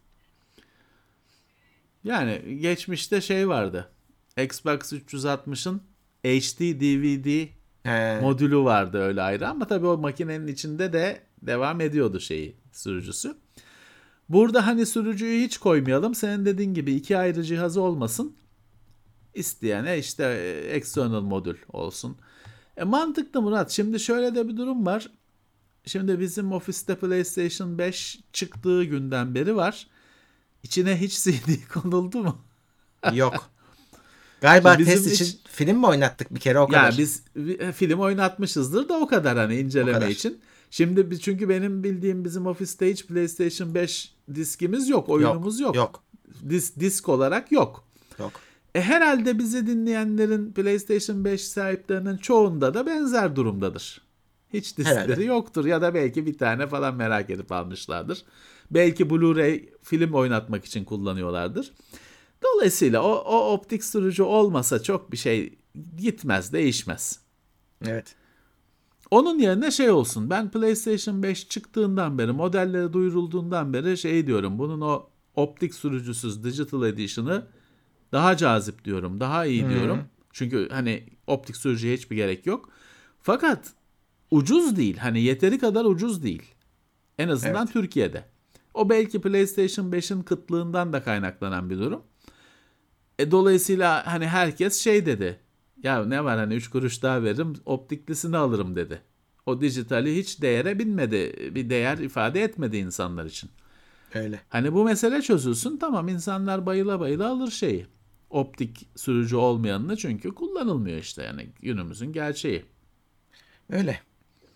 Yani 2.04 2.58
geçmişte 2.62 3.22
şey 3.22 3.48
vardı. 3.50 3.90
Xbox 4.38 4.94
360'ın 4.94 5.82
HD 6.24 6.60
DVD 6.80 7.48
He. 7.84 8.20
modülü 8.22 8.58
vardı 8.58 8.98
öyle 9.02 9.22
ayrı 9.22 9.48
ama 9.48 9.68
tabii 9.68 9.88
o 9.88 9.98
makinenin 9.98 10.48
içinde 10.48 10.94
de 10.94 11.22
devam 11.42 11.82
ediyordu 11.82 12.20
şeyi 12.20 12.56
sürücüsü. 12.72 13.36
Burada 14.30 14.68
hani 14.68 14.86
sürücüyü 14.86 15.44
hiç 15.46 15.58
koymayalım. 15.58 16.16
Senin 16.16 16.46
dediğin 16.46 16.74
gibi 16.74 16.94
iki 16.94 17.18
ayrı 17.18 17.44
cihazı 17.44 17.82
olmasın. 17.82 18.36
İsteyene 19.34 19.98
işte 19.98 20.24
e, 20.24 20.76
external 20.76 21.22
modül 21.22 21.58
olsun. 21.74 22.18
E 22.78 22.84
mantıklı 22.84 23.42
Murat. 23.42 23.72
Şimdi 23.72 24.00
şöyle 24.00 24.36
de 24.36 24.48
bir 24.48 24.58
durum 24.58 24.86
var. 24.86 25.10
Şimdi 25.86 26.20
bizim 26.20 26.52
ofiste 26.52 26.96
PlayStation 26.96 27.78
5 27.78 28.20
çıktığı 28.34 28.84
günden 28.84 29.36
beri 29.36 29.56
var. 29.56 29.88
İçine 30.64 31.02
hiç 31.02 31.20
CD 31.24 31.68
konuldu 31.74 32.24
mu? 32.24 32.42
Yok. 33.14 33.50
Galiba 34.42 34.76
Bizim 34.80 34.94
test 34.94 35.10
hiç- 35.12 35.22
için 35.22 35.40
film 35.48 35.78
mi 35.78 35.86
oynattık 35.86 36.36
bir 36.36 36.40
kere 36.40 36.60
o 36.60 36.68
kadar. 36.68 36.84
Yani 36.84 36.98
biz 36.98 37.24
e, 37.60 37.72
film 37.72 38.00
oynatmışızdır 38.00 38.90
da 38.90 39.00
o 39.00 39.08
kadar 39.08 39.38
hani 39.38 39.56
inceleme 39.60 39.92
kadar. 39.92 40.08
için. 40.08 40.40
Şimdi 40.72 41.12
biz 41.12 41.22
çünkü 41.22 41.50
benim 41.50 41.84
bildiğim 41.84 42.26
bizim 42.26 42.46
ofiste 42.46 42.92
hiç 42.92 43.06
PlayStation 43.06 43.76
5 43.76 44.16
diskimiz 44.36 44.90
yok, 44.90 45.10
oyunumuz 45.10 45.60
yok. 45.60 45.76
Yok. 45.76 46.04
Dis, 46.50 46.76
disk 46.76 47.10
olarak 47.10 47.52
yok. 47.52 47.84
Yok. 48.20 48.32
E 48.76 48.82
herhalde 48.82 49.40
bizi 49.40 49.68
dinleyenlerin 49.68 50.52
PlayStation 50.54 51.26
5 51.26 51.48
sahiplerinin 51.48 52.18
çoğunda 52.18 52.74
da 52.74 52.86
benzer 52.86 53.36
durumdadır. 53.36 54.02
Hiç 54.54 54.78
diskleri 54.78 54.96
Herhalde. 54.96 55.24
yoktur 55.24 55.66
ya 55.66 55.82
da 55.82 55.94
belki 55.94 56.26
bir 56.26 56.38
tane 56.38 56.68
falan 56.68 56.96
merak 56.96 57.30
edip 57.30 57.52
almışlardır. 57.52 58.26
Belki 58.72 59.04
Blu-ray 59.04 59.70
film 59.84 60.14
oynatmak 60.14 60.66
için 60.66 60.86
kullanıyorlardır. 60.86 61.74
Dolayısıyla 62.44 63.04
o, 63.04 63.12
o 63.12 63.54
optik 63.54 63.84
sürücü 63.84 64.24
olmasa 64.24 64.84
çok 64.84 65.12
bir 65.12 65.18
şey 65.18 65.58
gitmez, 65.98 66.54
değişmez. 66.54 67.20
Evet. 67.86 68.16
Onun 69.12 69.40
yerine 69.40 69.72
şey 69.72 69.90
olsun. 69.90 70.30
Ben 70.30 70.52
PlayStation 70.52 71.24
5 71.24 71.50
çıktığından 71.50 72.18
beri, 72.18 72.32
modelleri 72.32 72.94
duyurulduğundan 72.94 73.74
beri 73.74 73.98
şey 73.98 74.28
diyorum. 74.28 74.60
Bunun 74.60 74.82
o 74.82 75.10
optik 75.36 75.74
sürücüsüz 75.76 76.44
Digital 76.44 76.84
Edition'ı 76.84 77.46
daha 78.12 78.38
cazip 78.38 78.86
diyorum. 78.86 79.20
Daha 79.20 79.46
iyi 79.46 79.70
diyorum. 79.70 80.04
Çünkü 80.34 80.70
hani 80.72 81.04
optik 81.28 81.56
sürücüye 81.56 81.96
hiçbir 81.96 82.16
gerek 82.16 82.46
yok. 82.46 82.70
Fakat 83.22 83.74
ucuz 84.32 84.78
değil. 84.78 84.98
Hani 84.98 85.22
yeteri 85.22 85.60
kadar 85.60 85.86
ucuz 85.86 86.24
değil. 86.24 86.56
En 87.18 87.30
azından 87.30 87.64
Evet. 87.64 87.74
Türkiye'de. 87.74 88.24
O 88.74 88.90
belki 88.90 89.22
PlayStation 89.22 89.92
5'in 89.92 90.22
kıtlığından 90.22 90.94
da 90.94 91.04
kaynaklanan 91.04 91.70
bir 91.70 91.78
durum. 91.78 92.02
E, 93.20 93.32
dolayısıyla 93.32 94.08
hani 94.08 94.28
herkes 94.28 94.80
şey 94.80 95.06
dedi. 95.06 95.40
Ya 95.84 96.06
ne 96.06 96.24
var 96.24 96.38
hani 96.38 96.54
3 96.54 96.70
kuruş 96.70 97.04
daha 97.04 97.24
veririm 97.24 97.54
optiklisini 97.66 98.38
alırım 98.38 98.76
dedi. 98.76 99.02
O 99.46 99.62
dijitali 99.62 100.16
hiç 100.18 100.42
değere 100.42 100.80
binmedi. 100.80 101.52
Bir 101.56 101.70
değer 101.70 101.98
ifade 101.98 102.44
etmedi 102.44 102.78
insanlar 102.78 103.26
için. 103.26 103.50
Öyle. 104.14 104.40
Hani 104.50 104.74
bu 104.74 104.84
mesele 104.84 105.22
çözülsün 105.22 105.78
tamam 105.78 106.08
insanlar 106.08 106.66
bayıla 106.66 107.00
bayıla 107.00 107.30
alır 107.30 107.52
şeyi. 107.52 107.88
Optik 108.30 108.90
sürücü 108.96 109.36
olmayanını 109.36 109.98
çünkü 109.98 110.36
kullanılmıyor 110.36 110.98
işte 110.98 111.24
yani 111.24 111.50
günümüzün 111.62 112.14
gerçeği. 112.14 112.66
Öyle. 113.70 114.00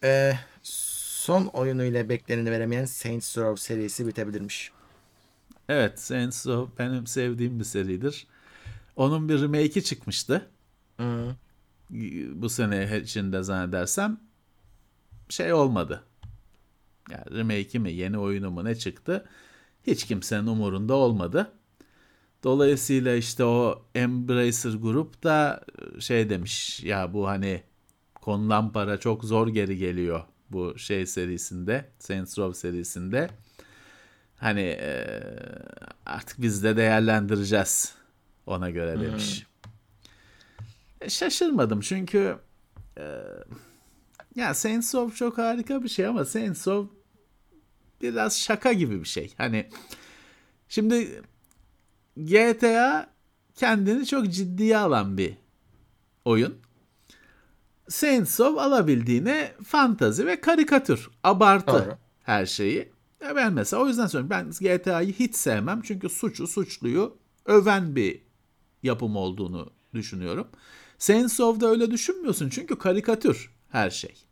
Ee, 0.04 0.34
son 0.64 1.46
oyunuyla 1.46 2.10
bekleneni 2.10 2.52
veremeyen 2.52 2.86
Saints 2.86 3.38
Row 3.38 3.62
serisi 3.62 4.08
bitebilirmiş. 4.08 4.72
Evet 5.70 6.00
Saints 6.00 6.48
Row 6.48 6.84
benim 6.84 7.08
sevdiğim 7.08 7.60
bir 7.60 7.64
seridir. 7.64 8.28
Onun 8.96 9.30
bir 9.30 9.42
remake'i 9.42 9.84
çıkmıştı. 9.84 10.50
Hı. 10.98 11.36
Bu 12.34 12.50
sene 12.50 13.00
içinde 13.04 13.44
zannedersem 13.44 14.20
şey 15.30 15.54
olmadı. 15.54 16.04
Yani 17.12 17.24
remake'i 17.32 17.80
mi 17.80 17.92
yeni 17.92 18.18
oyunu 18.18 18.52
mu 18.52 18.66
ne 18.66 18.76
çıktı 18.76 19.26
hiç 19.88 20.06
kimsenin 20.06 20.48
umurunda 20.48 20.94
olmadı. 20.94 21.52
Dolayısıyla 22.44 23.16
işte 23.16 23.44
o 23.44 23.86
Embracer 23.96 24.74
grup 24.74 25.24
da 25.24 25.64
şey 26.00 26.30
demiş 26.30 26.84
ya 26.84 27.14
bu 27.14 27.28
hani 27.28 27.64
konulan 28.16 28.72
para 28.72 28.98
çok 29.00 29.24
zor 29.24 29.48
geri 29.48 29.78
geliyor 29.78 30.24
bu 30.50 30.80
şey 30.80 31.06
serisinde 31.06 31.86
Saints 32.00 32.38
Row 32.40 32.60
serisinde. 32.60 33.30
Hani 34.36 34.62
e, 34.62 35.06
artık 36.06 36.42
biz 36.42 36.64
de 36.64 36.78
değerlendireceğiz 36.78 37.96
ona 38.46 38.70
göre 38.70 39.02
demiş. 39.02 39.46
Şaşırmadım 41.10 41.82
çünkü 41.82 42.38
e, 42.98 43.04
ya 44.36 44.54
Saints 44.54 44.96
Row 44.96 45.16
çok 45.16 45.38
harika 45.38 45.84
bir 45.84 45.90
şey 45.90 46.06
ama 46.06 46.26
Saints 46.26 46.68
Row 46.68 46.96
biraz 48.02 48.40
şaka 48.40 48.74
gibi 48.74 49.00
bir 49.00 49.08
şey. 49.08 49.34
Hani 49.38 49.70
şimdi 50.70 51.22
GTA 52.18 53.10
kendini 53.56 54.06
çok 54.06 54.30
ciddiye 54.30 54.78
alan 54.78 55.18
bir 55.18 55.34
oyun. 56.26 56.58
Saints 57.90 58.40
Row 58.40 58.62
alabildiğine 58.62 59.54
fantazi 59.64 60.26
ve 60.26 60.42
karikatür. 60.42 61.10
Abartı 61.24 61.74
Doğru. 61.74 61.98
her 62.24 62.46
şeyi. 62.46 62.92
Ya 63.24 63.36
ben 63.36 63.54
mesela 63.54 63.84
o 63.84 63.88
yüzden 63.88 64.08
söylüyorum. 64.08 64.30
Ben 64.62 64.78
GTA'yı 64.78 65.14
hiç 65.14 65.36
sevmem. 65.36 65.82
Çünkü 65.82 66.10
suçu 66.10 66.48
suçluyu 66.48 67.18
öven 67.46 67.96
bir 67.96 68.22
yapım 68.84 69.16
olduğunu 69.16 69.70
düşünüyorum. 69.94 70.48
Saints 70.98 71.40
Row'da 71.40 71.68
öyle 71.68 71.92
düşünmüyorsun. 71.92 72.50
Çünkü 72.50 72.78
karikatür 72.78 73.52
her 73.70 73.90
şey. 73.90 74.26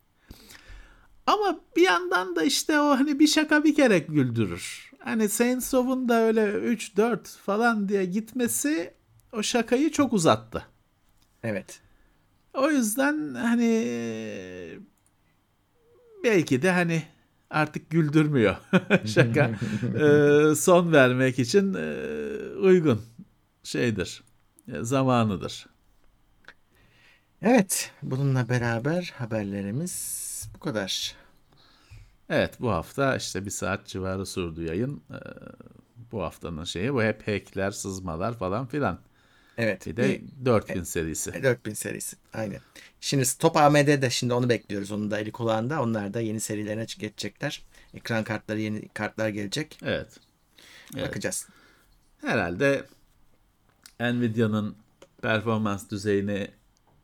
Ama 1.26 1.60
bir 1.76 1.82
yandan 1.82 2.36
da 2.36 2.44
işte 2.44 2.80
o 2.80 2.90
hani 2.90 3.20
bir 3.20 3.28
şaka 3.28 3.64
bir 3.64 3.76
kere 3.76 4.00
güldürür. 4.00 4.92
Hani 5.00 5.30
Saints 5.30 5.74
Row'un 5.74 6.10
da 6.10 6.22
öyle 6.22 6.42
3-4 6.42 7.38
falan 7.38 7.90
diye 7.90 8.06
gitmesi 8.06 8.94
o 9.34 9.44
şakayı 9.44 9.92
çok 9.92 10.14
uzattı. 10.14 10.66
Evet. 11.44 11.80
O 12.54 12.72
yüzden 12.72 13.34
hani 13.34 13.70
belki 16.24 16.62
de 16.62 16.72
hani 16.72 17.04
artık 17.50 17.90
güldürmüyor 17.90 18.56
şaka. 19.06 19.52
Ee, 20.02 20.56
son 20.56 20.92
vermek 20.92 21.40
için 21.40 21.74
e, 21.74 21.96
uygun 22.60 23.02
şeydir. 23.64 24.24
e, 24.68 24.84
Zamanıdır. 24.84 25.66
Evet. 27.42 27.92
Bununla 28.04 28.50
beraber 28.50 29.14
haberlerimiz 29.18 30.50
bu 30.56 30.60
kadar. 30.60 31.16
Evet 32.30 32.54
bu 32.60 32.72
hafta 32.72 33.16
işte 33.16 33.46
bir 33.46 33.52
saat 33.52 33.88
civarı 33.88 34.26
sürdü 34.26 34.66
yayın. 34.66 35.02
Ee, 35.12 35.16
bu 36.12 36.22
haftanın 36.22 36.64
şeyi 36.64 36.94
bu 36.94 37.04
hep 37.04 37.28
hackler, 37.28 37.72
sızmalar 37.72 38.38
falan 38.38 38.66
filan. 38.66 39.00
Evet. 39.58 39.88
Bir 39.88 39.96
de 39.96 40.22
4000 40.46 40.84
serisi. 40.84 41.44
4000 41.44 41.74
serisi. 41.74 42.18
Aynen. 42.34 42.60
Şimdi 43.02 43.26
Stop 43.26 43.58
AMD'de 43.58 44.10
şimdi 44.10 44.34
onu 44.34 44.50
bekliyoruz. 44.50 44.92
Onun 44.92 45.12
da 45.12 45.20
eli 45.20 45.32
kulağında. 45.32 45.82
Onlar 45.82 46.14
da 46.14 46.22
yeni 46.22 46.40
serilerine 46.40 46.86
geçecekler. 47.00 47.64
Ekran 47.94 48.24
kartları 48.24 48.60
yeni 48.60 48.88
kartlar 48.90 49.30
gelecek. 49.30 49.80
Evet. 49.84 50.20
Evet. 50.96 51.08
Bakacağız. 51.08 51.48
Herhalde 52.22 52.86
Nvidia'nın 54.00 54.76
performans 55.22 55.90
düzeyini. 55.92 56.48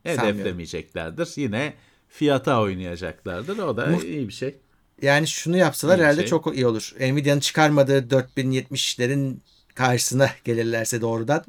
Hedeflemeyeceklerdir. 0.07 1.29
Yine 1.35 1.73
fiyata 2.09 2.61
oynayacaklardır. 2.61 3.57
O 3.57 3.77
da 3.77 3.85
Muht- 3.87 4.05
iyi 4.07 4.27
bir 4.27 4.33
şey. 4.33 4.55
Yani 5.01 5.27
şunu 5.27 5.57
yapsalar 5.57 5.97
İyi 5.97 6.01
herhalde 6.01 6.21
şey. 6.21 6.29
çok 6.29 6.55
iyi 6.55 6.67
olur. 6.67 6.93
Nvidia'nın 6.99 7.39
çıkarmadığı 7.39 8.09
4070'lerin 8.09 9.35
karşısına 9.75 10.29
gelirlerse 10.43 11.01
doğrudan 11.01 11.43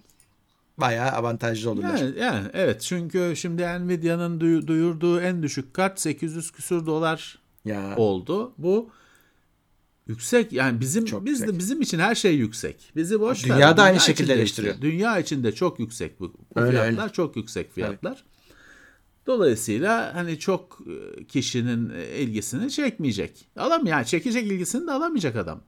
bayağı 0.78 1.10
avantajlı 1.10 1.70
olurlar. 1.70 1.98
Yani, 1.98 2.18
yani 2.18 2.46
evet 2.52 2.80
çünkü 2.80 3.32
şimdi 3.36 3.62
Nvidia'nın 3.62 4.40
duyu- 4.40 4.66
duyurduğu 4.66 5.20
en 5.20 5.42
düşük 5.42 5.74
kart 5.74 6.00
800 6.00 6.50
küsür 6.50 6.86
dolar 6.86 7.38
ya 7.64 7.94
oldu. 7.96 8.52
Bu 8.58 8.90
yüksek 10.06 10.52
yani 10.52 10.80
bizim 10.80 11.04
Çok 11.04 11.24
biz 11.24 11.40
de 11.40 11.44
yüksek. 11.44 11.58
bizim 11.58 11.80
için 11.80 11.98
her 11.98 12.14
şey 12.14 12.34
yüksek. 12.34 12.92
Bizi 12.96 13.20
boş. 13.20 13.44
Dünya 13.44 13.76
da 13.76 13.82
aynı 13.82 14.00
şekilde 14.00 14.34
eleştiriyor. 14.34 14.74
işte. 14.74 14.86
Dünya 14.86 15.18
içinde 15.18 15.52
çok 15.52 15.80
yüksek 15.80 16.20
bu, 16.20 16.32
bu 16.54 16.60
Öyle, 16.60 16.70
fiyatlar. 16.70 17.12
Çok 17.12 17.36
yüksek 17.36 17.74
fiyatlar. 17.74 18.24
Dolayısıyla 19.28 20.14
hani 20.14 20.38
çok 20.38 20.78
e, 20.86 21.24
kişinin 21.24 21.90
e, 21.90 22.16
ilgisini 22.16 22.70
çekmeyecek. 22.70 23.48
Alam 23.56 23.86
yani 23.86 24.06
çekecek 24.06 24.46
ilgisini 24.46 24.86
de 24.86 24.92
alamayacak 24.92 25.36
adam. 25.36 25.62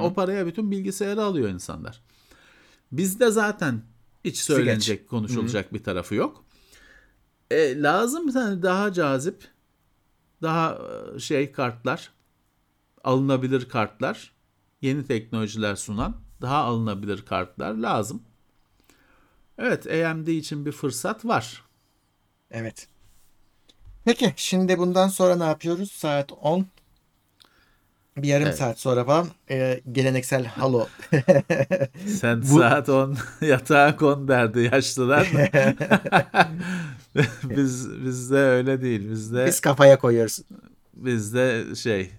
O 0.00 0.14
paraya 0.14 0.46
bütün 0.46 0.70
bilgisayarı 0.70 1.22
alıyor 1.22 1.48
insanlar. 1.48 2.02
Bizde 2.92 3.30
zaten 3.30 3.82
hiç 4.24 4.36
söylenecek, 4.36 5.08
konuşulacak 5.08 5.72
bir 5.72 5.82
tarafı 5.82 6.14
yok. 6.14 6.44
E, 7.50 7.82
lazım 7.82 8.26
bir 8.26 8.32
tane 8.32 8.62
daha 8.62 8.92
cazip, 8.92 9.44
daha 10.42 10.78
e, 11.16 11.18
şey 11.18 11.52
kartlar, 11.52 12.12
alınabilir 13.04 13.68
kartlar, 13.68 14.32
yeni 14.82 15.06
teknolojiler 15.06 15.76
sunan 15.76 16.16
daha 16.40 16.56
alınabilir 16.56 17.24
kartlar 17.24 17.74
lazım. 17.74 18.22
Evet, 19.58 19.86
AMD 19.86 20.26
için 20.26 20.66
bir 20.66 20.72
fırsat 20.72 21.24
var. 21.24 21.64
evet. 22.50 22.88
Peki 24.06 24.32
şimdi 24.36 24.78
bundan 24.78 25.08
sonra 25.08 25.36
ne 25.36 25.44
yapıyoruz? 25.44 25.92
Saat 25.92 26.32
10. 26.40 26.66
Bir 28.16 28.28
yarım 28.28 28.46
Evet. 28.46 28.58
saat 28.58 28.80
sonra 28.80 29.04
falan 29.04 29.28
e, 29.50 29.80
geleneksel 29.92 30.44
Halo. 30.44 30.86
Sen 32.20 32.40
saat 32.40 32.88
10 32.88 33.16
yatağa 33.40 33.96
kon 33.96 34.28
derdi 34.28 34.70
yaşlılar. 34.72 35.28
biz 37.44 38.04
bizde 38.04 38.36
öyle 38.36 38.82
değil. 38.82 39.10
Bizde 39.10 39.46
Biz 39.46 39.60
kafaya 39.60 39.98
koyuyoruz. 39.98 40.38
bizde 40.94 41.74
şey 41.74 42.10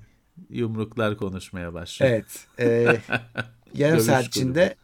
yumruklar 0.50 1.18
konuşmaya 1.18 1.74
başlıyor. 1.74 2.12
Evet. 2.12 2.26
E, 2.60 2.98
yarım 3.74 4.00
saat 4.00 4.26
içinde 4.26 4.76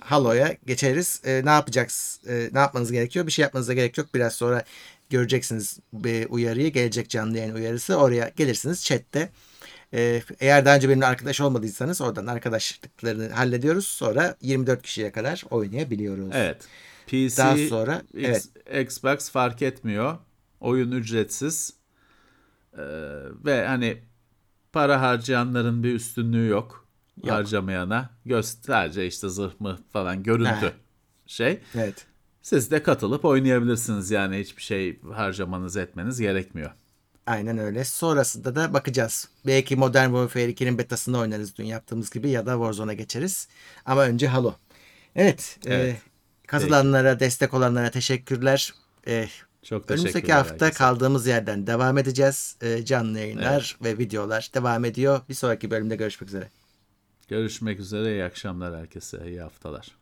Halo'ya 0.00 0.56
geçeriz. 0.66 1.20
E, 1.24 1.42
ne 1.44 1.50
yapacaksınız? 1.50 2.28
E, 2.28 2.50
ne 2.52 2.58
yapmanız 2.58 2.92
gerekiyor? 2.92 3.26
Bir 3.26 3.32
şey 3.32 3.42
yapmanıza 3.42 3.72
gerek 3.74 3.98
yok. 3.98 4.06
Biraz 4.14 4.34
sonra 4.34 4.64
göreceksiniz 5.12 5.78
bir 5.92 6.26
uyarıyı. 6.30 6.72
Gelecek 6.72 7.10
canlı 7.10 7.38
yayın 7.38 7.54
uyarısı. 7.54 7.96
Oraya 7.96 8.28
gelirsiniz 8.36 8.84
chatte. 8.84 9.28
E, 9.94 10.22
eğer 10.40 10.64
daha 10.64 10.76
önce 10.76 10.88
benimle 10.88 11.06
arkadaş 11.06 11.40
olmadıysanız 11.40 12.00
oradan 12.00 12.26
arkadaşlıklarını 12.26 13.28
hallediyoruz. 13.28 13.86
Sonra 13.86 14.36
24 14.40 14.82
kişiye 14.82 15.12
kadar 15.12 15.44
oynayabiliyoruz. 15.50 16.30
Evet. 16.32 16.68
PC, 17.06 17.36
Daha 17.38 17.56
sonra 17.56 18.02
X- 18.14 18.80
Xbox 18.82 19.30
fark 19.30 19.62
etmiyor. 19.62 20.18
Oyun 20.60 20.92
ücretsiz. 20.92 21.72
Ee, 22.74 22.82
ve 23.44 23.66
hani 23.66 23.98
para 24.72 25.00
harcayanların 25.00 25.82
bir 25.82 25.94
üstünlüğü 25.94 26.48
yok. 26.48 26.86
Yok. 27.16 27.30
Harcamayana. 27.32 28.10
Gösterce 28.24 29.06
işte 29.06 29.28
zırh 29.28 29.60
mı 29.60 29.78
falan 29.92 30.22
görüntü 30.22 30.66
Heh. 30.66 30.72
şey. 31.26 31.60
Evet. 31.74 32.06
Siz 32.42 32.70
de 32.70 32.82
katılıp 32.82 33.24
oynayabilirsiniz 33.24 34.10
yani 34.10 34.38
hiçbir 34.38 34.62
şey 34.62 35.00
harcamanız 35.02 35.76
etmeniz 35.76 36.20
gerekmiyor. 36.20 36.70
Aynen 37.26 37.58
öyle. 37.58 37.84
Sonrasında 37.84 38.54
da 38.54 38.74
bakacağız. 38.74 39.28
Belki 39.46 39.76
Modern 39.76 40.06
Warfare 40.08 40.50
2'nin 40.50 40.78
betasını 40.78 41.18
oynarız 41.18 41.56
dün 41.58 41.64
yaptığımız 41.64 42.10
gibi 42.10 42.30
ya 42.30 42.46
da 42.46 42.52
Warzone'a 42.52 42.92
geçeriz. 42.92 43.48
Ama 43.86 44.02
önce 44.02 44.28
Halo. 44.28 44.54
Evet. 45.16 45.58
E, 45.66 45.74
evet. 45.74 45.94
E, 45.94 46.00
katılanlara, 46.46 47.12
Peki. 47.12 47.20
destek 47.20 47.54
olanlara 47.54 47.90
teşekkürler. 47.90 48.74
E, 49.06 49.28
Çok 49.62 49.88
teşekkürler. 49.88 49.98
Önümüzdeki 49.98 50.32
hafta 50.32 50.66
herkese. 50.66 50.78
kaldığımız 50.78 51.26
yerden 51.26 51.66
devam 51.66 51.98
edeceğiz. 51.98 52.56
E, 52.62 52.84
canlı 52.84 53.18
yayınlar 53.18 53.76
evet. 53.80 53.96
ve 53.96 53.98
videolar 53.98 54.50
devam 54.54 54.84
ediyor. 54.84 55.20
Bir 55.28 55.34
sonraki 55.34 55.70
bölümde 55.70 55.96
görüşmek 55.96 56.28
üzere. 56.28 56.48
Görüşmek 57.28 57.80
üzere. 57.80 58.12
İyi 58.12 58.24
akşamlar 58.24 58.76
herkese. 58.80 59.28
İyi 59.28 59.40
haftalar. 59.40 60.01